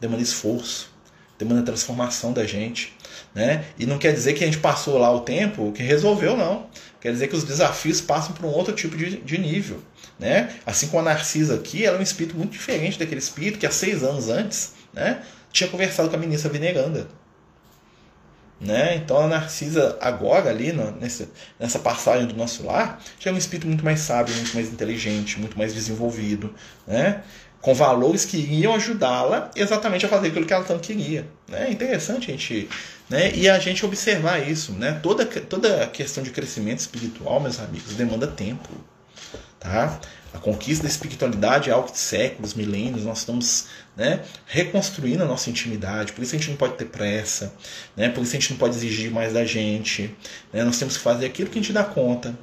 demanda 0.00 0.22
esforço, 0.22 0.90
demanda 1.38 1.62
transformação 1.62 2.32
da 2.32 2.44
gente. 2.44 2.96
Né? 3.34 3.64
E 3.78 3.86
não 3.86 3.98
quer 3.98 4.12
dizer 4.12 4.34
que 4.34 4.42
a 4.42 4.46
gente 4.46 4.58
passou 4.58 4.98
lá 4.98 5.12
o 5.12 5.20
tempo 5.20 5.72
que 5.72 5.82
resolveu, 5.82 6.36
não. 6.36 6.66
Quer 7.04 7.12
dizer 7.12 7.28
que 7.28 7.36
os 7.36 7.44
desafios 7.44 8.00
passam 8.00 8.32
para 8.32 8.46
um 8.46 8.50
outro 8.50 8.74
tipo 8.74 8.96
de, 8.96 9.18
de 9.18 9.36
nível. 9.36 9.78
Né? 10.18 10.54
Assim 10.64 10.86
como 10.86 11.00
a 11.00 11.02
Narcisa 11.02 11.54
aqui, 11.54 11.84
ela 11.84 11.98
é 11.98 12.00
um 12.00 12.02
espírito 12.02 12.34
muito 12.34 12.52
diferente 12.52 12.98
daquele 12.98 13.18
espírito 13.18 13.58
que 13.58 13.66
há 13.66 13.70
seis 13.70 14.02
anos 14.02 14.30
antes 14.30 14.72
né, 14.90 15.22
tinha 15.52 15.68
conversado 15.68 16.08
com 16.08 16.16
a 16.16 16.18
ministra 16.18 16.50
Veneranda. 16.50 17.06
Né? 18.58 18.96
Então 18.96 19.18
a 19.18 19.26
Narcisa 19.26 19.98
agora 20.00 20.48
ali 20.48 20.72
no, 20.72 20.92
nessa, 20.92 21.28
nessa 21.60 21.78
passagem 21.78 22.26
do 22.26 22.34
nosso 22.34 22.64
lar 22.64 22.98
já 23.20 23.30
é 23.30 23.34
um 23.34 23.36
espírito 23.36 23.66
muito 23.66 23.84
mais 23.84 24.00
sábio, 24.00 24.34
muito 24.36 24.54
mais 24.54 24.68
inteligente, 24.68 25.38
muito 25.38 25.58
mais 25.58 25.74
desenvolvido, 25.74 26.54
né? 26.86 27.22
com 27.60 27.74
valores 27.74 28.24
que 28.24 28.38
iriam 28.38 28.74
ajudá-la 28.74 29.50
exatamente 29.54 30.06
a 30.06 30.08
fazer 30.08 30.28
aquilo 30.28 30.46
que 30.46 30.54
ela 30.54 30.64
tanto 30.64 30.80
queria. 30.80 31.26
Né? 31.48 31.66
É 31.68 31.70
interessante 31.70 32.30
a 32.30 32.32
gente. 32.32 32.66
Né? 33.08 33.34
E 33.34 33.48
a 33.48 33.58
gente 33.58 33.84
observar 33.84 34.38
isso. 34.48 34.72
Né? 34.72 34.98
Toda, 35.02 35.24
toda 35.26 35.84
a 35.84 35.86
questão 35.86 36.22
de 36.22 36.30
crescimento 36.30 36.80
espiritual, 36.80 37.40
meus 37.40 37.58
amigos, 37.60 37.94
demanda 37.94 38.26
tempo. 38.26 38.68
Tá? 39.60 40.00
A 40.32 40.38
conquista 40.38 40.82
da 40.82 40.88
espiritualidade 40.88 41.70
é 41.70 41.72
algo 41.72 41.90
de 41.90 41.98
séculos, 41.98 42.54
milênios. 42.54 43.04
Nós 43.04 43.18
estamos 43.18 43.66
né, 43.96 44.22
reconstruindo 44.46 45.22
a 45.22 45.26
nossa 45.26 45.48
intimidade. 45.48 46.12
Por 46.12 46.22
isso 46.22 46.34
a 46.34 46.38
gente 46.38 46.50
não 46.50 46.56
pode 46.56 46.74
ter 46.74 46.86
pressa. 46.86 47.52
Né? 47.96 48.08
Por 48.08 48.22
isso 48.22 48.36
a 48.36 48.40
gente 48.40 48.50
não 48.50 48.58
pode 48.58 48.76
exigir 48.76 49.10
mais 49.10 49.32
da 49.32 49.44
gente. 49.44 50.14
Né? 50.52 50.64
Nós 50.64 50.78
temos 50.78 50.96
que 50.96 51.02
fazer 51.02 51.26
aquilo 51.26 51.48
que 51.48 51.58
a 51.58 51.62
gente 51.62 51.72
dá 51.72 51.84
conta, 51.84 52.34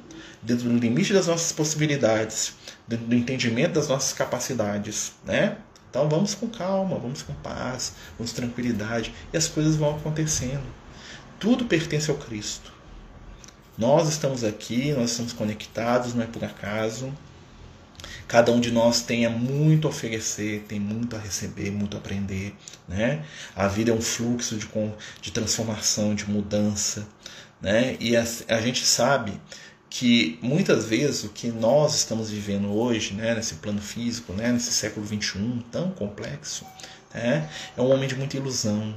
dentro 0.42 0.68
do 0.68 0.76
limite 0.76 1.12
das 1.12 1.26
nossas 1.26 1.52
possibilidades 1.52 2.54
do 2.86 3.14
entendimento 3.14 3.72
das 3.74 3.88
nossas 3.88 4.12
capacidades, 4.12 5.12
né? 5.24 5.56
Então 5.92 6.08
vamos 6.08 6.34
com 6.34 6.48
calma, 6.48 6.98
vamos 6.98 7.20
com 7.20 7.34
paz, 7.34 7.92
vamos 8.16 8.32
com 8.32 8.36
tranquilidade 8.36 9.12
e 9.30 9.36
as 9.36 9.46
coisas 9.46 9.76
vão 9.76 9.94
acontecendo. 9.94 10.64
Tudo 11.38 11.66
pertence 11.66 12.10
ao 12.10 12.16
Cristo. 12.16 12.72
Nós 13.76 14.08
estamos 14.08 14.42
aqui, 14.42 14.90
nós 14.92 15.10
estamos 15.10 15.34
conectados, 15.34 16.14
não 16.14 16.22
é 16.24 16.26
por 16.26 16.42
acaso. 16.42 17.12
Cada 18.26 18.50
um 18.52 18.58
de 18.58 18.70
nós 18.70 19.02
tem 19.02 19.28
muito 19.28 19.86
a 19.86 19.90
oferecer, 19.90 20.64
tem 20.66 20.80
muito 20.80 21.14
a 21.14 21.18
receber, 21.18 21.70
muito 21.70 21.94
a 21.94 22.00
aprender. 22.00 22.56
Né? 22.88 23.22
A 23.54 23.68
vida 23.68 23.90
é 23.90 23.94
um 23.94 24.00
fluxo 24.00 24.56
de, 24.56 24.66
de 25.20 25.30
transformação, 25.30 26.14
de 26.14 26.24
mudança. 26.24 27.06
Né? 27.60 27.98
E 28.00 28.16
a, 28.16 28.24
a 28.48 28.62
gente 28.62 28.82
sabe 28.86 29.38
que 29.92 30.38
muitas 30.40 30.86
vezes 30.86 31.22
o 31.22 31.28
que 31.28 31.48
nós 31.48 31.94
estamos 31.94 32.30
vivendo 32.30 32.74
hoje, 32.74 33.12
né, 33.12 33.34
nesse 33.34 33.56
plano 33.56 33.82
físico, 33.82 34.32
né, 34.32 34.50
nesse 34.50 34.72
século 34.72 35.06
XXI 35.06 35.62
tão 35.70 35.90
complexo, 35.90 36.64
né, 37.12 37.46
é 37.76 37.82
um 37.82 37.88
momento 37.88 38.08
de 38.08 38.16
muita 38.16 38.38
ilusão, 38.38 38.94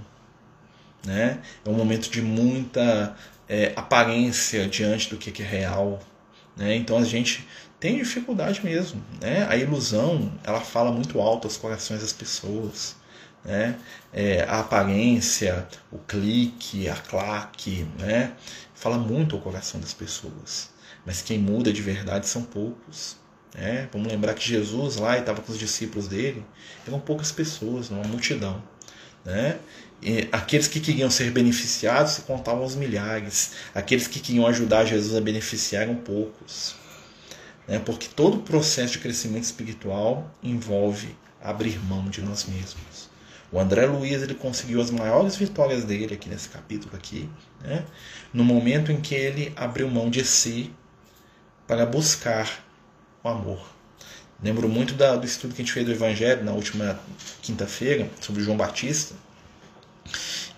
né, 1.05 1.41
é 1.65 1.69
um 1.69 1.73
momento 1.73 2.10
de 2.10 2.21
muita 2.21 3.13
é, 3.49 3.73
aparência 3.75 4.69
diante 4.69 5.10
do 5.10 5.17
que 5.17 5.43
é 5.43 5.45
real. 5.45 6.01
Né, 6.55 6.77
então 6.77 6.97
a 6.97 7.03
gente 7.03 7.45
tem 7.77 7.97
dificuldade 7.97 8.63
mesmo. 8.63 9.03
Né, 9.19 9.45
a 9.49 9.58
ilusão 9.58 10.31
ela 10.45 10.62
fala 10.62 10.93
muito 10.93 11.19
alto 11.19 11.45
aos 11.45 11.58
corações 11.58 11.99
das 11.99 12.13
pessoas. 12.13 12.95
Né, 13.43 13.77
é, 14.13 14.45
a 14.47 14.62
aparência, 14.62 15.67
o 15.91 15.97
clique, 15.97 16.88
a 16.88 16.95
claque, 16.95 17.86
né, 17.99 18.31
fala 18.73 18.97
muito 18.97 19.36
ao 19.36 19.41
coração 19.41 19.77
das 19.81 19.93
pessoas 19.93 20.73
mas 21.06 21.22
quem 21.22 21.38
muda 21.38 21.72
de 21.72 21.82
verdade 21.82 22.28
são 22.28 22.41
poucos. 22.41 23.18
É, 23.54 23.88
vamos 23.91 24.12
lembrar 24.12 24.34
que 24.34 24.46
Jesus 24.46 24.98
lá 24.98 25.18
estava 25.18 25.41
com 25.41 25.52
os 25.52 25.58
discípulos 25.58 26.08
dele, 26.10 26.46
eram 26.86 27.00
poucas 27.00 27.32
pessoas, 27.32 27.89
uma 27.89 28.04
multidão. 28.04 28.62
Né? 29.24 29.58
E 30.02 30.28
aqueles 30.32 30.68
que 30.68 30.80
queriam 30.80 31.10
ser 31.10 31.32
beneficiados 31.32 32.13
se 32.13 32.22
contavam 32.24 32.63
aos 32.63 32.76
milhares, 32.76 33.54
aqueles 33.74 34.08
que 34.08 34.20
queriam 34.20 34.46
ajudar 34.46 34.86
Jesus 34.86 35.15
a 35.15 35.22
beneficiar 35.22 35.84
eram 35.84 35.96
poucos. 35.96 36.76
Né? 37.68 37.80
Porque 37.80 38.08
todo 38.08 38.38
o 38.38 38.41
processo 38.41 38.94
de 38.94 39.00
crescimento 39.00 39.44
espiritual 39.44 40.30
envolve 40.44 41.15
abrir 41.41 41.80
mão 41.86 42.10
de 42.10 42.22
nós 42.22 42.46
mesmos. 42.46 43.10
O 43.52 43.60
André 43.60 43.86
Luiz 43.86 44.22
ele 44.22 44.36
conseguiu 44.36 44.82
as 44.82 44.91
maiores 44.91 45.38
vitórias 45.38 45.86
dele 45.86 46.15
aqui 46.15 46.28
nesse 46.28 46.50
capítulo 46.50 46.94
aqui, 46.96 47.30
né? 47.62 47.86
no 48.34 48.44
momento 48.44 48.91
em 48.91 49.00
que 49.00 49.15
ele 49.15 49.54
abriu 49.56 49.89
mão 49.89 50.10
de 50.10 50.26
si 50.26 50.74
para 51.67 51.86
buscar 51.86 52.63
o 53.23 53.30
amor. 53.30 53.75
Lembro 54.43 54.67
muito 54.67 54.93
da, 54.93 55.15
do 55.15 55.25
estudo 55.25 55.54
que 55.54 55.62
a 55.62 55.65
gente 55.65 55.73
fez 55.73 55.86
do 55.86 55.91
Evangelho 55.91 56.43
na 56.43 56.51
última 56.51 56.99
quinta-feira 57.41 58.10
sobre 58.19 58.43
João 58.43 58.58
Batista. 58.58 59.15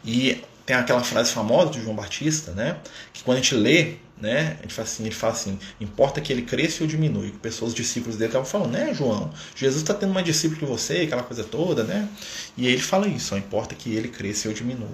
E 0.03 0.43
tem 0.65 0.75
aquela 0.75 1.03
frase 1.03 1.31
famosa 1.31 1.71
de 1.71 1.81
João 1.81 1.95
Batista, 1.95 2.51
né? 2.51 2.77
Que 3.13 3.23
quando 3.23 3.37
a 3.37 3.41
gente 3.41 3.55
lê, 3.55 3.95
né? 4.19 4.57
A 4.59 4.63
gente 4.63 4.73
fala 4.73 4.87
assim, 4.87 5.05
ele 5.05 5.15
fala 5.15 5.33
assim: 5.33 5.59
importa 5.79 6.19
que 6.19 6.33
ele 6.33 6.41
cresça 6.41 6.83
ou 6.83 6.87
diminui. 6.89 7.31
Que 7.31 7.37
pessoas, 7.37 7.73
discípulos 7.73 8.17
dele, 8.17 8.29
estavam 8.29 8.45
falando, 8.45 8.71
né, 8.71 8.93
João? 8.93 9.31
Jesus 9.55 9.81
está 9.83 9.93
tendo 9.93 10.13
mais 10.13 10.25
discípulo 10.25 10.59
que 10.59 10.65
você, 10.65 11.01
aquela 11.01 11.23
coisa 11.23 11.43
toda, 11.43 11.83
né? 11.83 12.09
E 12.57 12.67
ele 12.67 12.81
fala 12.81 13.07
isso: 13.07 13.33
ó, 13.35 13.37
importa 13.37 13.75
que 13.75 13.93
ele 13.93 14.09
cresça 14.09 14.49
ou 14.49 14.53
diminua. 14.53 14.89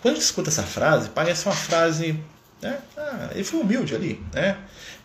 Quando 0.00 0.12
a 0.12 0.16
gente 0.16 0.24
escuta 0.24 0.48
essa 0.48 0.62
frase, 0.62 1.10
parece 1.10 1.46
uma 1.46 1.54
frase 1.54 2.18
né? 2.62 2.78
Ah, 2.96 3.30
ele 3.34 3.44
foi 3.44 3.60
humilde 3.60 3.94
ali. 3.94 4.22
Né? 4.32 4.56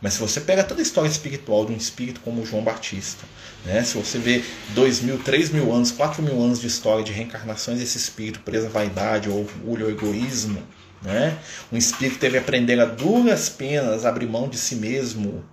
Mas 0.06 0.14
se 0.14 0.20
você 0.20 0.40
pega 0.40 0.64
toda 0.64 0.82
a 0.82 0.84
história 0.84 1.10
espiritual 1.10 1.66
de 1.66 1.74
um 1.74 1.76
espírito 1.76 2.20
como 2.20 2.46
João 2.46 2.62
Batista, 2.62 3.26
né? 3.66 3.84
se 3.84 3.98
você 3.98 4.20
vê 4.20 4.44
dois 4.76 5.02
mil, 5.02 5.18
três 5.18 5.50
mil 5.50 5.74
anos, 5.74 5.90
quatro 5.90 6.22
mil 6.22 6.40
anos 6.44 6.62
de 6.62 6.68
história 6.68 7.04
de 7.04 7.12
reencarnações 7.12 7.80
desse 7.80 7.98
espírito 7.98 8.40
preso 8.42 8.68
à 8.68 8.70
vaidade, 8.70 9.30
ao 9.30 9.40
orgulho, 9.40 9.88
ao 9.88 9.92
egoísmo, 9.92 10.62
né? 11.02 11.36
um 11.72 11.76
espírito 11.76 12.14
que 12.14 12.20
teve 12.20 12.34
que 12.34 12.38
aprender 12.38 12.80
a 12.80 12.86
duras 12.86 13.50
penas 13.50 14.06
abrir 14.06 14.28
mão 14.28 14.48
de 14.48 14.60
si 14.60 14.76
mesmo 14.76 15.44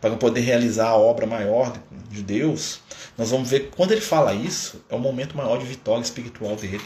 para 0.00 0.16
poder 0.16 0.40
realizar 0.40 0.88
a 0.88 0.96
obra 0.96 1.24
maior 1.24 1.72
de 2.10 2.24
Deus, 2.24 2.80
nós 3.16 3.30
vamos 3.30 3.48
ver 3.48 3.60
que 3.60 3.76
quando 3.76 3.92
ele 3.92 4.00
fala 4.00 4.34
isso, 4.34 4.84
é 4.90 4.96
o 4.96 4.98
momento 4.98 5.36
maior 5.36 5.58
de 5.58 5.64
vitória 5.64 6.02
espiritual 6.02 6.56
dele. 6.56 6.82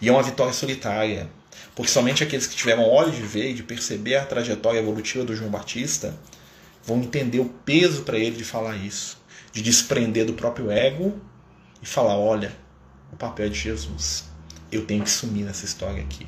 E 0.00 0.08
é 0.08 0.12
uma 0.12 0.22
vitória 0.22 0.52
solitária, 0.52 1.28
porque 1.74 1.90
somente 1.90 2.22
aqueles 2.22 2.46
que 2.46 2.54
tiveram 2.54 2.88
olhos 2.88 3.16
de 3.16 3.22
ver 3.22 3.50
e 3.50 3.54
de 3.54 3.64
perceber 3.64 4.14
a 4.14 4.24
trajetória 4.24 4.78
evolutiva 4.78 5.24
do 5.24 5.34
João 5.34 5.50
Batista 5.50 6.14
vão 6.86 7.00
entender 7.00 7.40
o 7.40 7.46
peso 7.46 8.02
para 8.02 8.18
ele 8.18 8.36
de 8.36 8.44
falar 8.44 8.76
isso, 8.76 9.18
de 9.52 9.62
desprender 9.62 10.26
do 10.26 10.34
próprio 10.34 10.70
ego 10.70 11.18
e 11.82 11.86
falar: 11.86 12.16
olha, 12.16 12.54
o 13.12 13.16
papel 13.16 13.48
de 13.48 13.58
Jesus, 13.58 14.24
eu 14.70 14.84
tenho 14.84 15.02
que 15.02 15.10
sumir 15.10 15.44
nessa 15.44 15.64
história 15.64 16.02
aqui. 16.02 16.26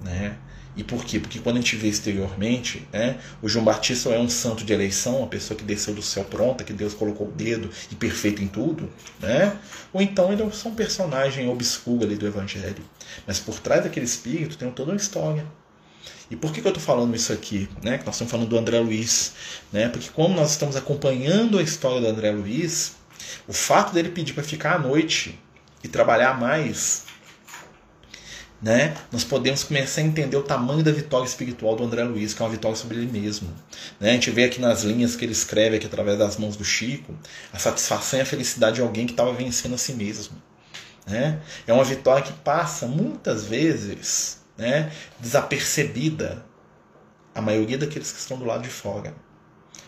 Né? 0.00 0.36
E 0.76 0.84
por 0.84 1.02
quê? 1.04 1.18
Porque 1.18 1.38
quando 1.38 1.56
a 1.56 1.60
gente 1.60 1.74
vê 1.74 1.88
exteriormente, 1.88 2.86
né, 2.92 3.18
o 3.40 3.48
João 3.48 3.64
Batista 3.64 4.10
é 4.10 4.18
um 4.18 4.28
santo 4.28 4.62
de 4.62 4.74
eleição, 4.74 5.18
uma 5.18 5.26
pessoa 5.26 5.56
que 5.56 5.64
desceu 5.64 5.94
do 5.94 6.02
céu 6.02 6.24
pronta, 6.24 6.64
que 6.64 6.72
Deus 6.72 6.92
colocou 6.92 7.28
o 7.28 7.32
dedo 7.32 7.70
e 7.90 7.94
perfeito 7.94 8.42
em 8.42 8.46
tudo, 8.46 8.90
né? 9.18 9.56
ou 9.90 10.02
então 10.02 10.30
ele 10.30 10.42
é 10.42 10.50
só 10.50 10.68
um 10.68 10.74
personagem 10.74 11.48
obscuro 11.48 12.04
ali 12.04 12.16
do 12.16 12.26
Evangelho. 12.26 12.84
Mas 13.26 13.40
por 13.40 13.58
trás 13.58 13.84
daquele 13.84 14.04
espírito 14.04 14.58
tem 14.58 14.70
toda 14.70 14.90
uma 14.90 14.98
história. 14.98 15.46
E 16.30 16.36
por 16.36 16.52
que, 16.52 16.60
que 16.60 16.66
eu 16.66 16.70
estou 16.70 16.82
falando 16.82 17.14
isso 17.14 17.32
aqui? 17.32 17.68
Né? 17.82 17.98
Que 17.98 18.06
nós 18.06 18.16
estamos 18.16 18.30
falando 18.30 18.48
do 18.48 18.58
André 18.58 18.80
Luiz. 18.80 19.32
Né? 19.72 19.88
Porque 19.88 20.08
como 20.10 20.34
nós 20.34 20.50
estamos 20.50 20.76
acompanhando 20.76 21.58
a 21.58 21.62
história 21.62 22.00
do 22.00 22.08
André 22.08 22.32
Luiz, 22.32 22.96
o 23.46 23.52
fato 23.52 23.92
dele 23.92 24.08
pedir 24.08 24.32
para 24.32 24.42
ficar 24.42 24.74
à 24.74 24.78
noite 24.78 25.38
e 25.84 25.88
trabalhar 25.88 26.38
mais, 26.38 27.04
né? 28.60 28.96
nós 29.12 29.22
podemos 29.22 29.62
começar 29.62 30.00
a 30.00 30.04
entender 30.04 30.36
o 30.36 30.42
tamanho 30.42 30.82
da 30.82 30.90
vitória 30.90 31.26
espiritual 31.26 31.76
do 31.76 31.84
André 31.84 32.02
Luiz, 32.02 32.34
que 32.34 32.42
é 32.42 32.44
uma 32.44 32.50
vitória 32.50 32.76
sobre 32.76 32.96
ele 32.96 33.06
mesmo. 33.06 33.48
Né? 34.00 34.10
A 34.10 34.12
gente 34.14 34.30
vê 34.30 34.44
aqui 34.44 34.60
nas 34.60 34.82
linhas 34.82 35.14
que 35.14 35.24
ele 35.24 35.32
escreve 35.32 35.76
aqui 35.76 35.86
através 35.86 36.18
das 36.18 36.36
mãos 36.36 36.56
do 36.56 36.64
Chico, 36.64 37.14
a 37.52 37.58
satisfação 37.58 38.18
e 38.18 38.22
a 38.22 38.26
felicidade 38.26 38.76
de 38.76 38.82
alguém 38.82 39.06
que 39.06 39.12
estava 39.12 39.32
vencendo 39.32 39.74
a 39.74 39.78
si 39.78 39.92
mesmo. 39.92 40.36
Né? 41.06 41.40
É 41.66 41.72
uma 41.72 41.84
vitória 41.84 42.22
que 42.22 42.32
passa 42.32 42.86
muitas 42.86 43.44
vezes 43.44 44.44
né, 44.56 44.92
desapercebida 45.20 46.44
a 47.34 47.40
maioria 47.42 47.76
daqueles 47.76 48.10
que 48.10 48.18
estão 48.18 48.38
do 48.38 48.46
lado 48.46 48.62
de 48.62 48.70
fora. 48.70 49.14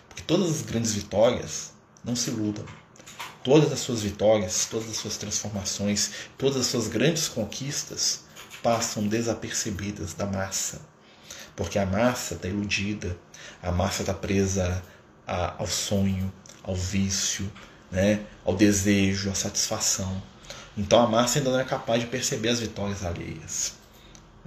Porque 0.06 0.22
todas 0.22 0.50
as 0.50 0.62
grandes 0.62 0.92
vitórias, 0.92 1.72
não 2.04 2.14
se 2.14 2.30
iludam. 2.30 2.64
Todas 3.42 3.72
as 3.72 3.78
suas 3.80 4.02
vitórias, 4.02 4.66
todas 4.66 4.90
as 4.90 4.96
suas 4.98 5.16
transformações, 5.16 6.10
todas 6.36 6.58
as 6.58 6.66
suas 6.66 6.88
grandes 6.88 7.26
conquistas 7.28 8.24
passam 8.62 9.06
desapercebidas 9.06 10.12
da 10.12 10.26
massa. 10.26 10.82
Porque 11.56 11.78
a 11.78 11.86
massa 11.86 12.34
está 12.34 12.48
iludida, 12.48 13.16
a 13.62 13.72
massa 13.72 14.02
está 14.02 14.12
presa 14.12 14.82
a, 15.26 15.54
ao 15.58 15.66
sonho, 15.66 16.30
ao 16.62 16.76
vício, 16.76 17.50
né, 17.90 18.26
ao 18.44 18.54
desejo, 18.54 19.30
à 19.30 19.34
satisfação. 19.34 20.22
Então 20.76 21.00
a 21.00 21.06
massa 21.06 21.38
ainda 21.38 21.50
não 21.50 21.60
é 21.60 21.64
capaz 21.64 22.02
de 22.02 22.08
perceber 22.08 22.50
as 22.50 22.60
vitórias 22.60 23.04
alheias 23.04 23.77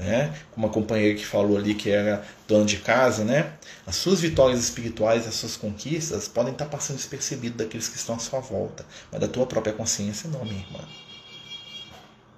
né? 0.02 0.34
Como 0.52 0.68
a 0.68 0.70
companheira 0.70 1.18
que 1.18 1.26
falou 1.26 1.58
ali 1.58 1.76
que 1.76 1.90
era 1.90 2.26
dona 2.48 2.66
de 2.66 2.78
casa, 2.78 3.24
né? 3.24 3.54
As 3.86 3.96
suas 3.96 4.20
vitórias 4.20 4.60
espirituais, 4.60 5.28
as 5.28 5.36
suas 5.36 5.56
conquistas 5.56 6.28
podem 6.28 6.52
estar 6.52 6.66
passando 6.66 6.98
despercebido 6.98 7.58
daqueles 7.58 7.88
que 7.88 7.98
estão 7.98 8.16
à 8.16 8.20
sua 8.20 8.40
volta, 8.40 8.86
mas 9.12 9.22
da 9.22 9.28
tua 9.28 9.46
própria 9.46 9.74
consciência 9.74 10.30
não, 10.30 10.44
minha 10.44 10.60
irmã. 10.60 10.80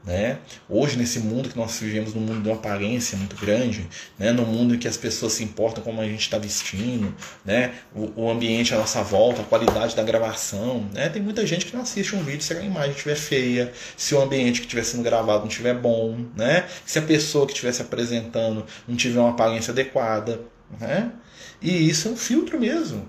Né? 0.06 0.40
Hoje, 0.68 0.98
nesse 0.98 1.20
mundo 1.20 1.48
que 1.48 1.58
nós 1.58 1.80
vivemos, 1.80 2.14
num 2.14 2.22
mundo 2.22 2.42
de 2.42 2.50
uma 2.50 2.58
aparência 2.58 3.18
muito 3.18 3.38
grande, 3.38 3.88
né? 4.20 4.34
no 4.34 4.46
mundo 4.46 4.76
em 4.76 4.78
que 4.78 4.88
as 4.88 4.98
pessoas 4.98 5.32
se 5.32 5.44
importam 5.44 5.82
como 5.82 6.02
a 6.02 6.06
gente 6.06 6.20
está 6.20 6.38
vestindo, 6.38 7.16
né? 7.46 7.74
o, 7.96 8.24
o, 8.24 8.30
ambiente 8.30 8.74
à 8.74 8.78
nossa 8.78 9.02
volta, 9.02 9.42
a 9.42 9.46
qualidade 9.46 9.96
da 9.96 10.04
gravação. 10.04 10.86
Né? 10.94 11.08
Tem 11.08 11.22
muita 11.22 11.48
gente 11.48 11.66
que 11.66 11.74
não 11.74 11.84
assiste 11.84 12.16
um 12.16 12.24
vídeo 12.24 12.44
se 12.44 12.54
a 12.54 12.62
imagem 12.62 12.92
estiver 12.92 13.16
feia, 13.16 13.72
se 13.96 14.14
o 14.14 14.22
ambiente 14.22 14.60
que 14.60 14.66
estiver 14.66 14.84
sendo 14.84 15.04
gravado 15.04 15.40
não 15.40 15.48
estiver 15.48 15.74
bom, 15.74 16.26
né? 16.36 16.68
se 16.86 17.00
a 17.00 17.02
pessoa 17.02 17.46
que 17.46 17.54
estiver 17.54 17.72
se 17.72 17.82
apresentando 17.82 18.66
não 18.86 18.98
tiver 18.98 19.22
uma 19.22 19.30
aparência 19.30 19.72
adequada. 19.72 20.42
Né? 20.80 21.14
E 21.62 21.90
isso 21.90 22.10
é 22.10 22.12
um 22.12 22.18
filtro 22.18 22.60
mesmo. 22.60 23.08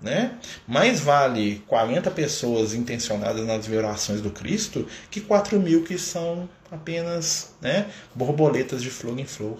Né? 0.00 0.38
Mais 0.66 1.00
vale 1.00 1.58
40 1.66 2.10
pessoas 2.12 2.72
intencionadas 2.72 3.44
nas 3.44 3.66
violações 3.66 4.20
do 4.20 4.30
Cristo 4.30 4.86
que 5.10 5.20
4 5.20 5.58
mil 5.58 5.82
que 5.82 5.98
são 5.98 6.48
apenas 6.70 7.54
né, 7.60 7.90
borboletas 8.14 8.80
de 8.80 8.90
flor 8.90 9.18
em 9.18 9.26
flor. 9.26 9.58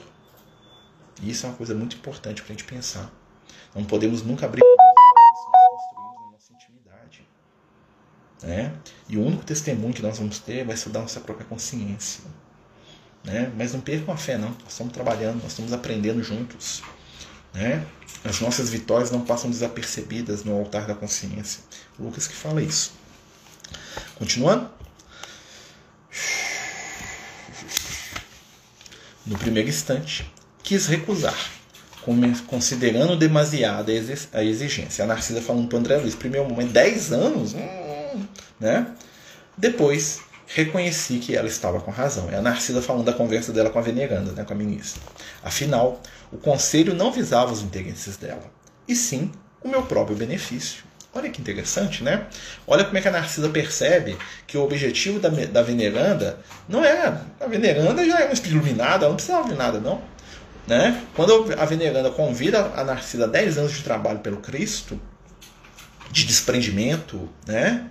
E 1.20 1.30
isso 1.30 1.45
é 1.45 1.49
uma 1.49 1.57
coisa 1.57 1.74
muito 1.74 1.97
importante 1.97 2.43
para 2.43 2.53
a 2.53 2.57
gente 2.57 2.64
pensar. 2.64 3.11
Não 3.74 3.84
podemos 3.84 4.22
nunca 4.22 4.47
abrir 4.47 4.62
nossa 6.32 6.53
intimidade. 6.53 7.26
Né? 8.43 8.72
E 9.09 9.16
o 9.16 9.24
único 9.24 9.45
testemunho 9.45 9.93
que 9.93 10.03
nós 10.03 10.18
vamos 10.18 10.39
ter 10.39 10.64
vai 10.64 10.76
ser 10.76 10.91
da 10.91 11.01
nossa 11.01 11.20
própria 11.20 11.47
consciência. 11.47 12.22
Né? 13.24 13.53
Mas 13.57 13.72
não 13.72 13.80
percam 13.80 14.14
a 14.14 14.16
fé, 14.16 14.39
não. 14.39 14.51
Nós 14.51 14.70
estamos 14.70 14.93
trabalhando, 14.93 15.43
nós 15.43 15.53
estamos 15.53 15.72
aprendendo 15.72 16.22
juntos. 16.22 16.82
Né? 17.55 17.85
As 18.25 18.41
nossas 18.41 18.71
vitórias 18.71 19.11
não 19.11 19.21
passam 19.21 19.51
desapercebidas 19.51 20.45
no 20.45 20.57
altar 20.57 20.87
da 20.87 20.95
consciência. 20.95 21.63
Lucas 21.99 22.27
que 22.27 22.35
fala 22.35 22.63
isso. 22.63 22.93
Continuando. 24.17 24.71
No 29.27 29.37
primeiro 29.37 29.69
instante, 29.69 30.31
quis 30.63 30.87
recusar, 30.87 31.37
considerando 32.47 33.15
demasiada 33.15 33.93
a 34.33 34.43
exigência. 34.43 35.05
A 35.05 35.07
Narcisa 35.07 35.43
falando 35.43 35.69
para 35.69 35.77
o 35.77 35.79
André 35.81 35.99
Luiz, 35.99 36.15
primeiro 36.15 36.49
momento, 36.49 36.73
10 36.73 37.13
anos? 37.13 37.53
Hum, 37.53 38.27
né? 38.59 38.87
Depois, 39.57 40.21
reconheci 40.49 41.19
que 41.19 41.37
ela 41.37 41.47
estava 41.47 41.81
com 41.81 41.91
razão. 41.91 42.29
É 42.31 42.37
a 42.37 42.43
Narcisa 42.43 42.81
falando 42.81 43.05
da 43.05 43.13
conversa 43.13 43.53
dela 43.53 43.71
com 43.71 43.79
a 43.79 43.83
veneranda, 43.83 44.33
né, 44.33 44.45
com 44.45 44.53
a 44.53 44.57
ministra. 44.57 45.03
Afinal, 45.43 46.01
o 46.33 46.39
conselho 46.39 46.95
não 46.95 47.13
visava 47.13 47.53
os 47.53 47.63
interesses 47.63 48.17
dela, 48.17 48.51
e 48.87 48.97
sim 48.97 49.31
o 49.63 49.69
meu 49.69 49.83
próprio 49.83 50.17
benefício. 50.17 50.85
Olha 51.15 51.31
que 51.31 51.41
interessante, 51.41 52.05
né? 52.05 52.27
Olha 52.67 52.85
como 52.85 52.97
é 52.97 53.01
que 53.01 53.09
a 53.09 53.11
Narcisa 53.11 53.49
percebe 53.49 54.17
que 54.47 54.57
o 54.57 54.63
objetivo 54.63 55.19
da, 55.19 55.29
da 55.29 55.63
veneranda 55.63 56.39
não 56.69 56.85
é. 56.85 57.19
A 57.41 57.47
veneranda 57.47 58.05
já 58.05 58.21
é 58.21 58.27
uma 58.27 58.47
iluminada, 58.47 59.05
ela 59.05 59.09
não 59.09 59.17
precisava 59.17 59.49
de 59.49 59.55
nada, 59.55 59.81
não. 59.81 60.01
Né? 60.67 61.03
Quando 61.17 61.53
a 61.59 61.65
veneranda 61.65 62.11
convida 62.11 62.73
a 62.77 62.85
Narcisa 62.85 63.25
a 63.25 63.27
10 63.27 63.59
anos 63.59 63.73
de 63.73 63.83
trabalho 63.83 64.19
pelo 64.19 64.37
Cristo, 64.37 65.01
de 66.11 66.25
desprendimento, 66.27 67.29
né? 67.47 67.89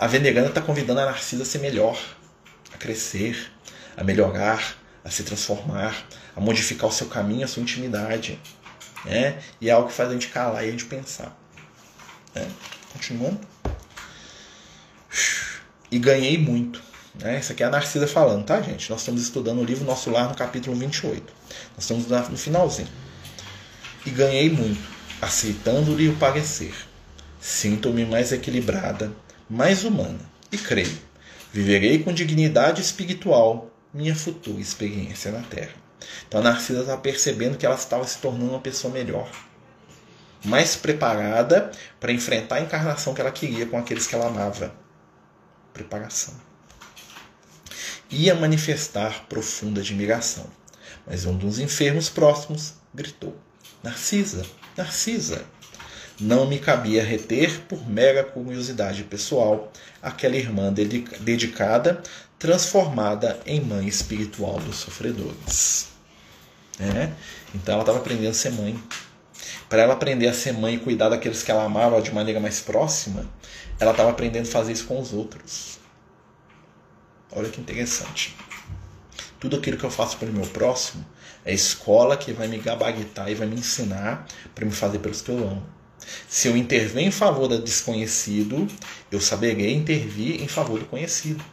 A 0.00 0.06
veneranda 0.06 0.48
está 0.48 0.62
convidando 0.62 0.98
a 1.00 1.04
Narcisa 1.04 1.42
a 1.42 1.46
ser 1.46 1.58
melhor, 1.58 2.00
a 2.72 2.78
crescer, 2.78 3.52
a 3.94 4.02
melhorar, 4.02 4.74
a 5.04 5.10
se 5.10 5.22
transformar, 5.24 5.94
a 6.34 6.40
modificar 6.40 6.88
o 6.88 6.92
seu 6.92 7.06
caminho, 7.06 7.44
a 7.44 7.46
sua 7.46 7.62
intimidade. 7.62 8.40
Né? 9.04 9.38
E 9.60 9.68
é 9.68 9.72
algo 9.72 9.88
que 9.88 9.94
faz 9.94 10.08
a 10.08 10.12
gente 10.14 10.28
calar 10.28 10.64
e 10.64 10.68
a 10.68 10.70
gente 10.70 10.86
pensar. 10.86 11.38
Né? 12.34 12.48
Continuando. 12.94 13.40
E 15.90 15.98
ganhei 15.98 16.38
muito. 16.38 16.80
Né? 17.16 17.38
Isso 17.38 17.52
aqui 17.52 17.62
é 17.62 17.66
a 17.66 17.70
Narcisa 17.70 18.06
falando, 18.06 18.46
tá, 18.46 18.58
gente? 18.62 18.88
Nós 18.88 19.00
estamos 19.00 19.20
estudando 19.20 19.58
o 19.58 19.64
livro 19.64 19.84
Nosso 19.84 20.08
Lar 20.10 20.30
no 20.30 20.34
capítulo 20.34 20.74
28. 20.76 21.30
Nós 21.76 21.84
estamos 21.84 22.06
no 22.06 22.38
finalzinho. 22.38 22.88
E 24.06 24.10
ganhei 24.10 24.48
muito, 24.48 24.80
aceitando-lhe 25.20 26.08
o 26.08 26.16
parecer. 26.16 26.72
Sinto-me 27.38 28.06
mais 28.06 28.32
equilibrada, 28.32 29.12
mais 29.50 29.82
humana. 29.84 30.20
E 30.52 30.56
creio, 30.56 30.96
viverei 31.52 32.02
com 32.02 32.12
dignidade 32.12 32.80
espiritual 32.80 33.70
minha 33.92 34.14
futura 34.14 34.60
experiência 34.60 35.32
na 35.32 35.42
Terra. 35.42 35.74
Então 36.26 36.40
a 36.40 36.44
Narcisa 36.44 36.80
está 36.80 36.96
percebendo 36.96 37.58
que 37.58 37.66
ela 37.66 37.74
estava 37.74 38.06
se 38.06 38.18
tornando 38.18 38.52
uma 38.52 38.60
pessoa 38.60 38.92
melhor, 38.92 39.30
mais 40.44 40.76
preparada 40.76 41.70
para 41.98 42.12
enfrentar 42.12 42.56
a 42.56 42.60
encarnação 42.60 43.12
que 43.12 43.20
ela 43.20 43.32
queria 43.32 43.66
com 43.66 43.76
aqueles 43.76 44.06
que 44.06 44.14
ela 44.14 44.28
amava. 44.28 44.72
Preparação. 45.74 46.34
Ia 48.10 48.34
manifestar 48.34 49.26
profunda 49.28 49.80
admiração, 49.80 50.46
mas 51.06 51.26
um 51.26 51.36
dos 51.36 51.58
enfermos 51.58 52.08
próximos 52.08 52.74
gritou: 52.94 53.36
Narcisa, 53.82 54.44
Narcisa! 54.76 55.44
Não 56.20 56.46
me 56.46 56.58
cabia 56.58 57.02
reter, 57.02 57.62
por 57.62 57.88
mera 57.88 58.22
curiosidade 58.22 59.04
pessoal, 59.04 59.72
aquela 60.02 60.36
irmã 60.36 60.70
dedicada, 60.70 62.02
transformada 62.38 63.40
em 63.46 63.58
mãe 63.58 63.88
espiritual 63.88 64.60
dos 64.60 64.76
sofredores. 64.76 65.88
É? 66.78 67.10
Então 67.54 67.72
ela 67.72 67.82
estava 67.82 67.98
aprendendo 67.98 68.30
a 68.30 68.34
ser 68.34 68.52
mãe. 68.52 68.78
Para 69.66 69.82
ela 69.82 69.94
aprender 69.94 70.28
a 70.28 70.34
ser 70.34 70.52
mãe 70.52 70.74
e 70.74 70.78
cuidar 70.78 71.08
daqueles 71.08 71.42
que 71.42 71.50
ela 71.50 71.64
amava 71.64 72.02
de 72.02 72.12
maneira 72.12 72.38
mais 72.38 72.60
próxima, 72.60 73.24
ela 73.78 73.92
estava 73.92 74.10
aprendendo 74.10 74.46
a 74.46 74.50
fazer 74.50 74.72
isso 74.72 74.86
com 74.86 75.00
os 75.00 75.14
outros. 75.14 75.78
Olha 77.32 77.48
que 77.48 77.60
interessante. 77.60 78.36
Tudo 79.38 79.56
aquilo 79.56 79.78
que 79.78 79.84
eu 79.84 79.90
faço 79.90 80.18
pelo 80.18 80.34
meu 80.34 80.46
próximo 80.46 81.02
é 81.46 81.54
escola 81.54 82.14
que 82.14 82.30
vai 82.30 82.46
me 82.46 82.58
gabaritar 82.58 83.30
e 83.30 83.34
vai 83.34 83.46
me 83.46 83.56
ensinar 83.56 84.26
para 84.54 84.66
me 84.66 84.72
fazer 84.72 84.98
pelos 84.98 85.22
que 85.22 85.30
eu 85.30 85.38
amo. 85.38 85.79
Se 86.28 86.48
eu 86.48 86.56
intervir 86.56 87.02
em 87.02 87.10
favor 87.10 87.48
do 87.48 87.60
desconhecido, 87.60 88.66
eu 89.10 89.20
saberei 89.20 89.74
intervir 89.74 90.42
em 90.42 90.48
favor 90.48 90.78
do 90.78 90.86
conhecido. 90.86 91.44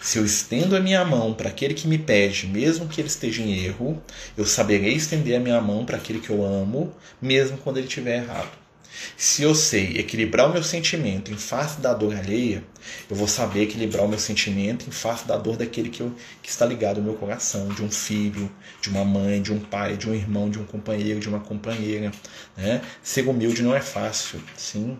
Se 0.00 0.18
eu 0.18 0.24
estendo 0.24 0.76
a 0.76 0.80
minha 0.80 1.04
mão 1.04 1.34
para 1.34 1.48
aquele 1.48 1.74
que 1.74 1.88
me 1.88 1.98
pede, 1.98 2.46
mesmo 2.46 2.88
que 2.88 3.00
ele 3.00 3.08
esteja 3.08 3.42
em 3.42 3.64
erro, 3.64 4.00
eu 4.36 4.44
saberei 4.44 4.94
estender 4.94 5.36
a 5.36 5.40
minha 5.40 5.60
mão 5.60 5.84
para 5.84 5.96
aquele 5.96 6.20
que 6.20 6.30
eu 6.30 6.44
amo, 6.44 6.94
mesmo 7.20 7.58
quando 7.58 7.78
ele 7.78 7.88
estiver 7.88 8.22
errado. 8.22 8.67
Se 9.16 9.42
eu 9.42 9.54
sei 9.54 9.98
equilibrar 9.98 10.48
o 10.48 10.52
meu 10.52 10.62
sentimento 10.62 11.32
em 11.32 11.36
face 11.36 11.80
da 11.80 11.92
dor 11.92 12.14
alheia, 12.14 12.64
eu 13.08 13.16
vou 13.16 13.28
saber 13.28 13.62
equilibrar 13.62 14.04
o 14.04 14.08
meu 14.08 14.18
sentimento 14.18 14.88
em 14.88 14.92
face 14.92 15.26
da 15.26 15.36
dor 15.36 15.56
daquele 15.56 15.88
que, 15.88 16.00
eu, 16.00 16.14
que 16.42 16.48
está 16.48 16.64
ligado 16.64 16.98
ao 16.98 17.02
meu 17.02 17.14
coração, 17.14 17.68
de 17.68 17.82
um 17.82 17.90
filho, 17.90 18.50
de 18.80 18.88
uma 18.88 19.04
mãe, 19.04 19.42
de 19.42 19.52
um 19.52 19.58
pai, 19.58 19.96
de 19.96 20.08
um 20.08 20.14
irmão, 20.14 20.48
de 20.48 20.58
um 20.58 20.64
companheiro, 20.64 21.20
de 21.20 21.28
uma 21.28 21.40
companheira. 21.40 22.12
Né? 22.56 22.80
Ser 23.02 23.28
humilde 23.28 23.62
não 23.62 23.74
é 23.74 23.80
fácil, 23.80 24.40
sim, 24.56 24.98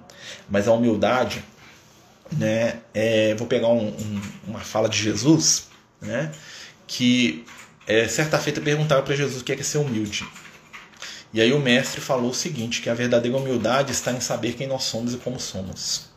mas 0.49 0.69
a 0.69 0.73
humildade, 0.73 1.45
né, 2.33 2.81
é, 2.93 3.35
vou 3.35 3.47
pegar 3.47 3.69
um, 3.69 3.89
um, 3.89 4.23
uma 4.47 4.61
fala 4.61 4.89
de 4.89 4.99
Jesus, 4.99 5.69
né, 6.01 6.31
que 6.87 7.45
é, 7.87 8.07
certa 8.07 8.39
feita 8.39 8.61
perguntaram 8.61 9.03
para 9.03 9.17
Jesus 9.17 9.41
o 9.41 9.45
que 9.45 9.53
é, 9.53 9.55
que 9.55 9.63
é 9.63 9.65
ser 9.65 9.79
humilde. 9.79 10.27
E 11.33 11.41
aí 11.41 11.53
o 11.53 11.61
mestre 11.61 12.01
falou 12.01 12.31
o 12.31 12.35
seguinte, 12.35 12.81
que 12.81 12.89
a 12.89 12.95
verdadeira 12.95 13.37
humildade 13.37 13.93
está 13.93 14.13
em 14.13 14.21
saber 14.21 14.55
quem 14.55 14.67
nós 14.67 14.85
somos 14.85 15.13
e 15.13 15.19
como 15.19 15.39
somos. 15.39 16.09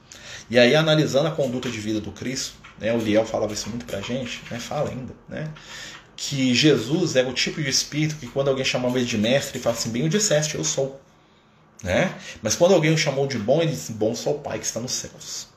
E 0.49 0.57
aí 0.57 0.75
analisando 0.75 1.27
a 1.27 1.31
conduta 1.31 1.69
de 1.69 1.79
vida 1.79 1.99
do 1.99 2.11
Cristo, 2.11 2.55
né, 2.79 2.93
o 2.93 2.97
Liel 2.97 3.25
falava 3.25 3.53
isso 3.53 3.69
muito 3.69 3.85
pra 3.85 4.01
gente, 4.01 4.41
né, 4.49 4.59
fala 4.59 4.89
ainda, 4.89 5.13
né, 5.27 5.49
que 6.15 6.53
Jesus 6.53 7.15
era 7.15 7.27
o 7.27 7.33
tipo 7.33 7.61
de 7.61 7.69
espírito 7.69 8.15
que 8.15 8.27
quando 8.27 8.49
alguém 8.49 8.63
chamava 8.63 8.97
ele 8.97 9.07
de 9.07 9.17
mestre, 9.17 9.57
ele 9.57 9.63
fala 9.63 9.75
assim, 9.75 9.89
bem 9.89 10.05
o 10.05 10.09
disseste, 10.09 10.55
eu 10.55 10.63
sou. 10.63 11.01
Né? 11.83 12.13
Mas 12.43 12.55
quando 12.55 12.75
alguém 12.75 12.93
o 12.93 12.97
chamou 12.97 13.25
de 13.25 13.39
bom, 13.39 13.59
ele 13.61 13.71
disse, 13.71 13.91
bom 13.93 14.13
sou 14.13 14.35
o 14.35 14.39
Pai 14.39 14.59
que 14.59 14.65
está 14.65 14.79
nos 14.79 14.91
céus. 14.91 15.47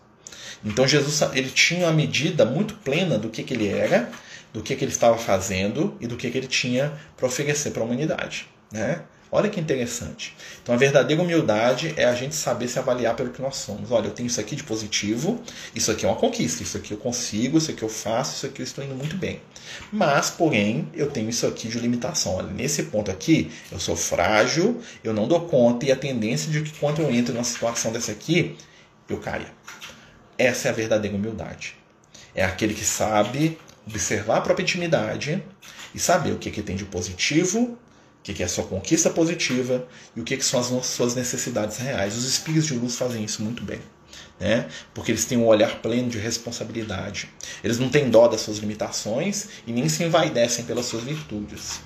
Então 0.64 0.88
Jesus 0.88 1.20
ele 1.34 1.50
tinha 1.50 1.86
uma 1.86 1.92
medida 1.92 2.46
muito 2.46 2.74
plena 2.76 3.18
do 3.18 3.28
que, 3.28 3.42
que 3.42 3.52
ele 3.52 3.68
era, 3.68 4.10
do 4.52 4.62
que, 4.62 4.74
que 4.74 4.82
ele 4.84 4.92
estava 4.92 5.18
fazendo 5.18 5.96
e 6.00 6.06
do 6.06 6.16
que, 6.16 6.30
que 6.30 6.38
ele 6.38 6.46
tinha 6.46 6.92
para 7.14 7.26
oferecer 7.26 7.70
para 7.72 7.82
a 7.82 7.84
humanidade. 7.84 8.48
Né? 8.72 9.02
Olha 9.36 9.50
que 9.50 9.58
interessante. 9.58 10.32
Então 10.62 10.76
a 10.76 10.78
verdadeira 10.78 11.20
humildade 11.20 11.92
é 11.96 12.04
a 12.04 12.14
gente 12.14 12.36
saber 12.36 12.68
se 12.68 12.78
avaliar 12.78 13.16
pelo 13.16 13.30
que 13.30 13.42
nós 13.42 13.56
somos. 13.56 13.90
Olha, 13.90 14.06
eu 14.06 14.12
tenho 14.12 14.28
isso 14.28 14.38
aqui 14.38 14.54
de 14.54 14.62
positivo, 14.62 15.42
isso 15.74 15.90
aqui 15.90 16.06
é 16.06 16.08
uma 16.08 16.16
conquista, 16.16 16.62
isso 16.62 16.76
aqui 16.76 16.92
eu 16.92 16.98
consigo, 16.98 17.58
isso 17.58 17.68
aqui 17.68 17.82
eu 17.82 17.88
faço, 17.88 18.36
isso 18.36 18.46
aqui 18.46 18.62
eu 18.62 18.64
estou 18.64 18.84
indo 18.84 18.94
muito 18.94 19.16
bem. 19.16 19.40
Mas, 19.90 20.30
porém, 20.30 20.88
eu 20.94 21.10
tenho 21.10 21.28
isso 21.28 21.48
aqui 21.48 21.66
de 21.66 21.80
limitação. 21.80 22.36
Olha, 22.36 22.46
nesse 22.46 22.84
ponto 22.84 23.10
aqui, 23.10 23.50
eu 23.72 23.80
sou 23.80 23.96
frágil, 23.96 24.80
eu 25.02 25.12
não 25.12 25.26
dou 25.26 25.40
conta 25.48 25.84
e 25.84 25.90
a 25.90 25.96
tendência 25.96 26.48
de 26.48 26.62
que 26.62 26.78
quando 26.78 27.02
eu 27.02 27.10
entro 27.10 27.34
numa 27.34 27.42
situação 27.42 27.90
dessa 27.90 28.12
aqui, 28.12 28.56
eu 29.08 29.16
caia. 29.16 29.52
Essa 30.38 30.68
é 30.68 30.70
a 30.70 30.74
verdadeira 30.74 31.16
humildade. 31.16 31.74
É 32.36 32.44
aquele 32.44 32.72
que 32.72 32.84
sabe 32.84 33.58
observar 33.84 34.36
a 34.36 34.40
própria 34.42 34.62
intimidade 34.62 35.42
e 35.92 35.98
saber 35.98 36.30
o 36.30 36.38
que, 36.38 36.52
que 36.52 36.62
tem 36.62 36.76
de 36.76 36.84
positivo 36.84 37.76
o 38.32 38.34
que 38.34 38.42
é 38.42 38.48
sua 38.48 38.64
conquista 38.64 39.10
positiva 39.10 39.86
e 40.16 40.20
o 40.20 40.24
que 40.24 40.40
são 40.40 40.60
as 40.60 40.86
suas 40.86 41.14
necessidades 41.14 41.76
reais. 41.76 42.16
Os 42.16 42.24
espíritos 42.24 42.66
de 42.66 42.74
luz 42.74 42.96
fazem 42.96 43.22
isso 43.22 43.42
muito 43.42 43.62
bem. 43.62 43.80
Né? 44.40 44.66
Porque 44.92 45.12
eles 45.12 45.24
têm 45.26 45.38
um 45.38 45.46
olhar 45.46 45.80
pleno 45.80 46.08
de 46.08 46.18
responsabilidade. 46.18 47.28
Eles 47.62 47.78
não 47.78 47.88
têm 47.88 48.08
dó 48.10 48.26
das 48.26 48.40
suas 48.40 48.58
limitações 48.58 49.48
e 49.66 49.72
nem 49.72 49.88
se 49.88 50.02
envaidecem 50.02 50.64
pelas 50.64 50.86
suas 50.86 51.04
virtudes. 51.04 51.80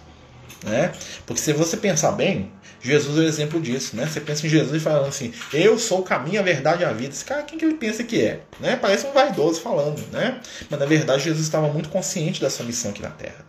Né? 0.64 0.92
Porque 1.26 1.40
se 1.40 1.52
você 1.52 1.76
pensar 1.76 2.12
bem, 2.12 2.50
Jesus 2.80 3.18
é 3.18 3.20
o 3.20 3.24
exemplo 3.24 3.60
disso. 3.60 3.96
Né? 3.96 4.06
Você 4.06 4.20
pensa 4.20 4.46
em 4.46 4.50
Jesus 4.50 4.82
falando 4.82 5.08
assim: 5.08 5.32
Eu 5.52 5.78
sou 5.78 6.00
o 6.00 6.02
caminho, 6.02 6.40
a 6.40 6.42
verdade 6.42 6.82
e 6.82 6.86
a 6.86 6.92
vida. 6.92 7.12
Esse 7.12 7.24
cara, 7.24 7.42
quem 7.42 7.58
que 7.58 7.64
ele 7.64 7.74
pensa 7.74 8.02
que 8.04 8.22
é? 8.22 8.40
Né? 8.60 8.76
Parece 8.76 9.06
um 9.06 9.12
vaidoso 9.12 9.60
falando. 9.60 10.00
Né? 10.12 10.40
Mas 10.70 10.80
na 10.80 10.86
verdade, 10.86 11.24
Jesus 11.24 11.44
estava 11.44 11.68
muito 11.68 11.88
consciente 11.88 12.40
da 12.40 12.48
sua 12.48 12.64
missão 12.64 12.90
aqui 12.90 13.02
na 13.02 13.10
Terra. 13.10 13.44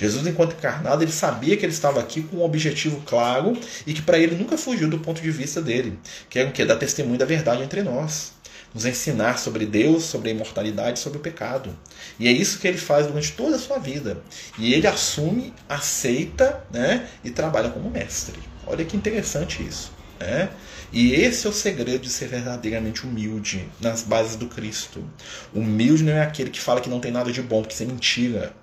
Jesus, 0.00 0.26
enquanto 0.26 0.54
encarnado, 0.54 1.04
ele 1.04 1.12
sabia 1.12 1.58
que 1.58 1.64
ele 1.66 1.74
estava 1.74 2.00
aqui 2.00 2.22
com 2.22 2.38
um 2.38 2.42
objetivo 2.42 3.02
claro 3.04 3.54
e 3.86 3.92
que 3.92 4.00
para 4.00 4.18
ele 4.18 4.34
nunca 4.34 4.56
fugiu 4.56 4.88
do 4.88 4.98
ponto 4.98 5.20
de 5.20 5.30
vista 5.30 5.60
dele, 5.60 5.98
que 6.30 6.38
é 6.38 6.44
o 6.44 6.52
que? 6.52 6.64
Dar 6.64 6.76
testemunho 6.76 7.18
da 7.18 7.26
verdade 7.26 7.62
entre 7.62 7.82
nós. 7.82 8.32
Nos 8.72 8.86
ensinar 8.86 9.38
sobre 9.38 9.66
Deus, 9.66 10.04
sobre 10.04 10.30
a 10.30 10.32
imortalidade, 10.32 11.00
sobre 11.00 11.18
o 11.18 11.20
pecado. 11.20 11.76
E 12.18 12.28
é 12.28 12.32
isso 12.32 12.60
que 12.60 12.66
ele 12.66 12.78
faz 12.78 13.06
durante 13.08 13.32
toda 13.32 13.56
a 13.56 13.58
sua 13.58 13.78
vida. 13.78 14.22
E 14.58 14.72
ele 14.72 14.86
assume, 14.86 15.52
aceita 15.68 16.64
né, 16.72 17.06
e 17.22 17.30
trabalha 17.30 17.68
como 17.68 17.90
mestre. 17.90 18.38
Olha 18.66 18.84
que 18.84 18.96
interessante 18.96 19.62
isso. 19.62 19.92
Né? 20.18 20.48
E 20.92 21.12
esse 21.12 21.46
é 21.46 21.50
o 21.50 21.52
segredo 21.52 21.98
de 21.98 22.08
ser 22.08 22.28
verdadeiramente 22.28 23.04
humilde 23.04 23.68
nas 23.80 24.02
bases 24.02 24.36
do 24.36 24.46
Cristo. 24.46 25.04
Humilde 25.52 26.04
não 26.04 26.12
é 26.12 26.22
aquele 26.22 26.48
que 26.48 26.60
fala 26.60 26.80
que 26.80 26.88
não 26.88 27.00
tem 27.00 27.12
nada 27.12 27.30
de 27.30 27.42
bom, 27.42 27.60
porque 27.60 27.74
isso 27.74 27.82
é 27.82 27.86
mentira. 27.86 28.59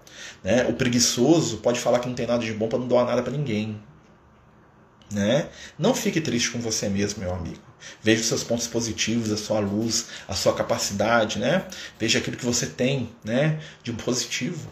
Né? 0.47 0.65
O 0.69 0.71
preguiçoso 0.71 1.57
pode 1.57 1.77
falar 1.77 1.99
que 1.99 2.07
não 2.07 2.15
tem 2.15 2.25
nada 2.25 2.41
de 2.41 2.53
bom 2.53 2.69
para 2.69 2.79
não 2.79 2.87
doar 2.87 3.05
nada 3.05 3.21
para 3.21 3.33
ninguém. 3.33 3.77
Né? 5.11 5.49
Não 5.77 5.93
fique 5.93 6.21
triste 6.21 6.51
com 6.51 6.59
você 6.61 6.87
mesmo, 6.87 7.19
meu 7.19 7.33
amigo. 7.33 7.59
Veja 8.01 8.21
os 8.21 8.27
seus 8.27 8.45
pontos 8.45 8.65
positivos, 8.65 9.29
a 9.29 9.35
sua 9.35 9.59
luz, 9.59 10.05
a 10.25 10.33
sua 10.33 10.53
capacidade, 10.53 11.37
né? 11.37 11.65
Veja 11.99 12.19
aquilo 12.19 12.37
que 12.37 12.45
você 12.45 12.65
tem, 12.65 13.09
né, 13.25 13.59
de 13.83 13.91
positivo. 13.91 14.69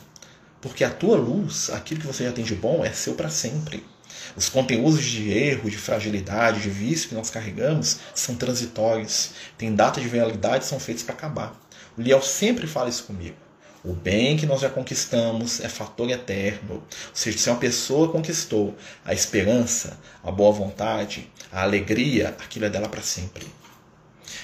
Porque 0.62 0.82
a 0.82 0.90
tua 0.90 1.18
luz, 1.18 1.70
aquilo 1.70 2.00
que 2.00 2.08
você 2.08 2.24
já 2.24 2.32
tem 2.32 2.46
de 2.46 2.56
bom, 2.56 2.86
é 2.86 2.94
seu 2.94 3.14
para 3.14 3.30
sempre. 3.30 3.86
Os 4.34 4.48
conteúdos 4.48 5.04
de 5.04 5.30
erro, 5.30 5.70
de 5.70 5.78
fragilidade, 5.78 6.62
de 6.62 6.70
vício 6.70 7.10
que 7.10 7.16
nós 7.16 7.30
carregamos 7.30 8.00
são 8.14 8.36
transitórios. 8.36 9.32
Tem 9.58 9.76
data 9.76 10.00
de 10.00 10.08
validade, 10.08 10.66
são 10.66 10.80
feitos 10.80 11.04
para 11.04 11.16
acabar. 11.16 11.54
O 11.98 12.02
Liel 12.02 12.22
sempre 12.22 12.66
fala 12.66 12.88
isso 12.88 13.04
comigo. 13.04 13.45
O 13.86 13.94
bem 13.94 14.36
que 14.36 14.48
nós 14.48 14.62
já 14.62 14.70
conquistamos 14.70 15.60
é 15.60 15.70
fator 15.70 16.10
eterno. 16.10 16.76
Ou 16.76 16.84
seja, 17.14 17.38
se 17.38 17.50
uma 17.50 17.60
pessoa 17.60 18.12
conquistou 18.12 18.76
a 19.06 19.14
esperança, 19.14 20.00
a 20.24 20.32
boa 20.32 20.52
vontade, 20.52 21.30
a 21.52 21.62
alegria, 21.62 22.30
aquilo 22.30 22.66
é 22.66 22.70
dela 22.70 22.90
para 22.90 23.04
sempre. 23.04 23.46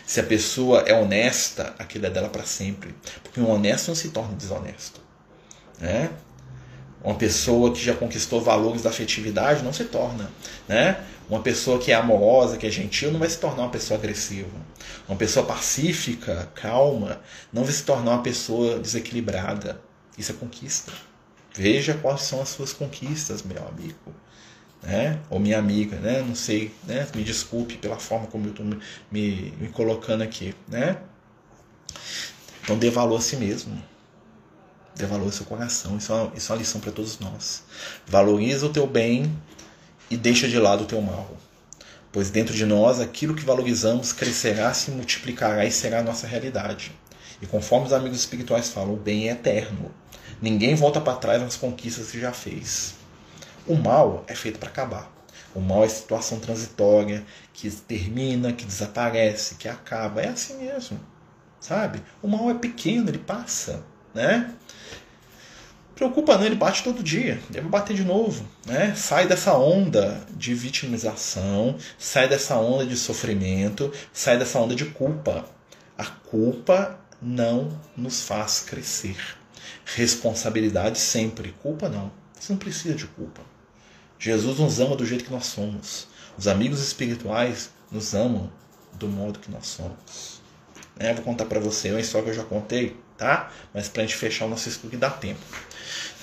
Se 0.06 0.20
a 0.20 0.24
pessoa 0.24 0.82
é 0.82 0.94
honesta, 0.94 1.74
aquilo 1.80 2.06
é 2.06 2.10
dela 2.12 2.30
para 2.30 2.44
sempre. 2.44 2.94
Porque 3.24 3.40
um 3.40 3.50
honesto 3.50 3.88
não 3.88 3.96
se 3.96 4.10
torna 4.10 4.36
desonesto. 4.36 5.02
Né? 5.80 6.12
Uma 7.04 7.16
pessoa 7.16 7.74
que 7.74 7.84
já 7.84 7.96
conquistou 7.96 8.42
valores 8.42 8.84
da 8.84 8.90
afetividade 8.90 9.64
não 9.64 9.74
se 9.74 9.86
torna. 9.86 10.30
Né? 10.68 11.04
Uma 11.28 11.42
pessoa 11.42 11.80
que 11.80 11.92
é 11.92 11.96
amorosa, 11.96 12.58
que 12.58 12.68
é 12.68 12.70
gentil, 12.70 13.12
não 13.12 13.20
vai 13.20 13.30
se 13.30 13.40
tornar 13.40 13.64
uma 13.64 13.70
pessoa 13.70 13.98
agressiva. 13.98 14.50
Uma 15.08 15.18
pessoa 15.18 15.46
pacífica, 15.46 16.50
calma, 16.54 17.20
não 17.52 17.64
vai 17.64 17.74
se 17.74 17.84
tornar 17.84 18.12
uma 18.12 18.24
pessoa 18.24 18.78
desequilibrada. 18.80 19.82
Isso 20.18 20.32
é 20.32 20.36
conquista. 20.36 20.92
Veja 21.54 21.96
quais 21.96 22.22
são 22.22 22.42
as 22.42 22.50
suas 22.50 22.72
conquistas, 22.72 23.42
meu 23.42 23.68
amigo. 23.68 24.14
Né? 24.84 25.20
Ou 25.30 25.40
minha 25.40 25.58
amiga, 25.58 25.98
né? 25.98 26.22
Não 26.22 26.36
sei, 26.36 26.72
né? 26.88 27.08
Me 27.16 27.24
desculpe 27.24 27.78
pela 27.78 27.98
forma 27.98 28.28
como 28.28 28.46
eu 28.46 28.52
estou 28.52 28.66
me, 28.66 28.80
me, 29.12 29.54
me 29.60 29.68
colocando 29.70 30.22
aqui, 30.24 30.56
né? 30.68 30.98
Então 32.64 32.78
dê 32.78 32.90
valor 32.90 33.18
a 33.18 33.22
si 33.22 33.36
mesmo. 33.38 33.91
Dê 35.02 35.08
valor 35.08 35.26
ao 35.26 35.32
seu 35.32 35.46
coração. 35.46 35.98
Isso 35.98 36.12
é 36.12 36.16
uma, 36.16 36.32
isso 36.36 36.52
é 36.52 36.56
uma 36.56 36.60
lição 36.60 36.80
para 36.80 36.92
todos 36.92 37.20
nós. 37.20 37.64
Valoriza 38.08 38.66
o 38.66 38.70
teu 38.70 38.88
bem 38.88 39.32
e 40.10 40.16
deixa 40.16 40.48
de 40.48 40.58
lado 40.58 40.84
o 40.84 40.88
teu 40.88 41.02
mal 41.02 41.38
pois 42.12 42.30
dentro 42.30 42.54
de 42.54 42.66
nós 42.66 43.00
aquilo 43.00 43.34
que 43.34 43.46
valorizamos 43.46 44.12
crescerá, 44.12 44.74
se 44.74 44.92
multiplicará 44.92 45.66
e 45.66 45.72
será 45.72 46.00
a 46.00 46.04
nossa 46.04 46.28
realidade. 46.28 46.92
E 47.42 47.48
conforme 47.48 47.88
os 47.88 47.94
amigos 47.94 48.20
espirituais 48.20 48.70
falam, 48.70 48.94
o 48.94 48.98
bem 48.98 49.30
é 49.30 49.32
eterno. 49.32 49.92
Ninguém 50.42 50.76
volta 50.76 51.00
para 51.00 51.18
trás 51.18 51.42
nas 51.42 51.56
conquistas 51.56 52.12
que 52.12 52.20
já 52.20 52.32
fez. 52.32 52.96
O 53.66 53.76
mal 53.76 54.24
é 54.28 54.36
feito 54.36 54.60
para 54.60 54.70
acabar. 54.70 55.12
O 55.56 55.60
mal 55.60 55.84
é 55.84 55.88
situação 55.88 56.40
transitória, 56.40 57.26
que 57.54 57.70
termina, 57.70 58.54
que 58.54 58.66
desaparece, 58.66 59.56
que 59.56 59.68
acaba. 59.68 60.22
É 60.22 60.30
assim 60.30 60.58
mesmo, 60.58 61.00
sabe? 61.60 62.02
O 62.22 62.28
mal 62.28 62.50
é 62.50 62.54
pequeno, 62.54 63.10
ele 63.10 63.18
passa, 63.18 63.84
né? 64.14 64.54
Preocupa 65.96 66.36
não, 66.36 66.46
ele 66.46 66.56
bate 66.56 66.84
todo 66.84 67.04
dia, 67.04 67.40
deve 67.50 67.70
bater 67.70 67.96
de 67.96 68.04
novo. 68.04 68.44
Né? 68.66 68.96
Sai 68.96 69.28
dessa 69.28 69.54
onda 69.56 70.20
de 70.32 70.54
vitimização, 70.54 71.78
sai 72.00 72.28
dessa 72.28 72.56
onda 72.56 72.86
de 72.86 72.98
sofrimento, 72.98 73.94
sai 74.12 74.40
dessa 74.40 74.58
onda 74.58 74.74
de 74.74 74.86
culpa. 74.86 75.46
A 75.96 76.06
culpa 76.06 77.00
não 77.22 77.80
nos 77.96 78.24
faz 78.24 78.62
crescer. 78.62 79.16
Responsabilidade 79.86 80.98
sempre, 80.98 81.54
culpa 81.62 81.88
não. 81.88 82.12
Você 82.40 82.52
não 82.52 82.58
precisa 82.58 82.96
de 82.96 83.06
culpa. 83.06 83.42
Jesus 84.18 84.58
nos 84.58 84.80
ama 84.80 84.96
do 84.96 85.06
jeito 85.06 85.26
que 85.26 85.32
nós 85.32 85.46
somos. 85.46 86.08
Os 86.36 86.48
amigos 86.48 86.82
espirituais 86.82 87.70
nos 87.92 88.16
amam 88.16 88.52
do 88.94 89.08
modo 89.08 89.38
que 89.38 89.52
nós 89.52 89.68
somos. 89.68 90.42
É, 90.98 91.14
vou 91.14 91.24
contar 91.24 91.46
para 91.46 91.60
você 91.60 91.92
uma 91.92 92.00
história 92.00 92.26
que 92.26 92.32
eu 92.32 92.42
já 92.42 92.44
contei, 92.44 92.98
tá? 93.22 93.52
Mas 93.72 93.88
para 93.88 94.02
a 94.02 94.06
gente 94.06 94.18
fechar 94.18 94.46
o 94.46 94.50
nosso 94.50 94.68
estudo 94.68 94.90
que 94.90 94.98
dá 94.98 95.12
tempo. 95.12 95.40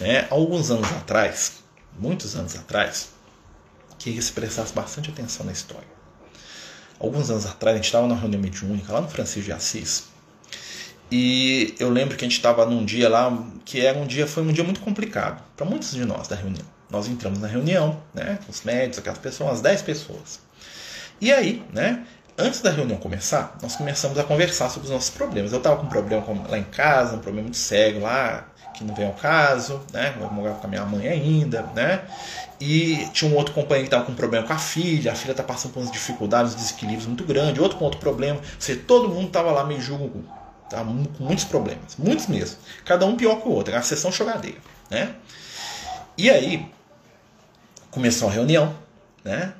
Né? 0.00 0.26
Alguns 0.30 0.68
anos 0.72 0.90
atrás, 0.90 1.62
muitos 1.96 2.34
anos 2.34 2.56
atrás, 2.56 3.10
queria 4.00 4.20
se 4.20 4.32
prestasse 4.32 4.72
bastante 4.72 5.08
atenção 5.08 5.46
na 5.46 5.52
história. 5.52 5.86
Alguns 6.98 7.30
anos 7.30 7.46
atrás, 7.46 7.74
a 7.74 7.76
gente 7.76 7.86
estava 7.86 8.08
numa 8.08 8.18
reunião 8.18 8.42
mediúnica 8.42 8.92
lá 8.92 9.00
no 9.00 9.08
Francisco 9.08 9.42
de 9.42 9.52
Assis. 9.52 10.08
E 11.08 11.76
eu 11.78 11.88
lembro 11.88 12.16
que 12.16 12.24
a 12.24 12.28
gente 12.28 12.36
estava 12.36 12.66
num 12.66 12.84
dia 12.84 13.08
lá 13.08 13.46
que 13.64 13.80
era 13.80 13.96
um 13.96 14.06
dia 14.06 14.26
foi 14.26 14.42
um 14.42 14.52
dia 14.52 14.64
muito 14.64 14.80
complicado 14.80 15.40
para 15.56 15.64
muitos 15.64 15.92
de 15.92 16.04
nós 16.04 16.26
da 16.26 16.34
reunião. 16.34 16.66
Nós 16.90 17.06
entramos 17.06 17.38
na 17.38 17.46
reunião, 17.46 18.02
né, 18.12 18.40
os 18.48 18.62
médicos, 18.62 18.98
aquelas 18.98 19.18
pessoas, 19.18 19.50
umas 19.50 19.60
10 19.60 19.82
pessoas. 19.82 20.40
E 21.20 21.32
aí, 21.32 21.62
né, 21.72 22.04
antes 22.38 22.60
da 22.60 22.70
reunião 22.70 22.96
começar, 22.98 23.58
nós 23.60 23.74
começamos 23.74 24.16
a 24.16 24.22
conversar 24.22 24.70
sobre 24.70 24.86
os 24.86 24.92
nossos 24.92 25.10
problemas. 25.10 25.52
Eu 25.52 25.58
estava 25.58 25.76
com 25.76 25.86
um 25.86 25.88
problema 25.88 26.24
lá 26.48 26.56
em 26.56 26.64
casa, 26.64 27.16
um 27.16 27.18
problema 27.18 27.42
muito 27.42 27.56
sério 27.56 28.00
lá, 28.00 28.46
que 28.72 28.84
não 28.84 28.94
vem 28.94 29.06
ao 29.06 29.12
caso, 29.12 29.80
né? 29.92 30.14
Eu 30.20 30.30
morava 30.30 30.60
com 30.60 30.66
a 30.68 30.70
minha 30.70 30.84
mãe 30.84 31.08
ainda, 31.08 31.62
né? 31.74 32.02
E 32.60 33.08
tinha 33.12 33.30
um 33.30 33.34
outro 33.34 33.52
companheiro 33.52 33.88
que 33.88 33.88
estava 33.88 34.04
com 34.04 34.12
um 34.12 34.14
problema 34.14 34.46
com 34.46 34.52
a 34.52 34.58
filha, 34.58 35.10
a 35.12 35.14
filha 35.16 35.32
está 35.32 35.42
passando 35.42 35.72
por 35.72 35.80
umas 35.80 35.90
dificuldades, 35.90 36.54
desequilíbrios 36.54 37.06
muito 37.06 37.24
grandes, 37.24 37.60
outro 37.60 37.76
com 37.76 37.84
outro 37.84 37.98
problema. 37.98 38.40
Seja, 38.58 38.80
todo 38.86 39.08
mundo 39.08 39.26
estava 39.26 39.50
lá 39.50 39.64
meio 39.64 39.80
julgo, 39.80 40.24
tá? 40.70 40.78
com 40.78 41.24
muitos 41.24 41.44
problemas, 41.44 41.96
muitos 41.98 42.28
mesmo. 42.28 42.56
Cada 42.84 43.04
um 43.04 43.16
pior 43.16 43.40
que 43.40 43.48
o 43.48 43.50
outro, 43.50 43.72
era 43.72 43.80
a 43.80 43.84
sessão 43.84 44.12
choradeira, 44.12 44.58
né? 44.88 45.14
E 46.16 46.30
aí, 46.30 46.70
começou 47.90 48.28
a 48.28 48.32
reunião, 48.32 48.74
né? 49.24 49.52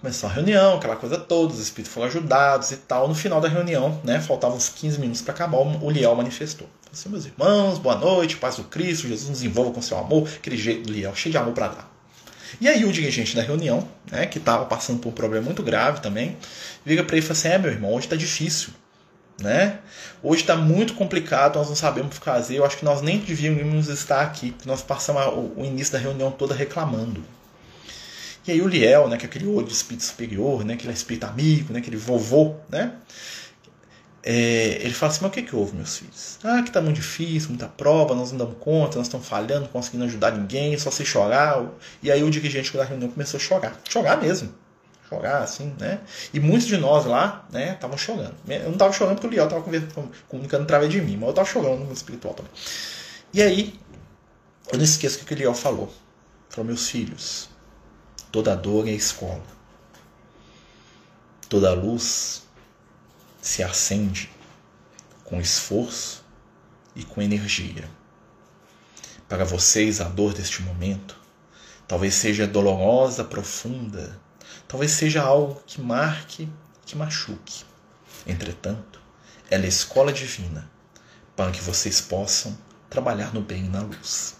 Começou 0.00 0.28
a 0.28 0.32
reunião, 0.32 0.76
aquela 0.76 0.94
coisa 0.94 1.16
toda, 1.16 1.54
os 1.54 1.58
espíritos 1.58 1.92
foram 1.92 2.06
ajudados 2.06 2.70
e 2.70 2.76
tal. 2.76 3.08
No 3.08 3.14
final 3.14 3.40
da 3.40 3.48
reunião, 3.48 3.98
né, 4.04 4.20
faltavam 4.20 4.56
uns 4.56 4.68
15 4.68 5.00
minutos 5.00 5.22
para 5.22 5.32
acabar, 5.32 5.58
o 5.58 5.90
Liel 5.90 6.14
manifestou. 6.14 6.68
Assim, 6.92 7.08
meus 7.08 7.24
irmãos, 7.24 7.78
boa 7.78 7.96
noite, 7.96 8.36
paz 8.36 8.56
do 8.56 8.64
Cristo, 8.64 9.08
Jesus 9.08 9.30
nos 9.30 9.42
envolva 9.42 9.72
com 9.72 9.80
seu 9.80 9.96
amor, 9.96 10.28
aquele 10.36 10.56
jeito 10.56 10.86
do 10.86 10.92
Liel, 10.92 11.14
cheio 11.14 11.32
de 11.32 11.38
amor 11.38 11.54
para 11.54 11.68
dar. 11.68 11.96
E 12.60 12.68
aí 12.68 12.84
o 12.84 12.92
dirigente 12.92 13.34
da 13.34 13.42
reunião, 13.42 13.88
né, 14.10 14.26
que 14.26 14.36
estava 14.38 14.66
passando 14.66 14.98
por 15.00 15.08
um 15.08 15.12
problema 15.12 15.46
muito 15.46 15.62
grave 15.62 16.00
também, 16.00 16.36
liga 16.84 17.02
para 17.02 17.16
ele 17.16 17.24
e 17.24 17.26
fala 17.26 17.38
assim, 17.38 17.48
é 17.48 17.58
meu 17.58 17.70
irmão, 17.70 17.92
hoje 17.92 18.06
está 18.06 18.16
difícil. 18.16 18.70
Né? 19.40 19.78
Hoje 20.22 20.42
está 20.42 20.56
muito 20.56 20.94
complicado, 20.94 21.56
nós 21.56 21.68
não 21.68 21.76
sabemos 21.76 22.16
o 22.16 22.20
que 22.20 22.24
fazer. 22.24 22.56
Eu 22.56 22.64
acho 22.64 22.78
que 22.78 22.84
nós 22.84 23.02
nem 23.02 23.18
devíamos 23.18 23.88
estar 23.88 24.22
aqui, 24.22 24.54
nós 24.64 24.80
passamos 24.80 25.22
o 25.56 25.64
início 25.64 25.92
da 25.92 25.98
reunião 25.98 26.30
toda 26.30 26.54
reclamando. 26.54 27.22
E 28.46 28.52
aí 28.52 28.62
o 28.62 28.68
Liel, 28.68 29.08
né, 29.08 29.16
que 29.16 29.24
é 29.24 29.28
aquele 29.28 29.46
olho 29.46 29.66
de 29.66 29.72
espírito 29.72 30.04
superior, 30.04 30.64
né, 30.64 30.74
aquele 30.74 30.92
espírito 30.92 31.24
amigo, 31.24 31.72
né, 31.72 31.80
aquele 31.80 31.96
vovô, 31.96 32.54
né, 32.68 32.92
é, 34.28 34.78
ele 34.82 34.92
fala 34.92 35.12
assim, 35.12 35.20
mas 35.22 35.30
o 35.30 35.34
que, 35.34 35.42
que 35.42 35.54
houve, 35.54 35.76
meus 35.76 35.98
filhos? 35.98 36.36
Ah, 36.42 36.60
que 36.60 36.72
tá 36.72 36.82
muito 36.82 36.96
difícil, 36.96 37.50
muita 37.50 37.68
prova, 37.68 38.12
nós 38.12 38.32
não 38.32 38.38
damos 38.38 38.56
conta, 38.58 38.98
nós 38.98 39.06
estamos 39.06 39.24
falhando, 39.24 39.60
não 39.60 39.68
conseguindo 39.68 40.04
ajudar 40.04 40.32
ninguém, 40.32 40.76
só 40.76 40.90
se 40.90 41.04
chorar. 41.04 41.64
E 42.02 42.10
aí 42.10 42.24
o 42.24 42.28
dirigente 42.28 42.76
da 42.76 42.82
reunião 42.82 43.08
começou 43.08 43.38
a 43.38 43.40
chorar. 43.40 43.80
Chorar 43.88 44.20
mesmo. 44.20 44.52
Chorar, 45.08 45.44
assim, 45.44 45.72
né? 45.78 46.00
E 46.34 46.40
muitos 46.40 46.66
de 46.66 46.76
nós 46.76 47.04
lá, 47.04 47.46
né, 47.52 47.74
estavam 47.74 47.96
chorando. 47.96 48.34
Eu 48.48 48.64
não 48.64 48.72
estava 48.72 48.92
chorando 48.92 49.14
porque 49.14 49.28
o 49.28 49.30
Liel 49.30 49.44
estava 49.44 49.64
comunicando 50.28 50.64
através 50.64 50.90
de 50.90 51.00
mim, 51.00 51.14
mas 51.14 51.22
eu 51.22 51.30
estava 51.30 51.48
chorando 51.48 51.84
no 51.84 51.92
espiritual 51.92 52.34
também. 52.34 52.50
E 53.32 53.40
aí, 53.40 53.78
eu 54.72 54.76
não 54.76 54.84
esqueço 54.84 55.22
o 55.22 55.24
que 55.24 55.34
o 55.34 55.36
Liel 55.36 55.54
falou. 55.54 55.88
Falou, 56.48 56.66
meus 56.66 56.90
filhos, 56.90 57.48
Toda 58.36 58.54
dor 58.54 58.86
é 58.86 58.90
escola. 58.90 59.46
Toda 61.48 61.72
luz 61.72 62.42
se 63.40 63.62
acende 63.62 64.30
com 65.24 65.40
esforço 65.40 66.22
e 66.94 67.02
com 67.02 67.22
energia. 67.22 67.88
Para 69.26 69.46
vocês, 69.46 70.02
a 70.02 70.04
dor 70.10 70.34
deste 70.34 70.62
momento 70.62 71.18
talvez 71.88 72.14
seja 72.14 72.46
dolorosa, 72.46 73.24
profunda, 73.24 74.20
talvez 74.68 74.90
seja 74.90 75.22
algo 75.22 75.62
que 75.66 75.80
marque, 75.80 76.46
que 76.84 76.94
machuque. 76.94 77.64
Entretanto, 78.26 79.00
ela 79.50 79.64
é 79.64 79.68
escola 79.68 80.12
divina 80.12 80.70
para 81.34 81.52
que 81.52 81.62
vocês 81.62 82.02
possam 82.02 82.54
trabalhar 82.90 83.32
no 83.32 83.40
bem 83.40 83.64
e 83.64 83.68
na 83.70 83.80
luz. 83.80 84.36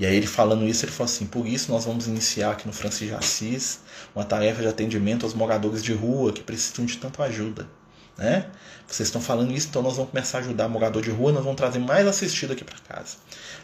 E 0.00 0.06
aí 0.06 0.16
ele 0.16 0.26
falando 0.26 0.66
isso, 0.66 0.86
ele 0.86 0.92
falou 0.92 1.12
assim, 1.12 1.26
por 1.26 1.46
isso 1.46 1.70
nós 1.70 1.84
vamos 1.84 2.06
iniciar 2.06 2.52
aqui 2.52 2.66
no 2.66 2.72
Francis 2.72 3.06
de 3.06 3.14
Assis 3.14 3.80
uma 4.14 4.24
tarefa 4.24 4.62
de 4.62 4.68
atendimento 4.68 5.26
aos 5.26 5.34
moradores 5.34 5.84
de 5.84 5.92
rua 5.92 6.32
que 6.32 6.42
precisam 6.42 6.86
de 6.86 6.96
tanta 6.96 7.22
ajuda. 7.22 7.68
Né? 8.16 8.46
Vocês 8.88 9.08
estão 9.08 9.20
falando 9.20 9.52
isso, 9.52 9.68
então 9.68 9.82
nós 9.82 9.96
vamos 9.96 10.10
começar 10.10 10.38
a 10.38 10.40
ajudar 10.40 10.68
morador 10.70 11.02
de 11.02 11.10
rua, 11.10 11.32
nós 11.32 11.44
vamos 11.44 11.58
trazer 11.58 11.80
mais 11.80 12.06
assistido 12.06 12.54
aqui 12.54 12.64
para 12.64 12.78
casa. 12.78 13.18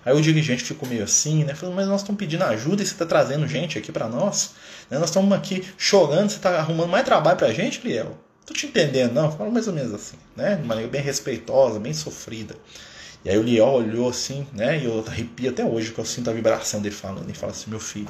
Aí 0.04 0.14
o 0.14 0.20
dirigente 0.20 0.62
ficou 0.62 0.86
meio 0.86 1.04
assim, 1.04 1.42
né? 1.42 1.54
Falando, 1.54 1.74
mas 1.74 1.88
nós 1.88 2.02
estamos 2.02 2.18
pedindo 2.18 2.44
ajuda 2.44 2.82
e 2.82 2.86
você 2.86 2.92
está 2.92 3.06
trazendo 3.06 3.48
gente 3.48 3.78
aqui 3.78 3.90
para 3.90 4.06
nós. 4.06 4.50
Né? 4.90 4.98
Nós 4.98 5.08
estamos 5.08 5.32
aqui 5.32 5.66
chorando, 5.78 6.28
você 6.28 6.36
está 6.36 6.58
arrumando 6.58 6.90
mais 6.90 7.06
trabalho 7.06 7.38
para 7.38 7.46
a 7.46 7.52
gente, 7.52 7.80
Liel? 7.82 8.14
Tô 8.44 8.52
te 8.52 8.66
entendendo, 8.66 9.14
não? 9.14 9.32
Fala 9.32 9.50
mais 9.50 9.66
ou 9.68 9.72
menos 9.72 9.94
assim, 9.94 10.16
né? 10.36 10.56
De 10.56 10.66
maneira 10.66 10.90
bem 10.90 11.00
respeitosa, 11.00 11.80
bem 11.80 11.94
sofrida. 11.94 12.54
E 13.24 13.30
aí 13.30 13.38
o 13.38 13.42
Liel 13.42 13.66
olhou 13.66 14.08
assim, 14.08 14.46
né? 14.52 14.78
E 14.78 14.84
eu 14.84 15.04
arrepio 15.06 15.50
até 15.50 15.64
hoje 15.64 15.92
que 15.92 15.98
eu 15.98 16.04
sinto 16.04 16.30
a 16.30 16.32
vibração 16.32 16.80
dele 16.80 16.94
falando. 16.94 17.28
E 17.30 17.34
fala 17.34 17.52
assim: 17.52 17.70
Meu 17.70 17.80
filho, 17.80 18.08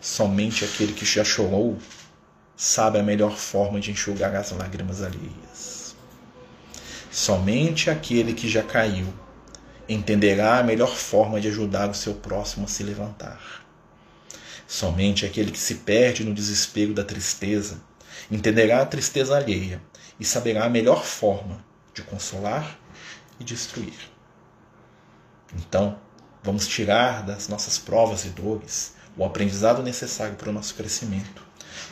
somente 0.00 0.64
aquele 0.64 0.92
que 0.92 1.04
já 1.04 1.24
chorou 1.24 1.76
sabe 2.56 2.98
a 2.98 3.02
melhor 3.02 3.36
forma 3.36 3.78
de 3.78 3.90
enxugar 3.90 4.34
as 4.34 4.50
lágrimas 4.50 5.02
alheias. 5.02 5.94
Somente 7.10 7.88
aquele 7.88 8.32
que 8.32 8.48
já 8.48 8.62
caiu 8.62 9.06
entenderá 9.88 10.58
a 10.58 10.62
melhor 10.62 10.94
forma 10.94 11.40
de 11.40 11.48
ajudar 11.48 11.88
o 11.88 11.94
seu 11.94 12.14
próximo 12.14 12.66
a 12.66 12.68
se 12.68 12.82
levantar. 12.82 13.64
Somente 14.66 15.24
aquele 15.24 15.50
que 15.50 15.58
se 15.58 15.76
perde 15.76 16.24
no 16.24 16.34
desespero 16.34 16.92
da 16.92 17.02
tristeza 17.02 17.80
entenderá 18.30 18.82
a 18.82 18.86
tristeza 18.86 19.36
alheia 19.36 19.80
e 20.20 20.24
saberá 20.24 20.64
a 20.64 20.68
melhor 20.68 21.04
forma 21.04 21.64
de 21.94 22.02
consolar 22.02 22.78
e 23.38 23.44
destruir. 23.44 24.10
Então, 25.54 25.98
vamos 26.42 26.66
tirar 26.66 27.24
das 27.24 27.48
nossas 27.48 27.78
provas 27.78 28.24
e 28.24 28.30
dores 28.30 28.94
o 29.16 29.24
aprendizado 29.24 29.82
necessário 29.82 30.36
para 30.36 30.50
o 30.50 30.52
nosso 30.52 30.74
crescimento, 30.74 31.42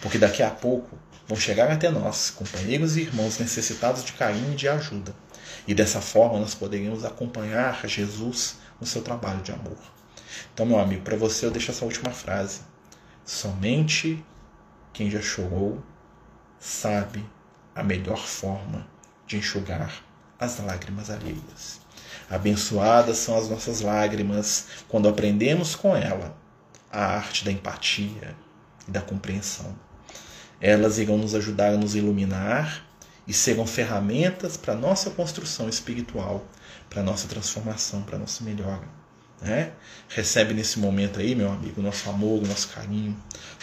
porque 0.01 0.18
daqui 0.18 0.42
a 0.42 0.51
pouco 0.51 0.99
vão 1.26 1.36
chegar 1.36 1.70
até 1.70 1.90
nós 1.90 2.30
companheiros 2.30 2.97
e 2.97 3.03
irmãos 3.03 3.38
necessitados 3.38 4.05
de 4.05 4.12
carinho 4.12 4.53
e 4.53 4.57
de 4.57 4.68
ajuda, 4.68 5.14
e 5.66 5.74
dessa 5.74 6.01
forma 6.01 6.38
nós 6.38 6.55
poderemos 6.55 7.05
acompanhar 7.05 7.86
Jesus 7.86 8.57
no 8.80 8.86
seu 8.86 9.03
trabalho 9.03 9.42
de 9.42 9.53
amor. 9.53 9.78
Então, 10.53 10.66
meu 10.66 10.78
amigo, 10.78 11.03
para 11.03 11.16
você 11.16 11.47
eu 11.47 11.51
deixo 11.51 11.70
essa 11.70 11.84
última 11.84 12.11
frase. 12.11 12.61
Somente 13.24 14.24
quem 14.92 15.11
já 15.11 15.20
chorou 15.20 15.82
sabe 16.61 17.24
a 17.74 17.82
melhor 17.82 18.26
forma 18.26 18.86
de 19.26 19.36
enxugar 19.36 20.06
as 20.39 20.59
lágrimas 20.59 21.11
alheias. 21.11 21.80
Abençoadas 22.28 23.18
são 23.18 23.37
as 23.37 23.49
nossas 23.49 23.80
lágrimas 23.80 24.66
quando 24.89 25.09
aprendemos 25.09 25.74
com 25.74 25.97
ela 25.97 26.37
a 26.91 27.05
arte 27.05 27.45
da 27.45 27.53
empatia 27.53 28.37
e 28.87 28.91
da 28.91 29.01
compreensão. 29.01 29.74
Elas 30.61 30.99
irão 30.99 31.18
nos 31.18 31.34
ajudar 31.34 31.74
a 31.74 31.76
nos 31.76 31.95
iluminar 31.95 32.84
e 33.26 33.32
serão 33.32 33.66
ferramentas 33.66 34.57
para 34.57 34.74
nossa 34.74 35.11
construção 35.11 35.68
espiritual, 35.68 36.45
para 36.89 37.03
nossa 37.03 37.28
transformação, 37.28 38.03
para 38.03 38.18
nossa 38.18 38.43
melhora. 38.43 39.06
Né? 39.41 39.72
Recebe 40.09 40.55
nesse 40.55 40.78
momento 40.78 41.20
aí, 41.20 41.34
meu 41.34 41.51
amigo, 41.51 41.82
nosso 41.82 42.09
amor, 42.09 42.41
nosso 42.47 42.68
carinho, 42.68 43.16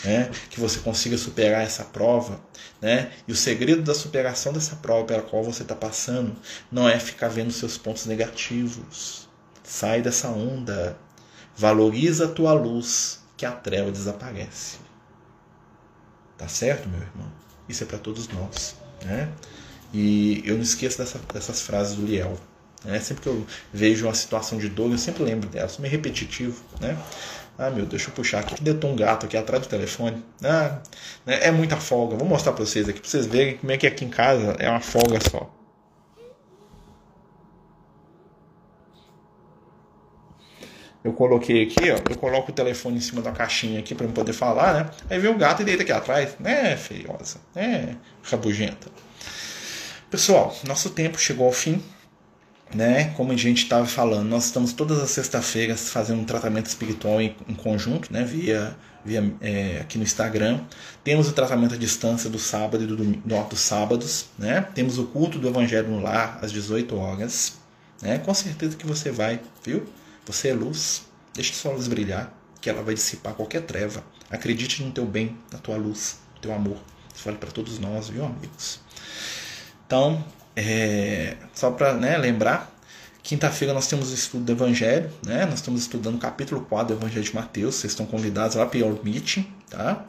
né? 0.03 0.29
que 0.49 0.59
você 0.59 0.79
consiga 0.79 1.17
superar 1.17 1.63
essa 1.63 1.83
prova. 1.83 2.39
Né? 2.81 3.11
E 3.27 3.31
o 3.31 3.35
segredo 3.35 3.81
da 3.81 3.95
superação 3.95 4.53
dessa 4.53 4.75
prova 4.75 5.05
pela 5.05 5.21
qual 5.21 5.43
você 5.43 5.63
está 5.63 5.75
passando 5.75 6.35
não 6.71 6.87
é 6.87 6.99
ficar 6.99 7.29
vendo 7.29 7.51
seus 7.51 7.77
pontos 7.77 8.05
negativos. 8.05 9.27
Sai 9.63 10.01
dessa 10.01 10.29
onda. 10.29 10.97
Valoriza 11.55 12.25
a 12.25 12.29
tua 12.29 12.53
luz, 12.53 13.19
que 13.37 13.45
a 13.45 13.51
treva 13.51 13.91
desaparece. 13.91 14.77
Tá 16.37 16.47
certo, 16.47 16.89
meu 16.89 16.99
irmão? 16.99 17.31
Isso 17.69 17.83
é 17.83 17.87
para 17.87 17.99
todos 17.99 18.27
nós. 18.27 18.75
Né? 19.03 19.31
E 19.93 20.41
eu 20.45 20.55
não 20.55 20.63
esqueço 20.63 20.97
dessa, 20.97 21.19
dessas 21.31 21.61
frases 21.61 21.95
do 21.95 22.05
Liel. 22.05 22.37
Né? 22.83 22.99
Sempre 22.99 23.23
que 23.23 23.29
eu 23.29 23.45
vejo 23.71 24.05
uma 24.05 24.13
situação 24.13 24.57
de 24.57 24.69
dor, 24.69 24.91
eu 24.91 24.97
sempre 24.97 25.23
lembro 25.23 25.49
dela. 25.49 25.67
Sou 25.67 25.81
meio 25.81 25.91
repetitivo, 25.91 26.61
né? 26.79 26.97
Ah, 27.57 27.69
meu, 27.69 27.85
deixa 27.85 28.09
eu 28.09 28.13
puxar 28.13 28.39
aqui. 28.39 28.55
Que 28.55 28.63
deu 28.63 28.89
um 28.89 28.95
gato 28.95 29.25
aqui 29.25 29.37
atrás 29.37 29.63
do 29.63 29.69
telefone. 29.69 30.23
Ah, 30.43 30.79
né? 31.25 31.39
É 31.43 31.51
muita 31.51 31.77
folga. 31.77 32.15
Vou 32.15 32.27
mostrar 32.27 32.53
para 32.53 32.65
vocês 32.65 32.89
aqui, 32.89 32.99
para 32.99 33.09
vocês 33.09 33.25
verem 33.25 33.57
como 33.57 33.71
é 33.71 33.77
que 33.77 33.87
aqui 33.87 34.05
em 34.05 34.09
casa 34.09 34.55
é 34.59 34.69
uma 34.69 34.81
folga 34.81 35.19
só. 35.29 35.49
Eu 41.03 41.11
coloquei 41.13 41.63
aqui, 41.63 41.91
ó. 41.91 41.97
Eu 42.09 42.17
coloco 42.17 42.51
o 42.51 42.53
telefone 42.53 42.97
em 42.97 43.01
cima 43.01 43.21
da 43.21 43.31
caixinha 43.31 43.79
aqui 43.79 43.93
para 43.93 44.05
eu 44.05 44.11
poder 44.11 44.33
falar, 44.33 44.73
né? 44.73 44.89
Aí 45.09 45.19
vem 45.19 45.29
o 45.29 45.37
gato 45.37 45.61
e 45.61 45.65
deita 45.65 45.83
aqui 45.83 45.91
atrás. 45.91 46.35
É 46.43 46.75
feiosa. 46.77 47.39
É 47.55 47.95
rabugenta. 48.23 48.89
Pessoal, 50.09 50.55
nosso 50.65 50.91
tempo 50.91 51.19
chegou 51.19 51.45
ao 51.45 51.51
fim 51.51 51.83
né? 52.73 53.05
Como 53.15 53.31
a 53.31 53.37
gente 53.37 53.63
estava 53.63 53.85
falando, 53.85 54.27
nós 54.27 54.45
estamos 54.45 54.73
todas 54.73 55.01
as 55.01 55.09
sextas-feiras 55.11 55.89
fazendo 55.89 56.21
um 56.21 56.25
tratamento 56.25 56.65
espiritual 56.65 57.21
em, 57.21 57.35
em 57.47 57.53
conjunto, 57.53 58.11
né? 58.11 58.23
Via, 58.23 58.75
via 59.03 59.33
é, 59.41 59.79
aqui 59.81 59.97
no 59.97 60.03
Instagram. 60.03 60.61
Temos 61.03 61.27
o 61.29 61.33
tratamento 61.33 61.75
à 61.75 61.77
distância 61.77 62.29
do 62.29 62.39
sábado 62.39 62.83
e 62.83 62.87
do, 62.87 62.95
do, 62.95 63.43
dos 63.49 63.59
sábados, 63.59 64.27
né? 64.37 64.61
Temos 64.73 64.97
o 64.97 65.05
culto 65.05 65.37
do 65.39 65.47
Evangelho 65.47 65.89
no 65.89 66.01
lar 66.01 66.39
às 66.41 66.51
18 66.51 66.95
horas, 66.95 67.53
né? 68.01 68.17
Com 68.19 68.33
certeza 68.33 68.75
que 68.75 68.85
você 68.85 69.11
vai, 69.11 69.39
viu? 69.63 69.85
Você 70.25 70.49
é 70.49 70.53
luz. 70.53 71.03
Deixe 71.33 71.53
sua 71.53 71.73
luz 71.73 71.87
brilhar, 71.87 72.31
que 72.61 72.69
ela 72.69 72.83
vai 72.83 72.93
dissipar 72.93 73.33
qualquer 73.33 73.61
treva. 73.63 74.03
Acredite 74.29 74.83
no 74.83 74.91
teu 74.91 75.05
bem, 75.05 75.37
na 75.51 75.59
tua 75.59 75.77
luz, 75.77 76.17
no 76.35 76.41
teu 76.41 76.53
amor. 76.53 76.77
Isso 77.13 77.25
vale 77.25 77.37
para 77.37 77.51
todos 77.51 77.79
nós, 77.79 78.09
viu, 78.09 78.25
amigos? 78.25 78.79
Então, 79.85 80.23
é, 80.55 81.35
só 81.53 81.71
para 81.71 81.93
né, 81.93 82.17
lembrar, 82.17 82.71
quinta-feira 83.21 83.73
nós 83.73 83.87
temos 83.87 84.11
o 84.11 84.13
estudo 84.13 84.43
do 84.43 84.51
Evangelho, 84.51 85.09
né? 85.25 85.45
Nós 85.45 85.55
estamos 85.55 85.81
estudando 85.81 86.15
o 86.15 86.19
capítulo 86.19 86.61
4 86.61 86.95
do 86.95 86.99
Evangelho 86.99 87.23
de 87.23 87.33
Mateus, 87.33 87.75
vocês 87.75 87.93
estão 87.93 88.05
convidados 88.05 88.55
lá 88.55 88.65
para 88.65 88.85
o 88.85 88.99
meeting, 89.03 89.47
tá? 89.69 90.05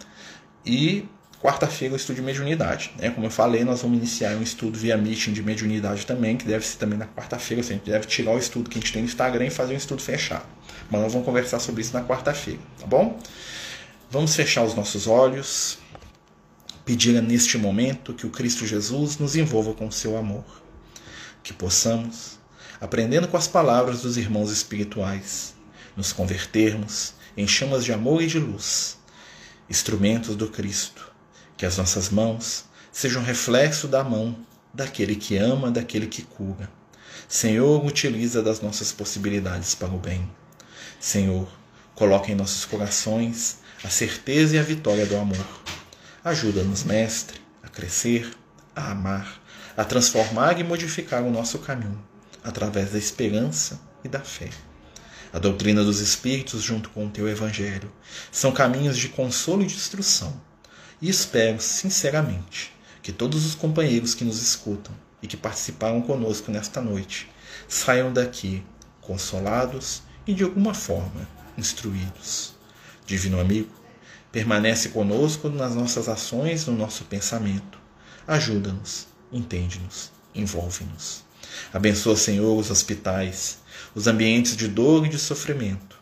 E 0.66 1.08
quarta-feira 1.40 1.92
o 1.92 1.96
estudo 1.96 2.16
de 2.16 2.22
mediunidade, 2.22 2.92
né? 2.98 3.10
Como 3.10 3.26
eu 3.26 3.30
falei, 3.30 3.64
nós 3.64 3.82
vamos 3.82 3.98
iniciar 3.98 4.34
um 4.34 4.42
estudo 4.42 4.78
via 4.78 4.96
meeting 4.96 5.32
de 5.32 5.42
mediunidade 5.42 6.06
também, 6.06 6.36
que 6.36 6.44
deve 6.46 6.66
ser 6.66 6.78
também 6.78 6.98
na 6.98 7.06
quarta-feira, 7.06 7.60
assim, 7.60 7.74
a 7.74 7.76
gente 7.76 7.90
deve 7.90 8.06
tirar 8.06 8.32
o 8.32 8.38
estudo 8.38 8.68
que 8.68 8.78
a 8.78 8.80
gente 8.80 8.92
tem 8.92 9.02
no 9.02 9.08
Instagram 9.08 9.46
e 9.46 9.50
fazer 9.50 9.74
um 9.74 9.76
estudo 9.76 10.02
fechado. 10.02 10.46
Mas 10.90 11.00
nós 11.00 11.12
vamos 11.12 11.26
conversar 11.26 11.60
sobre 11.60 11.82
isso 11.82 11.92
na 11.92 12.02
quarta-feira, 12.02 12.60
tá 12.80 12.86
bom? 12.86 13.18
Vamos 14.10 14.34
fechar 14.34 14.62
os 14.62 14.74
nossos 14.74 15.06
olhos, 15.06 15.78
pedir 16.84 17.20
neste 17.22 17.56
momento 17.56 18.12
que 18.12 18.26
o 18.26 18.30
Cristo 18.30 18.66
Jesus 18.66 19.18
nos 19.18 19.36
envolva 19.36 19.72
com 19.72 19.86
o 19.86 19.92
seu 19.92 20.16
amor, 20.16 20.44
que 21.42 21.52
possamos, 21.52 22.38
aprendendo 22.80 23.26
com 23.28 23.36
as 23.36 23.48
palavras 23.48 24.02
dos 24.02 24.16
irmãos 24.16 24.50
espirituais, 24.50 25.54
nos 25.96 26.12
convertermos 26.12 27.14
em 27.36 27.46
chamas 27.46 27.84
de 27.84 27.92
amor 27.92 28.22
e 28.22 28.26
de 28.26 28.38
luz, 28.38 28.98
instrumentos 29.68 30.36
do 30.36 30.48
Cristo, 30.48 31.10
que 31.56 31.64
as 31.64 31.78
nossas 31.78 32.10
mãos 32.10 32.64
sejam 32.92 33.22
reflexo 33.22 33.88
da 33.88 34.04
mão 34.04 34.36
daquele 34.72 35.16
que 35.16 35.36
ama, 35.36 35.70
daquele 35.70 36.06
que 36.06 36.22
cura. 36.22 36.70
Senhor, 37.28 37.84
utiliza 37.84 38.42
das 38.42 38.60
nossas 38.60 38.92
possibilidades 38.92 39.74
para 39.74 39.88
o 39.88 39.98
bem. 39.98 40.28
Senhor, 41.00 41.48
coloca 41.94 42.30
em 42.30 42.34
nossos 42.34 42.64
corações 42.64 43.58
a 43.82 43.88
certeza 43.88 44.56
e 44.56 44.58
a 44.58 44.62
vitória 44.62 45.06
do 45.06 45.16
amor. 45.16 45.63
Ajuda-nos, 46.24 46.84
Mestre, 46.84 47.38
a 47.62 47.68
crescer, 47.68 48.34
a 48.74 48.92
amar, 48.92 49.42
a 49.76 49.84
transformar 49.84 50.58
e 50.58 50.64
modificar 50.64 51.22
o 51.22 51.30
nosso 51.30 51.58
caminho 51.58 52.02
através 52.42 52.92
da 52.92 52.98
esperança 52.98 53.78
e 54.02 54.08
da 54.08 54.20
fé. 54.20 54.48
A 55.34 55.38
doutrina 55.38 55.84
dos 55.84 56.00
Espíritos, 56.00 56.62
junto 56.62 56.88
com 56.88 57.04
o 57.04 57.10
teu 57.10 57.28
Evangelho, 57.28 57.92
são 58.32 58.52
caminhos 58.52 58.96
de 58.96 59.10
consolo 59.10 59.64
e 59.64 59.66
de 59.66 59.74
instrução. 59.74 60.40
E 60.98 61.10
espero, 61.10 61.60
sinceramente, 61.60 62.72
que 63.02 63.12
todos 63.12 63.44
os 63.44 63.54
companheiros 63.54 64.14
que 64.14 64.24
nos 64.24 64.40
escutam 64.40 64.94
e 65.20 65.26
que 65.26 65.36
participaram 65.36 66.00
conosco 66.00 66.50
nesta 66.50 66.80
noite 66.80 67.30
saiam 67.68 68.10
daqui 68.10 68.64
consolados 69.02 70.02
e 70.26 70.32
de 70.32 70.42
alguma 70.42 70.72
forma 70.72 71.28
instruídos. 71.58 72.54
Divino 73.04 73.38
amigo, 73.38 73.83
permanece 74.34 74.88
conosco 74.88 75.48
nas 75.48 75.76
nossas 75.76 76.08
ações, 76.08 76.66
no 76.66 76.76
nosso 76.76 77.04
pensamento. 77.04 77.78
Ajuda-nos, 78.26 79.06
entende-nos, 79.32 80.10
envolve-nos. 80.34 81.22
Abençoa, 81.72 82.16
Senhor, 82.16 82.58
os 82.58 82.68
hospitais, 82.68 83.58
os 83.94 84.08
ambientes 84.08 84.56
de 84.56 84.66
dor 84.66 85.06
e 85.06 85.08
de 85.08 85.20
sofrimento, 85.20 85.96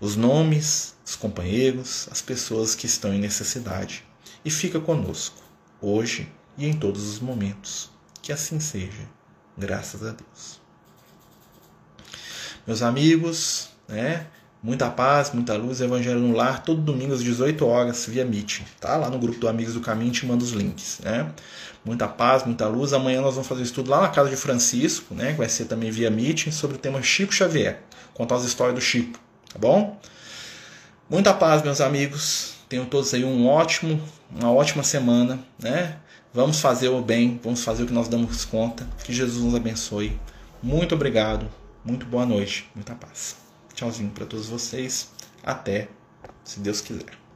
os 0.00 0.16
nomes, 0.16 0.96
os 1.06 1.14
companheiros, 1.14 2.08
as 2.10 2.20
pessoas 2.20 2.74
que 2.74 2.86
estão 2.86 3.14
em 3.14 3.20
necessidade. 3.20 4.04
E 4.44 4.50
fica 4.50 4.80
conosco, 4.80 5.40
hoje 5.80 6.28
e 6.56 6.66
em 6.66 6.72
todos 6.72 7.04
os 7.08 7.20
momentos. 7.20 7.92
Que 8.20 8.32
assim 8.32 8.58
seja, 8.58 9.08
graças 9.56 10.02
a 10.02 10.10
Deus. 10.10 10.60
Meus 12.66 12.82
amigos, 12.82 13.68
né? 13.86 14.26
Muita 14.68 14.90
paz, 14.90 15.32
muita 15.32 15.54
luz, 15.54 15.80
Evangelho 15.80 16.20
no 16.20 16.36
Lar, 16.36 16.62
todo 16.62 16.82
domingo 16.82 17.14
às 17.14 17.22
18 17.22 17.64
horas, 17.64 18.04
via 18.04 18.22
Meet. 18.22 18.60
Tá 18.78 18.98
lá 18.98 19.08
no 19.08 19.18
grupo 19.18 19.38
do 19.38 19.48
Amigos 19.48 19.72
do 19.72 19.80
Caminho, 19.80 20.12
te 20.12 20.26
mando 20.26 20.44
os 20.44 20.50
links, 20.50 20.98
né? 21.02 21.32
Muita 21.82 22.06
paz, 22.06 22.44
muita 22.44 22.68
luz. 22.68 22.92
Amanhã 22.92 23.22
nós 23.22 23.32
vamos 23.32 23.48
fazer 23.48 23.62
um 23.62 23.64
estudo 23.64 23.90
lá 23.90 24.02
na 24.02 24.08
casa 24.10 24.28
de 24.28 24.36
Francisco, 24.36 25.14
né? 25.14 25.32
Que 25.32 25.38
vai 25.38 25.48
ser 25.48 25.64
também 25.64 25.90
via 25.90 26.10
Meet, 26.10 26.52
sobre 26.52 26.76
o 26.76 26.78
tema 26.78 27.02
Chico 27.02 27.32
Xavier. 27.32 27.80
Contar 28.12 28.34
as 28.34 28.44
histórias 28.44 28.74
do 28.74 28.80
Chico, 28.82 29.18
tá 29.50 29.58
bom? 29.58 29.98
Muita 31.08 31.32
paz, 31.32 31.62
meus 31.62 31.80
amigos. 31.80 32.56
Tenham 32.68 32.84
todos 32.84 33.14
aí 33.14 33.24
um 33.24 33.48
ótimo, 33.48 33.98
uma 34.30 34.52
ótima 34.52 34.82
semana, 34.82 35.38
né? 35.58 35.96
Vamos 36.34 36.60
fazer 36.60 36.90
o 36.90 37.00
bem, 37.00 37.40
vamos 37.42 37.64
fazer 37.64 37.84
o 37.84 37.86
que 37.86 37.94
nós 37.94 38.06
damos 38.06 38.44
conta. 38.44 38.86
Que 39.02 39.14
Jesus 39.14 39.42
nos 39.42 39.54
abençoe. 39.54 40.20
Muito 40.62 40.94
obrigado, 40.94 41.48
muito 41.82 42.04
boa 42.04 42.26
noite, 42.26 42.68
muita 42.74 42.94
paz. 42.94 43.47
Tchauzinho 43.78 44.10
para 44.10 44.26
todos 44.26 44.48
vocês. 44.48 45.08
Até, 45.40 45.88
se 46.42 46.58
Deus 46.58 46.80
quiser. 46.80 47.27